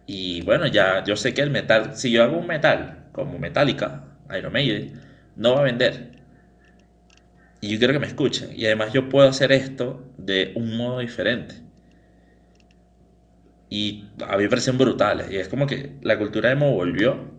y 0.07 0.43
bueno, 0.43 0.67
ya 0.67 1.03
yo 1.05 1.17
sé 1.17 1.35
que 1.35 1.43
el 1.43 1.51
metal, 1.51 1.97
si 1.97 2.11
yo 2.11 2.23
hago 2.23 2.39
un 2.39 2.47
metal 2.47 3.09
como 3.13 3.39
Metallica, 3.39 4.05
Iron 4.37 4.53
Maiden, 4.53 5.01
no 5.37 5.55
va 5.55 5.61
a 5.61 5.65
vender. 5.65 6.13
Y 7.61 7.71
yo 7.71 7.79
quiero 7.79 7.95
que 7.95 7.99
me 8.01 8.07
escuchen. 8.07 8.51
Y 8.55 8.67
además 8.67 8.93
yo 8.93 9.09
puedo 9.09 9.29
hacer 9.29 9.51
esto 9.53 10.13
de 10.19 10.53
un 10.57 10.77
modo 10.77 11.01
diferente. 11.01 11.57
Y 13.71 14.05
a 14.27 14.37
mí 14.37 14.45
me 14.45 14.49
parecen 14.49 14.79
brutales. 14.79 15.31
Y 15.31 15.37
es 15.37 15.49
como 15.49 15.67
que 15.67 15.97
la 16.03 16.19
cultura 16.19 16.51
emo 16.53 16.73
volvió, 16.73 17.34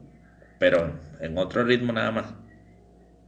pero 0.66 1.00
en 1.20 1.38
otro 1.38 1.64
ritmo 1.64 1.94
nada 1.94 2.10
más. 2.10 2.26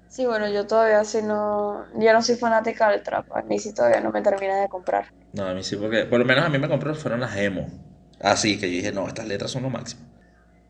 Sí, 0.09 0.25
bueno, 0.25 0.49
yo 0.49 0.65
todavía 0.65 1.03
sí 1.03 1.19
no, 1.21 1.85
yo 1.93 2.11
no 2.11 2.23
soy 2.23 2.35
fanática 2.35 2.89
del 2.89 3.03
trap, 3.03 3.31
a 3.31 3.43
mí 3.43 3.59
sí 3.59 3.75
todavía 3.75 4.01
no 4.01 4.11
me 4.11 4.23
termina 4.23 4.59
de 4.59 4.67
comprar. 4.67 5.11
No, 5.33 5.45
a 5.45 5.53
mí 5.53 5.61
sí, 5.63 5.75
porque 5.75 6.05
por 6.05 6.17
lo 6.17 6.25
menos 6.25 6.43
a 6.43 6.49
mí 6.49 6.57
me 6.57 6.67
compró 6.67 6.95
fueron 6.95 7.19
las 7.19 7.37
emo. 7.37 7.67
Así 8.19 8.59
que 8.59 8.67
yo 8.71 8.77
dije, 8.77 8.91
no, 8.91 9.07
estas 9.07 9.27
letras 9.27 9.51
son 9.51 9.61
lo 9.61 9.69
máximo. 9.69 10.01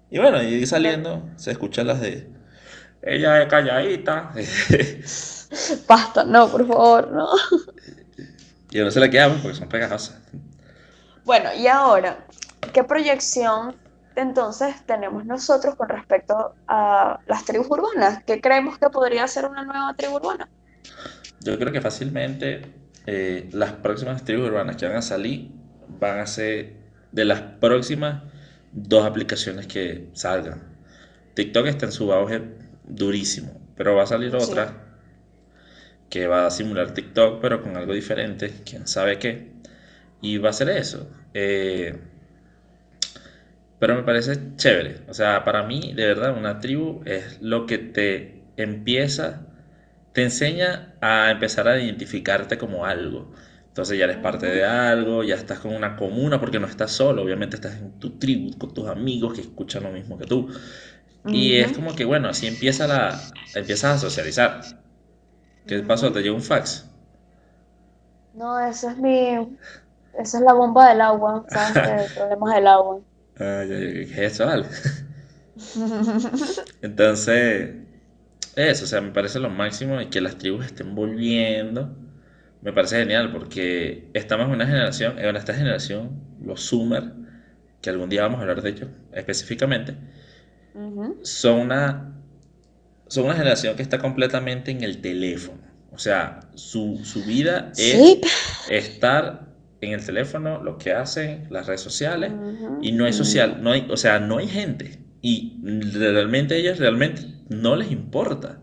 Y 0.09 0.20
bueno, 0.20 0.43
y 0.43 0.65
saliendo, 0.65 1.30
se 1.38 1.51
escuchan 1.51 1.88
las 1.88 2.01
de. 2.01 2.30
Ella 3.01 3.43
es 3.43 3.47
calladita. 3.47 4.34
Basta, 5.88 6.26
no, 6.26 6.49
por 6.49 6.68
favor, 6.68 7.11
no. 7.11 7.30
y 8.72 8.80
no 8.80 8.91
se 8.91 8.99
la 8.99 9.09
quedamos 9.09 9.39
porque 9.39 9.55
son 9.55 9.70
pegajosas. 9.70 10.20
Bueno, 11.24 11.49
y 11.57 11.68
ahora, 11.68 12.26
¿qué 12.74 12.84
proyección 12.84 13.86
entonces 14.18 14.86
tenemos 14.86 15.26
nosotros 15.26 15.76
con 15.76 15.89
respecto 15.89 16.55
a 16.68 17.20
las 17.28 17.45
tribus 17.45 17.68
urbanas? 17.70 18.24
¿Qué 18.26 18.41
creemos 18.41 18.78
que 18.80 18.89
podría 18.89 19.28
ser 19.28 19.45
una 19.45 19.63
nueva 19.63 19.93
tribu 19.95 20.15
urbana? 20.18 20.49
Yo 21.39 21.57
creo 21.57 21.72
que 21.72 21.82
fácilmente 21.82 22.74
eh, 23.05 23.49
las 23.53 23.74
próximas 23.74 24.24
tribus 24.24 24.47
urbanas 24.49 24.76
que 24.78 24.88
van 24.88 24.97
a 24.97 25.01
salir 25.01 25.51
van 25.88 26.20
a 26.20 26.28
ser 26.28 26.76
de 27.11 27.26
las 27.26 27.41
próximas 27.41 28.24
dos 28.72 29.05
aplicaciones 29.05 29.68
que 29.68 30.09
salgan. 30.13 30.63
TikTok 31.36 31.68
está 31.68 31.86
en 31.88 31.91
su 31.91 32.11
auge 32.13 32.41
durísimo, 32.84 33.61
pero 33.76 33.95
va 33.95 34.03
a 34.03 34.07
salir 34.07 34.32
Sí. 34.39 34.51
otra 34.51 34.84
que 36.09 36.28
va 36.28 36.45
a 36.45 36.51
simular 36.51 36.93
TikTok, 36.93 37.41
pero 37.41 37.61
con 37.61 37.76
algo 37.78 37.93
diferente, 37.93 38.61
quién 38.65 38.88
sabe 38.88 39.20
qué. 39.20 39.51
Y 40.22 40.38
va 40.38 40.49
a 40.49 40.53
ser 40.53 40.70
eso. 40.70 41.09
Eh, 41.34 41.99
pero 43.80 43.95
me 43.95 44.03
parece 44.03 44.55
chévere. 44.55 45.01
O 45.07 45.13
sea, 45.13 45.43
para 45.43 45.63
mí, 45.63 45.93
de 45.93 46.07
verdad, 46.07 46.38
una 46.38 46.59
tribu 46.59 47.01
es 47.05 47.41
lo 47.41 47.65
que 47.65 47.78
te 47.78 48.43
empieza, 48.57 49.47
te 50.13 50.23
enseña 50.23 50.95
a 51.01 51.32
empezar 51.32 51.67
a 51.67 51.80
identificarte 51.80 52.57
como 52.57 52.86
algo. 52.86 53.32
Entonces 53.67 53.99
ya 53.99 54.05
eres 54.05 54.17
parte 54.17 54.47
de 54.47 54.65
algo, 54.65 55.23
ya 55.23 55.36
estás 55.36 55.59
con 55.59 55.75
una 55.75 55.95
comuna, 55.95 56.39
porque 56.39 56.59
no 56.59 56.65
estás 56.65 56.91
solo, 56.91 57.21
obviamente 57.21 57.57
estás 57.57 57.75
en 57.75 57.99
tu 57.99 58.17
tribu, 58.17 58.57
con 58.57 58.73
tus 58.73 58.88
amigos 58.88 59.34
que 59.36 59.41
escuchan 59.41 59.84
lo 59.84 59.91
mismo 59.91 60.17
que 60.17 60.25
tú. 60.25 60.49
Y 61.28 61.57
es 61.57 61.73
como 61.73 61.93
que, 61.95 62.05
bueno, 62.05 62.30
así 62.30 62.47
empieza 62.47 62.88
la, 62.88 63.19
empiezas 63.53 63.97
a 63.97 63.99
socializar. 63.99 64.61
¿Qué 65.67 65.80
pasó? 65.80 66.11
¿Te 66.11 66.21
llegó 66.21 66.36
un 66.36 66.41
fax? 66.41 66.89
No, 68.34 68.59
esa 68.59 68.91
es 68.91 68.97
mi, 68.97 69.57
esa 70.17 70.38
es 70.38 70.43
la 70.43 70.53
bomba 70.53 70.89
del 70.89 71.01
agua, 71.01 71.45
¿sabes? 71.49 71.75
El 72.09 72.15
problema 72.15 72.55
del 72.55 72.67
agua. 72.67 72.99
¿Qué 73.38 74.01
es 74.03 74.33
eso, 74.33 74.45
vale? 74.45 74.65
Entonces, 76.81 77.71
eso, 78.55 78.85
o 78.85 78.88
sea, 78.88 79.01
me 79.01 79.11
parece 79.11 79.39
lo 79.39 79.49
máximo 79.49 80.01
y 80.01 80.07
que 80.07 80.21
las 80.21 80.38
tribus 80.38 80.65
estén 80.65 80.95
volviendo. 80.95 81.95
Me 82.61 82.73
parece 82.73 82.99
genial 82.99 83.31
porque 83.31 84.09
estamos 84.13 84.47
en 84.47 84.53
una 84.53 84.67
generación, 84.67 85.19
en 85.19 85.35
esta 85.35 85.53
generación, 85.53 86.21
los 86.43 86.69
Zoomer, 86.69 87.13
que 87.81 87.89
algún 87.91 88.09
día 88.09 88.23
vamos 88.23 88.39
a 88.39 88.41
hablar 88.43 88.61
de 88.61 88.69
ellos 88.71 88.89
específicamente, 89.13 89.95
Ujú. 90.73 91.17
son 91.21 91.59
una, 91.59 92.13
son 93.07 93.25
una 93.25 93.35
generación 93.35 93.75
que 93.75 93.83
está 93.83 93.99
completamente 93.99 94.71
en 94.71 94.83
el 94.83 95.01
teléfono. 95.01 95.59
O 95.91 95.99
sea, 95.99 96.41
su, 96.55 97.01
su 97.05 97.25
vida 97.25 97.73
es 97.77 98.19
Sí. 98.19 98.21
estar 98.67 99.47
en 99.82 99.91
el 99.93 100.05
teléfono, 100.05 100.63
lo 100.63 100.78
que 100.78 100.93
hacen, 100.93 101.47
las 101.49 101.67
redes 101.67 101.82
sociales, 101.82 102.34
y 102.80 102.91
no 102.93 103.05
hay 103.05 103.13
social, 103.13 103.61
no 103.63 103.71
hay, 103.71 103.88
o 103.89 103.97
sea, 103.97 104.19
no 104.19 104.38
hay 104.38 104.47
gente. 104.47 104.99
Y 105.21 105.59
realmente 105.93 106.55
a 106.55 106.57
ellas 106.57 106.80
realmente 106.80 107.21
no 107.49 107.75
les 107.75 107.91
importa 107.91 108.61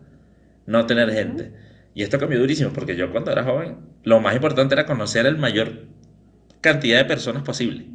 no 0.65 0.85
tener 0.87 1.11
gente. 1.11 1.53
Y 1.93 2.03
esto 2.03 2.19
cambió 2.19 2.39
durísimo 2.39 2.71
porque 2.73 2.95
yo 2.95 3.11
cuando 3.11 3.31
era 3.31 3.43
joven, 3.43 3.77
lo 4.03 4.19
más 4.21 4.35
importante 4.35 4.75
era 4.75 4.85
conocer 4.85 5.25
el 5.25 5.37
mayor 5.37 5.87
cantidad 6.61 6.99
de 6.99 7.05
personas 7.05 7.43
posible. 7.43 7.87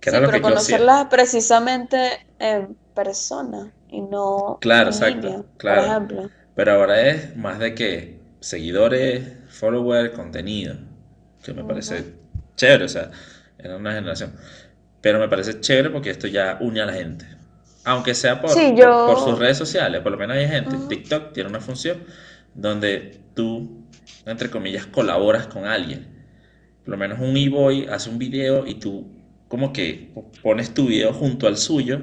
Que 0.00 0.10
Sí, 0.10 0.10
era 0.10 0.20
lo 0.20 0.28
pero 0.28 0.40
que 0.40 0.40
conocerlas 0.40 1.06
precisamente 1.10 2.26
en 2.38 2.76
persona 2.94 3.74
y 3.88 4.00
no 4.00 4.60
Claro, 4.60 4.88
en 4.88 4.90
exacto, 4.90 5.02
línea, 5.02 5.44
por 5.66 5.76
claro. 5.76 5.82
ejemplo. 5.84 6.30
Pero 6.54 6.72
ahora 6.72 7.08
es 7.10 7.36
más 7.36 7.58
de 7.58 7.74
que 7.74 8.20
seguidores, 8.40 9.28
follower, 9.48 10.12
contenido, 10.12 10.76
que 11.54 11.60
me 11.62 11.64
parece 11.64 12.04
chévere, 12.56 12.84
o 12.84 12.88
sea, 12.88 13.10
era 13.58 13.76
una 13.76 13.92
generación. 13.94 14.34
Pero 15.00 15.18
me 15.18 15.28
parece 15.28 15.60
chévere 15.60 15.90
porque 15.90 16.10
esto 16.10 16.26
ya 16.26 16.58
une 16.60 16.80
a 16.80 16.86
la 16.86 16.92
gente. 16.94 17.26
Aunque 17.84 18.14
sea 18.14 18.40
por, 18.40 18.52
Sí, 18.54 18.60
por- 18.68 18.78
yo- 18.78 19.04
por 19.06 19.18
sus 19.20 19.38
redes 19.38 19.56
sociales, 19.58 20.00
por 20.02 20.12
lo 20.12 20.18
menos 20.18 20.36
hay 20.36 20.48
gente, 20.48 20.76
Ujú. 20.76 20.88
TikTok 20.88 21.32
tiene 21.32 21.48
una 21.50 21.60
función 21.60 22.04
donde 22.54 23.20
tú, 23.34 23.86
entre 24.26 24.50
comillas, 24.50 24.86
colaboras 24.86 25.46
con 25.46 25.66
alguien. 25.66 26.08
Por 26.84 26.90
lo 26.90 26.96
menos 26.96 27.18
un 27.20 27.36
e-boy 27.36 27.86
hace 27.86 28.10
un 28.10 28.18
video 28.18 28.66
y 28.66 28.76
tú 28.76 29.12
como 29.48 29.72
que 29.72 30.12
pones 30.42 30.74
tu 30.74 30.86
video 30.88 31.12
junto 31.12 31.46
al 31.46 31.56
suyo 31.56 32.02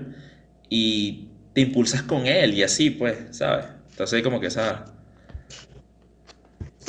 y 0.70 1.30
te 1.54 1.62
impulsas 1.62 2.04
con 2.04 2.26
él 2.28 2.54
y 2.54 2.64
así, 2.64 2.90
pues, 2.90 3.18
¿sabes? 3.38 3.66
Entonces 3.92 4.24
como 4.24 4.40
que 4.40 4.48
esa... 4.48 4.93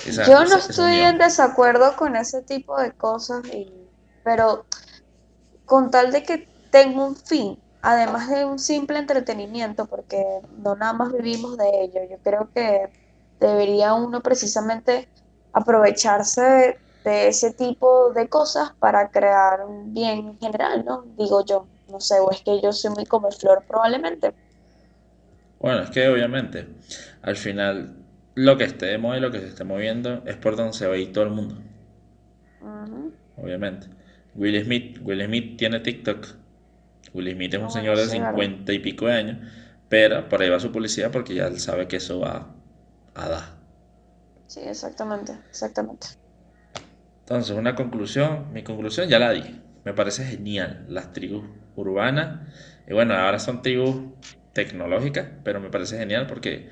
esa- 0.06 0.24
Yo 0.30 0.44
no 0.44 0.44
esa- 0.44 0.58
estoy 0.58 1.00
en 1.00 1.18
desacuerdo 1.18 1.96
con 1.96 2.16
ese 2.16 2.42
tipo 2.42 2.78
de 2.80 2.92
cosas, 2.94 3.42
y- 3.52 3.90
pero 4.22 4.66
con 5.64 5.90
tal 5.90 6.12
de 6.12 6.22
que 6.22 6.48
tenga 6.70 7.04
un 7.06 7.16
fin, 7.16 7.62
además 7.82 8.28
de 8.30 8.44
un 8.44 8.58
simple 8.58 8.98
entretenimiento, 8.98 9.86
porque 9.86 10.24
no 10.50 10.76
nada 10.76 10.92
más 10.94 11.12
vivimos 11.12 11.56
de 11.56 11.68
ello, 11.84 12.00
yo 12.10 12.18
creo 12.22 12.50
que 12.54 12.90
debería 13.40 13.94
uno 13.94 14.22
precisamente 14.22 15.10
aprovecharse 15.52 16.40
de, 16.42 16.80
de 17.04 17.28
ese 17.28 17.52
tipo 17.54 18.12
de 18.12 18.28
cosas 18.28 18.72
para 18.78 19.10
crear 19.10 19.64
un 19.66 19.92
bien 19.94 20.18
en 20.28 20.38
general, 20.38 20.84
¿no? 20.84 21.02
Digo 21.16 21.44
yo, 21.44 21.70
no 21.88 22.00
sé, 22.00 22.20
o 22.20 22.30
es 22.30 22.42
que 22.42 22.60
yo 22.62 22.72
soy 22.72 22.90
muy 22.92 23.06
come 23.06 23.30
flor 23.32 23.64
probablemente. 23.66 24.34
Bueno, 25.58 25.82
es 25.82 25.90
que 25.90 26.08
obviamente, 26.08 26.66
al 27.22 27.36
final, 27.36 28.03
lo 28.36 28.56
que 28.58 28.64
esté 28.64 28.86
de 28.86 28.98
moda 28.98 29.18
y 29.18 29.20
lo 29.20 29.30
que 29.32 29.40
se 29.40 29.48
esté 29.48 29.64
moviendo 29.64 30.22
es 30.26 30.36
por 30.36 30.56
donde 30.56 30.72
se 30.74 30.86
va 30.86 30.94
a 30.94 30.98
ir 30.98 31.12
todo 31.12 31.24
el 31.24 31.30
mundo, 31.30 31.56
obviamente. 33.36 33.88
Will 34.34 34.62
Smith, 34.64 34.98
Will 35.02 35.24
Smith 35.24 35.56
tiene 35.56 35.80
TikTok. 35.80 36.26
Will 37.14 37.32
Smith 37.34 37.54
es 37.54 37.60
un 37.60 37.70
Oh, 37.70 37.70
señor 37.70 37.98
de. 37.98 38.06
50 38.08 38.72
y 38.72 38.78
pico 38.80 39.06
de 39.06 39.14
años, 39.14 39.38
pero 39.88 40.28
por 40.28 40.42
ahí 40.42 40.50
va 40.50 40.60
su 40.60 40.72
publicidad 40.72 41.10
porque 41.12 41.34
ya 41.34 41.46
él 41.48 41.60
sabe 41.60 41.88
que 41.88 41.96
eso 41.96 42.20
va 42.20 42.54
a 43.14 43.28
dar. 43.28 43.44
Sí, 44.46 44.60
exactamente, 44.60 45.32
exactamente. 45.50 46.06
Entonces, 47.20 47.56
una 47.56 47.74
conclusión, 47.74 48.52
mi 48.52 48.62
conclusión 48.62 49.08
ya 49.08 49.18
la 49.18 49.30
di. 49.32 49.42
Me 49.84 49.94
parece 49.94 50.24
genial 50.24 50.84
las 50.88 51.12
tribus 51.12 51.44
urbanas. 51.74 52.48
Y 52.86 52.92
bueno, 52.92 53.14
ahora 53.14 53.38
son 53.38 53.62
tribus 53.62 54.12
tecnológicas, 54.52 55.28
pero 55.42 55.60
me 55.60 55.70
parece 55.70 55.98
genial 55.98 56.26
porque 56.26 56.68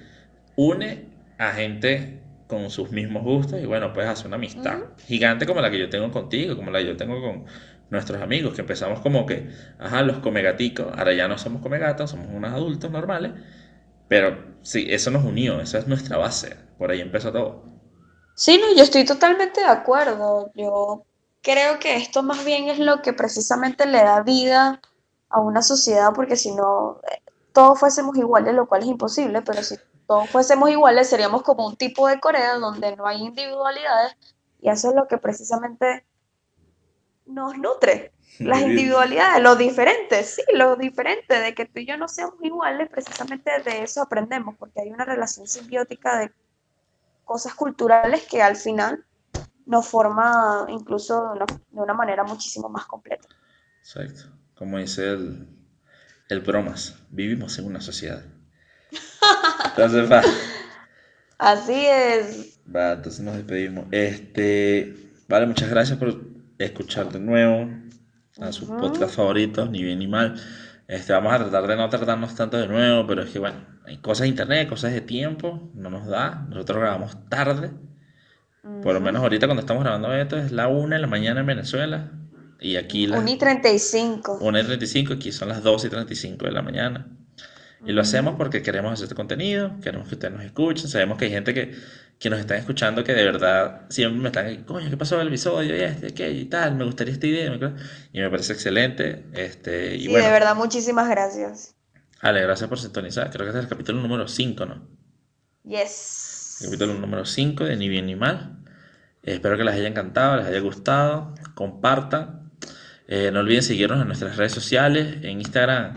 une 0.56 1.11
a 1.48 1.52
gente 1.52 2.22
con 2.46 2.70
sus 2.70 2.90
mismos 2.90 3.22
gustos 3.22 3.60
y 3.60 3.66
bueno, 3.66 3.92
puedes 3.92 4.10
hacer 4.10 4.26
una 4.26 4.36
amistad 4.36 4.78
gigante 5.06 5.46
como 5.46 5.60
la 5.60 5.70
que 5.70 5.78
yo 5.78 5.88
tengo 5.88 6.10
contigo, 6.10 6.56
como 6.56 6.70
la 6.70 6.80
que 6.80 6.86
yo 6.86 6.96
tengo 6.96 7.20
con 7.20 7.46
nuestros 7.90 8.20
amigos, 8.20 8.54
que 8.54 8.60
empezamos 8.60 9.00
como 9.00 9.26
que, 9.26 9.50
ajá, 9.78 10.02
los 10.02 10.18
comegaticos, 10.18 10.86
ahora 10.96 11.14
ya 11.14 11.28
no 11.28 11.38
somos 11.38 11.62
comegatos, 11.62 12.10
somos 12.10 12.28
unos 12.30 12.52
adultos 12.52 12.90
normales, 12.90 13.32
pero 14.08 14.56
sí, 14.62 14.86
eso 14.90 15.10
nos 15.10 15.24
unió, 15.24 15.60
esa 15.60 15.78
es 15.78 15.86
nuestra 15.86 16.18
base, 16.18 16.56
por 16.78 16.90
ahí 16.90 17.00
empezó 17.00 17.32
todo. 17.32 17.64
Sí, 18.34 18.58
no, 18.58 18.74
yo 18.74 18.82
estoy 18.82 19.04
totalmente 19.04 19.60
de 19.60 19.66
acuerdo. 19.66 20.50
Yo 20.54 21.04
creo 21.42 21.78
que 21.78 21.96
esto 21.96 22.22
más 22.22 22.44
bien 22.44 22.68
es 22.68 22.78
lo 22.78 23.02
que 23.02 23.12
precisamente 23.12 23.86
le 23.86 23.98
da 23.98 24.22
vida 24.22 24.80
a 25.28 25.40
una 25.40 25.62
sociedad, 25.62 26.10
porque 26.14 26.36
si 26.36 26.52
no, 26.54 27.00
eh, 27.10 27.22
todos 27.52 27.78
fuésemos 27.78 28.16
iguales, 28.16 28.54
lo 28.54 28.66
cual 28.66 28.82
es 28.82 28.88
imposible, 28.88 29.42
pero 29.42 29.62
si 29.62 29.76
todos 30.12 30.28
fuésemos 30.28 30.68
iguales, 30.68 31.08
seríamos 31.08 31.40
como 31.40 31.66
un 31.66 31.74
tipo 31.74 32.06
de 32.06 32.20
Corea 32.20 32.56
donde 32.56 32.94
no 32.96 33.06
hay 33.06 33.22
individualidades, 33.22 34.14
y 34.60 34.68
eso 34.68 34.90
es 34.90 34.94
lo 34.94 35.08
que 35.08 35.16
precisamente 35.16 36.04
nos 37.24 37.56
nutre. 37.56 38.12
Las 38.38 38.60
individualidades, 38.60 39.42
lo 39.42 39.56
diferente, 39.56 40.22
sí, 40.24 40.42
lo 40.52 40.76
diferente, 40.76 41.40
de 41.40 41.54
que 41.54 41.64
tú 41.64 41.80
y 41.80 41.86
yo 41.86 41.96
no 41.96 42.08
seamos 42.08 42.34
iguales, 42.42 42.90
precisamente 42.90 43.50
de 43.64 43.84
eso 43.84 44.02
aprendemos, 44.02 44.54
porque 44.58 44.82
hay 44.82 44.90
una 44.90 45.06
relación 45.06 45.46
simbiótica 45.46 46.18
de 46.18 46.30
cosas 47.24 47.54
culturales 47.54 48.26
que 48.30 48.42
al 48.42 48.56
final 48.56 49.06
nos 49.64 49.88
forma 49.88 50.66
incluso 50.68 51.22
de 51.22 51.30
una, 51.36 51.46
de 51.46 51.80
una 51.80 51.94
manera 51.94 52.22
muchísimo 52.22 52.68
más 52.68 52.84
completa. 52.84 53.28
Exacto. 53.78 54.24
Como 54.54 54.76
dice 54.76 55.08
el, 55.08 55.48
el 56.28 56.40
bromas, 56.40 56.98
vivimos 57.08 57.58
en 57.58 57.64
una 57.64 57.80
sociedad. 57.80 58.22
Entonces, 59.66 60.10
va, 60.10 60.22
Así 61.38 61.86
es. 61.86 62.60
va, 62.74 62.92
entonces 62.92 63.20
nos 63.22 63.36
despedimos. 63.36 63.86
Este, 63.90 64.94
vale, 65.28 65.46
muchas 65.46 65.70
gracias 65.70 65.98
por 65.98 66.20
escuchar 66.58 67.10
de 67.10 67.18
nuevo 67.18 67.68
a 68.40 68.52
sus 68.52 68.68
Ujú. 68.68 68.78
podcast 68.78 69.16
favoritos, 69.16 69.70
ni 69.70 69.82
bien 69.82 69.98
ni 69.98 70.06
mal. 70.06 70.34
Este, 70.88 71.12
vamos 71.12 71.32
a 71.32 71.38
tratar 71.38 71.66
de 71.66 71.76
no 71.76 71.88
tratarnos 71.88 72.34
tanto 72.34 72.58
de 72.58 72.68
nuevo, 72.68 73.06
pero 73.06 73.22
es 73.22 73.30
que 73.30 73.38
bueno, 73.38 73.56
hay 73.86 73.98
cosas 73.98 74.22
de 74.22 74.28
internet, 74.28 74.68
cosas 74.68 74.92
de 74.92 75.00
tiempo, 75.00 75.70
no 75.74 75.90
nos 75.90 76.06
da. 76.06 76.46
Nosotros 76.48 76.78
grabamos 76.78 77.16
tarde. 77.28 77.70
Por 78.82 78.94
lo 78.94 79.00
menos 79.00 79.22
ahorita 79.22 79.46
cuando 79.46 79.62
estamos 79.62 79.82
grabando 79.82 80.14
esto 80.14 80.36
es 80.36 80.52
la 80.52 80.68
1 80.68 80.94
de 80.94 81.00
la 81.00 81.06
mañana 81.08 81.40
en 81.40 81.46
Venezuela. 81.46 82.12
Y 82.60 82.76
aquí 82.76 83.08
las 83.08 83.18
1 83.18 83.30
y 83.30 83.36
35. 83.36 84.38
1 84.40 84.60
y 84.60 84.64
35, 84.64 85.14
aquí 85.14 85.32
son 85.32 85.48
las 85.48 85.64
2 85.64 85.84
y 85.84 85.88
35 85.88 86.44
de 86.44 86.52
la 86.52 86.62
mañana. 86.62 87.08
Y 87.84 87.92
lo 87.92 88.02
hacemos 88.02 88.36
porque 88.36 88.62
queremos 88.62 88.92
hacer 88.92 89.04
este 89.04 89.14
contenido, 89.14 89.72
queremos 89.82 90.08
que 90.08 90.14
ustedes 90.14 90.32
nos 90.32 90.44
escuchen. 90.44 90.88
Sabemos 90.88 91.18
que 91.18 91.24
hay 91.24 91.30
gente 91.32 91.52
que, 91.52 91.74
que 92.18 92.30
nos 92.30 92.38
están 92.38 92.58
escuchando 92.58 93.02
que 93.02 93.12
de 93.12 93.24
verdad 93.24 93.82
siempre 93.88 94.20
me 94.20 94.28
están, 94.28 94.64
coño, 94.64 94.88
¿qué 94.88 94.96
pasó 94.96 95.20
el 95.20 95.28
episodio? 95.28 95.76
Y 95.76 95.80
este, 95.80 96.14
¿qué? 96.14 96.30
Y 96.30 96.44
tal, 96.44 96.76
me 96.76 96.84
gustaría 96.84 97.12
esta 97.12 97.26
idea. 97.26 97.52
Y 98.12 98.20
me 98.20 98.30
parece 98.30 98.52
excelente. 98.52 99.26
Este, 99.32 99.96
y 99.96 100.02
Sí, 100.02 100.08
bueno, 100.08 100.26
de 100.26 100.32
verdad, 100.32 100.54
muchísimas 100.54 101.08
gracias. 101.08 101.74
Ale, 102.20 102.42
gracias 102.42 102.68
por 102.68 102.78
sintonizar. 102.78 103.30
Creo 103.30 103.44
que 103.44 103.48
este 103.48 103.58
es 103.58 103.64
el 103.64 103.68
capítulo 103.68 104.00
número 104.00 104.28
5, 104.28 104.64
¿no? 104.64 104.86
Yes. 105.64 106.60
Capítulo 106.64 106.94
número 106.94 107.24
5 107.24 107.64
de 107.64 107.76
Ni 107.76 107.88
Bien 107.88 108.06
Ni 108.06 108.14
Mal. 108.14 108.62
Eh, 109.24 109.34
espero 109.34 109.56
que 109.56 109.64
les 109.64 109.74
haya 109.74 109.88
encantado, 109.88 110.36
les 110.36 110.46
haya 110.46 110.60
gustado. 110.60 111.34
Compartan. 111.56 112.52
Eh, 113.08 113.30
no 113.32 113.40
olviden 113.40 113.64
seguirnos 113.64 114.00
en 114.00 114.06
nuestras 114.06 114.36
redes 114.36 114.52
sociales. 114.52 115.16
En 115.22 115.40
Instagram, 115.40 115.94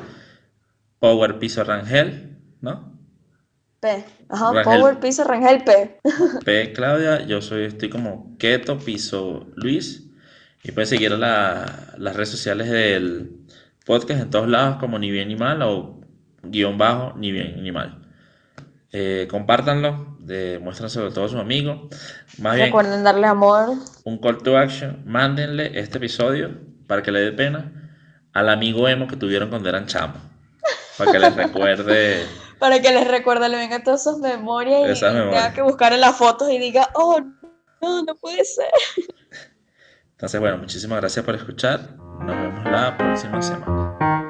Power 1.06 1.38
Piso 1.38 1.64
Rangel, 1.64 2.38
¿no? 2.62 2.98
P. 3.80 4.04
Ajá, 4.30 4.52
Rangel. 4.54 4.64
Power 4.80 5.00
Piso 5.00 5.24
Rangel 5.24 5.64
P. 5.64 6.00
P 6.46 6.74
Claudia, 6.74 7.26
yo 7.28 7.42
soy, 7.42 7.66
estoy 7.66 7.90
como 7.90 8.36
Keto 8.40 8.80
Piso 8.80 9.46
Luis. 9.56 10.08
Y 10.64 10.72
pueden 10.72 10.88
seguir 10.88 11.12
la- 11.12 11.94
las 12.00 12.16
redes 12.16 12.30
sociales 12.30 12.70
del 12.72 13.38
podcast 13.86 14.20
en 14.22 14.30
todos 14.32 14.48
lados 14.50 14.78
como 14.78 14.98
Ni 14.98 15.12
Bien 15.12 15.28
Ni 15.28 15.36
Mal 15.36 15.62
o 15.62 16.02
guion 16.42 16.76
bajo 16.80 17.14
Ni 17.20 17.32
Bien 17.32 17.62
Ni 17.62 17.72
Mal. 17.72 18.02
Eh, 18.92 19.28
compártanlo, 19.30 20.18
demuéstranselo 20.22 21.10
a 21.10 21.14
todos 21.14 21.32
sus 21.32 21.40
amigos. 21.40 21.82
Más 22.40 22.56
bien, 22.56 22.68
Recuerden 22.68 23.04
darle 23.04 23.28
amor. 23.28 23.76
un 24.06 24.18
call 24.18 24.40
to 24.42 24.58
action, 24.58 25.04
mándenle 25.06 25.78
este 25.80 26.00
episodio 26.00 26.50
para 26.88 27.04
que 27.04 27.12
le 27.12 27.20
dé 27.20 27.32
pena 27.32 27.92
al 28.34 28.50
amigo 28.50 28.88
emo 28.90 29.06
que 29.06 29.18
tuvieron 29.18 29.50
cuando 29.50 29.70
eran 29.70 29.86
chamos. 29.86 30.18
Para 30.98 31.12
que 31.12 31.20
les 31.20 31.36
recuerde. 31.36 32.26
Para 32.60 32.82
que 32.82 32.92
les 32.92 33.08
recuerde, 33.08 33.50
le 33.50 33.58
vengan 33.58 33.84
todas 33.84 34.04
sus 34.04 34.18
memorias 34.18 35.02
y 35.02 35.06
memorias. 35.06 35.34
tenga 35.34 35.54
que 35.54 35.62
buscar 35.62 35.92
en 35.92 36.02
las 36.02 36.16
fotos 36.16 36.50
y 36.50 36.58
diga, 36.58 36.90
oh, 36.94 37.20
no, 37.82 38.04
no 38.04 38.16
puede 38.16 38.46
ser. 38.46 38.72
Entonces, 40.12 40.40
bueno, 40.40 40.58
muchísimas 40.58 41.02
gracias 41.02 41.26
por 41.26 41.36
escuchar. 41.36 41.98
Nos 42.22 42.36
vemos 42.36 42.64
la 42.72 42.98
próxima 42.98 43.42
semana. 43.42 44.25